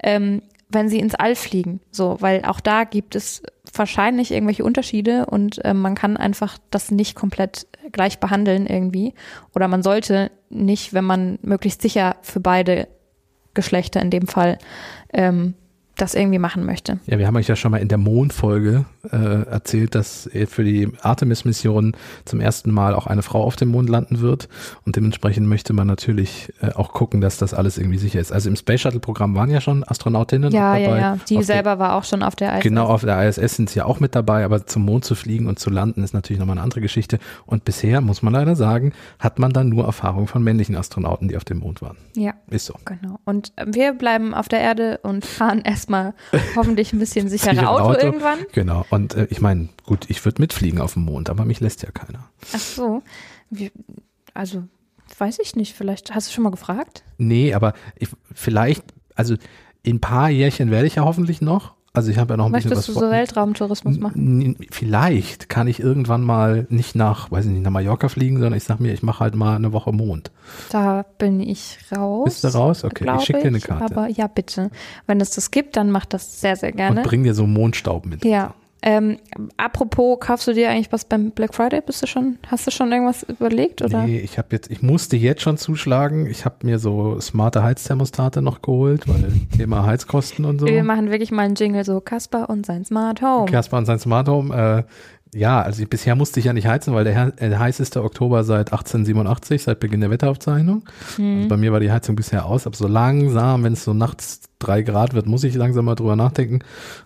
ähm, 0.02 0.42
wenn 0.74 0.90
sie 0.90 1.00
ins 1.00 1.16
All 1.16 1.36
fliegen. 1.36 1.80
So, 1.92 2.18
weil 2.20 2.44
auch 2.46 2.60
da 2.60 2.84
gibt 2.84 3.16
es 3.16 3.44
wahrscheinlich 3.74 4.32
irgendwelche 4.32 4.64
Unterschiede 4.64 5.26
und 5.26 5.60
ähm, 5.64 5.80
man 5.80 5.96
kann 5.96 6.18
einfach 6.18 6.58
das 6.70 6.92
nicht 6.92 7.16
komplett 7.16 7.68
gleich 7.92 8.20
behandeln 8.20 8.66
irgendwie. 8.66 9.14
Oder 9.56 9.68
man 9.68 9.84
sollte 9.84 10.32
nicht, 10.50 10.94
wenn 10.94 11.06
man 11.06 11.40
möglichst 11.42 11.82
sicher 11.82 12.18
für 12.22 12.40
beide 12.40 12.88
Geschlechter 13.54 14.02
in 14.02 14.10
dem 14.10 14.28
Fall 14.28 14.58
ähm, 15.14 15.56
das 15.96 16.16
irgendwie 16.16 16.40
machen 16.40 16.66
möchte. 16.66 17.00
Ja, 17.06 17.20
wir 17.20 17.28
haben 17.28 17.36
euch 17.36 17.48
ja 17.48 17.56
schon 17.56 17.72
mal 17.72 17.78
in 17.78 17.88
der 17.88 17.98
Mondfolge 18.00 18.86
äh, 19.12 19.16
erzählt, 19.46 19.94
dass 19.96 20.30
für 20.48 20.64
die 20.64 20.90
Artemis-Mission 21.02 21.96
zum 22.26 22.40
ersten 22.42 22.72
Mal 22.72 22.96
auch 22.96 23.08
eine 23.08 23.22
Frau 23.22 23.44
auf 23.44 23.56
dem 23.56 23.70
Mond 23.70 23.90
landen 23.90 24.20
wird. 24.20 24.50
Und 24.86 24.96
dementsprechend 24.96 25.48
möchte 25.48 25.74
man 25.74 25.88
natürlich 25.88 26.52
äh, 26.62 26.72
auch 26.74 26.92
gucken, 26.94 27.22
dass 27.22 27.38
das 27.38 27.54
alles 27.54 27.78
irgendwie 27.78 27.98
sicher 27.98 28.20
ist. 28.20 28.32
Also 28.32 28.50
im 28.50 28.56
Space 28.56 28.82
Shuttle-Programm 28.82 29.36
waren 29.36 29.50
ja 29.52 29.62
schon 29.62 29.84
Astronautinnen 29.88 30.52
Ja, 30.52 30.74
auch 30.74 30.78
ja, 30.78 30.86
dabei. 30.86 31.00
ja. 31.00 31.18
Die 31.30 31.38
Auf 31.38 31.46
der- 31.46 31.56
selber 31.56 31.80
war 31.80 31.94
auch 31.96 32.04
schon 32.04 32.24
auf 32.24 32.36
der 32.36 32.54
ISS. 32.56 32.64
Genau, 32.64 32.86
auf 32.88 33.02
der 33.02 33.28
ISS 33.28 33.56
sind 33.56 33.70
sie 33.70 33.80
ja 33.80 33.86
auch 33.86 34.00
mit 34.00 34.16
dabei, 34.16 34.44
aber 34.46 34.66
zum 34.66 34.84
Mond 34.86 35.06
zu 35.06 35.16
fliegen 35.16 35.48
und 35.48 35.60
zu 35.60 35.70
landen 35.70 36.04
ist 36.04 36.14
natürlich 36.14 36.40
nochmal 36.40 36.56
eine 36.58 36.64
andere 36.64 36.82
Geschichte. 36.82 37.20
Und 37.46 37.66
bisher, 37.66 38.02
muss 38.02 38.22
man 38.22 38.34
leider 38.34 38.56
sagen, 38.56 38.94
hat 39.20 39.40
man 39.40 39.52
dann 39.54 39.70
nur 39.70 39.86
Erfahrung 39.86 40.28
von 40.28 40.44
männlichen 40.44 40.76
Astronauten, 40.76 41.28
die 41.28 41.38
auf 41.38 41.46
dem 41.46 41.60
Mond 41.60 41.82
waren. 41.82 41.98
Ja, 42.16 42.34
Ist 42.50 42.66
so. 42.66 42.74
genau. 42.86 43.20
Und 43.26 43.54
äh, 43.58 43.66
wir 43.68 43.94
bleiben 43.94 44.34
auf 44.34 44.48
der 44.50 44.60
Erde 44.60 45.00
und 45.04 45.26
fahren 45.26 45.62
erstmal 45.84 46.14
hoffentlich 46.56 46.94
ein 46.94 47.00
bisschen 47.00 47.30
sicherer 47.30 47.54
Sicher 47.54 47.70
Auto, 47.70 47.84
Auto. 47.84 48.00
irgendwann. 48.00 48.40
Genau. 48.54 48.86
Und 48.90 49.16
äh, 49.16 49.28
ich 49.30 49.42
meine, 49.42 49.70
gut, 49.86 50.10
ich 50.10 50.24
würde 50.26 50.42
mitfliegen 50.42 50.80
auf 50.80 50.94
dem 50.94 51.04
Mond, 51.04 51.30
aber 51.30 51.46
mich 51.46 51.60
lässt 51.60 51.84
ja 51.84 51.92
keiner. 51.92 52.30
Ach 52.54 52.60
so. 52.60 53.04
Wir, 53.50 53.72
also, 54.34 54.64
weiß 55.18 55.40
ich 55.40 55.56
nicht. 55.56 55.76
Vielleicht 55.76 56.16
hast 56.16 56.30
du 56.30 56.34
schon 56.34 56.44
mal 56.44 56.52
gefragt? 56.52 57.04
Nee, 57.18 57.54
aber 57.54 57.74
ich, 57.98 58.10
vielleicht, 58.34 58.84
also 59.16 59.36
in 59.84 59.98
ein 59.98 60.02
paar 60.02 60.30
Jährchen 60.30 60.72
werde 60.72 60.88
ich 60.88 60.96
ja 60.96 61.04
hoffentlich 61.04 61.42
noch. 61.42 61.74
Also 61.96 62.10
ich 62.10 62.18
habe 62.18 62.34
ja 62.34 62.38
noch 62.38 62.48
ein 62.48 62.52
Möchtest 62.52 62.72
du 62.72 62.76
bisschen 62.78 62.96
was 62.96 63.00
so 63.02 63.06
vor. 63.06 63.12
Weltraumtourismus 63.12 64.00
machen? 64.00 64.56
Vielleicht 64.72 65.48
kann 65.48 65.68
ich 65.68 65.80
irgendwann 65.80 66.24
mal 66.24 66.66
nicht 66.70 66.96
nach, 66.96 67.30
weiß 67.30 67.46
ich 67.46 67.52
nicht, 67.52 67.62
nach 67.62 67.70
Mallorca 67.70 68.10
fliegen, 68.10 68.38
sondern 68.38 68.56
ich 68.56 68.64
sag 68.64 68.80
mir, 68.80 68.94
ich 68.94 69.04
mache 69.04 69.20
halt 69.20 69.36
mal 69.36 69.56
eine 69.56 69.74
Woche 69.74 69.92
Mond. 69.92 70.32
Da 70.72 71.06
bin 71.20 71.40
ich 71.40 71.78
raus. 71.96 72.26
Bist 72.26 72.44
du 72.46 72.48
raus? 72.48 72.84
Okay, 72.84 72.96
ich 72.96 73.02
glaub 73.04 73.22
schick 73.22 73.42
dir 73.42 73.48
eine 73.48 73.60
Karte. 73.60 73.96
Aber 73.96 74.08
ja, 74.08 74.26
bitte. 74.26 74.72
Wenn 75.06 75.22
es 75.22 75.30
das 75.32 75.52
gibt, 75.52 75.76
dann 75.78 75.92
mach 75.92 76.06
das 76.06 76.42
sehr, 76.42 76.56
sehr 76.56 76.72
Und 76.72 76.78
gerne. 76.78 77.02
bring 77.04 77.24
dir 77.24 77.36
so 77.36 77.46
Mondstaub 77.46 78.08
mit. 78.08 78.26
Ja. 78.26 78.56
Ähm, 78.86 79.18
apropos, 79.56 80.20
kaufst 80.20 80.46
du 80.46 80.54
dir 80.54 80.70
eigentlich 80.70 80.92
was 80.92 81.06
beim 81.06 81.32
Black 81.32 81.56
Friday? 81.56 81.80
Bist 81.80 82.04
du 82.04 82.08
schon, 82.08 82.38
hast 82.48 82.68
du 82.68 82.72
schon 82.72 82.92
irgendwas 82.92 83.24
überlegt? 83.24 83.82
Oder? 83.82 84.04
Nee, 84.04 84.20
ich 84.20 84.38
habe 84.38 84.50
jetzt, 84.52 84.70
ich 84.70 84.82
musste 84.82 85.16
jetzt 85.16 85.42
schon 85.42 85.58
zuschlagen. 85.58 86.28
Ich 86.28 86.44
habe 86.44 86.56
mir 86.64 86.80
so 86.80 87.18
smarte 87.22 87.64
Heizthermostate 87.64 88.42
noch 88.42 88.62
geholt, 88.62 89.08
weil 89.08 89.32
Thema 89.58 89.86
Heizkosten 89.86 90.44
und 90.44 90.60
so. 90.60 90.68
Wir 90.68 90.84
machen 90.84 91.12
wirklich 91.12 91.32
mal 91.32 91.44
einen 91.44 91.56
Jingle 91.56 91.86
so 91.86 92.02
Kasper 92.02 92.50
und 92.50 92.66
sein 92.66 92.84
Smart 92.84 93.22
Home. 93.22 93.50
Casper 93.50 93.78
und 93.78 93.86
sein 93.86 94.00
Smart 94.00 94.28
Home. 94.28 94.54
Äh, 94.54 94.84
ja, 95.34 95.62
also 95.62 95.82
ich, 95.84 95.90
bisher 95.90 96.16
musste 96.16 96.40
ich 96.40 96.46
ja 96.46 96.54
nicht 96.54 96.68
heizen, 96.68 96.94
weil 96.94 97.04
der, 97.04 97.14
her- 97.14 97.34
äh, 97.38 97.50
der 97.50 97.60
heißeste 97.60 98.04
Oktober 98.04 98.44
seit 98.44 98.72
1887, 98.72 99.64
seit 99.64 99.80
Beginn 99.80 100.02
der 100.02 100.10
Wetteraufzeichnung. 100.10 100.84
Mhm. 101.18 101.36
Also 101.38 101.48
bei 101.50 101.58
mir 101.58 101.72
war 101.72 101.80
die 101.80 101.92
Heizung 101.92 102.16
bisher 102.16 102.46
aus, 102.46 102.66
aber 102.68 102.76
so 102.76 102.88
langsam, 102.88 103.64
wenn 103.64 103.74
es 103.74 103.84
so 103.84 103.94
nachts 103.94 104.42
drei 104.60 104.82
Grad 104.82 105.14
wird, 105.14 105.26
muss 105.28 105.44
ich 105.44 105.56
langsam 105.56 105.84
mal 105.84 105.96
drüber 105.96 106.16
nachdenken. 106.16 106.60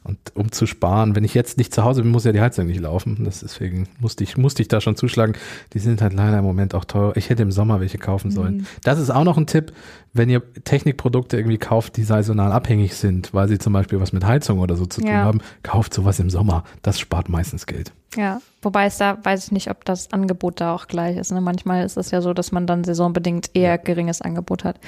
Und 0.04 0.20
um 0.36 0.52
zu 0.52 0.68
sparen, 0.68 1.16
wenn 1.16 1.24
ich 1.24 1.34
jetzt 1.34 1.58
nicht 1.58 1.74
zu 1.74 1.84
Hause 1.84 2.04
bin, 2.04 2.12
muss 2.12 2.24
ja 2.24 2.32
die 2.32 2.40
Heizung 2.42 2.68
nicht 2.68 2.80
laufen. 2.80 3.24
Das 3.26 3.40
deswegen 3.40 3.88
musste 4.00 4.24
ich, 4.24 4.38
musste 4.38 4.62
ich 4.62 4.68
da 4.68 4.80
schon 4.80 4.96
zuschlagen. 4.96 5.34
Die 5.74 5.80
sind 5.80 6.02
halt 6.04 6.14
leider 6.14 6.38
im 6.38 6.46
Moment 6.46 6.76
auch 6.76 6.86
teuer. 6.86 7.14
Ich 7.16 7.32
hätte 7.32 7.42
im 7.42 7.52
Sommer 7.52 7.80
welche 7.80 7.98
kaufen 7.98 8.30
sollen. 8.30 8.68
Das 8.84 9.00
ist 9.00 9.10
auch 9.10 9.24
noch 9.24 9.38
ein 9.38 9.48
Tipp, 9.48 9.74
wenn 10.14 10.30
ihr 10.30 10.44
Technikprodukte 10.66 11.36
irgendwie 11.38 11.58
kauft, 11.58 11.98
die 11.98 12.04
saisonal 12.04 12.52
abhängig 12.52 12.94
sind, 12.96 13.34
weil 13.34 13.48
sie 13.48 13.58
zum 13.58 13.74
Beispiel 13.74 14.00
was 14.00 14.14
mit 14.14 14.24
Heizung 14.24 14.60
oder 14.60 14.76
so 14.76 14.86
zu 14.86 15.02
tun 15.02 15.10
Ja. 15.10 15.24
haben, 15.24 15.42
kauft 15.64 15.96
sowas 15.96 16.20
im 16.20 16.30
Sommer. 16.30 16.64
Das 16.84 17.00
spart 17.00 17.28
meistens 17.28 17.66
Geld. 17.66 17.92
Ja, 18.16 18.42
wobei 18.62 18.86
es 18.86 18.98
da, 18.98 19.18
weiß 19.22 19.46
ich 19.46 19.52
nicht, 19.52 19.70
ob 19.70 19.84
das 19.84 20.14
Angebot 20.14 20.62
da 20.62 20.74
auch 20.74 20.88
gleich 20.88 21.18
ist. 21.18 21.32
Ne? 21.32 21.42
Manchmal 21.42 21.86
ist 21.86 21.98
es 21.98 22.10
ja 22.12 22.22
so, 22.22 22.34
dass 22.34 22.52
man 22.52 22.66
dann 22.66 22.84
saisonbedingt 22.84 23.52
eher 23.54 23.78
geringes 23.78 24.22
Angebot 24.22 24.64
hat. 24.64 24.80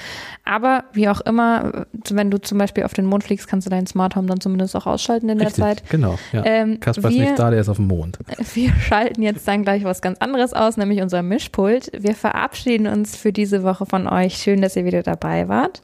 Aber 0.44 0.84
wie 0.94 1.08
auch 1.08 1.20
immer, 1.20 1.86
wenn 2.08 2.30
du 2.30 2.40
zum 2.40 2.58
Beispiel 2.58 2.84
auf 2.84 2.94
den 2.94 3.04
Mond 3.04 3.24
fliegst, 3.24 3.46
kannst 3.46 3.66
du 3.66 3.70
deinen 3.70 3.86
Smart 3.86 4.16
Home 4.16 4.26
dann 4.26 4.40
zumindest 4.40 4.74
auch 4.74 4.86
ausschalten 4.86 5.28
in 5.28 5.38
der 5.38 5.48
Richtig, 5.48 5.62
Zeit. 5.62 5.82
Genau. 5.90 6.18
Ja. 6.32 6.44
Ähm, 6.44 6.80
Kasper 6.80 7.10
ist 7.10 7.18
nicht 7.18 7.38
da, 7.38 7.50
der 7.50 7.60
ist 7.60 7.68
auf 7.68 7.76
dem 7.76 7.88
Mond. 7.88 8.18
Wir 8.54 8.72
schalten 8.74 9.22
jetzt 9.22 9.46
dann 9.46 9.62
gleich 9.62 9.84
was 9.84 10.00
ganz 10.00 10.18
anderes 10.18 10.54
aus, 10.54 10.76
nämlich 10.78 11.02
unser 11.02 11.22
Mischpult. 11.22 11.90
Wir 11.96 12.14
verabschieden 12.14 12.86
uns 12.86 13.16
für 13.16 13.32
diese 13.32 13.62
Woche 13.62 13.84
von 13.84 14.06
euch. 14.06 14.36
Schön, 14.36 14.62
dass 14.62 14.76
ihr 14.76 14.84
wieder 14.86 15.02
dabei 15.02 15.48
wart. 15.48 15.82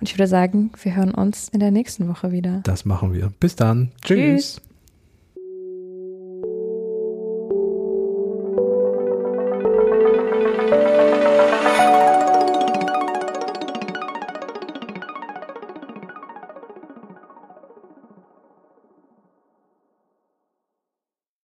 Und 0.00 0.08
ich 0.08 0.14
würde 0.14 0.28
sagen, 0.28 0.70
wir 0.82 0.94
hören 0.94 1.12
uns 1.12 1.48
in 1.48 1.60
der 1.60 1.72
nächsten 1.72 2.08
Woche 2.08 2.30
wieder. 2.30 2.60
Das 2.64 2.84
machen 2.84 3.12
wir. 3.12 3.32
Bis 3.40 3.56
dann. 3.56 3.90
Tschüss. 4.02 4.16
Tschüss. 4.18 4.65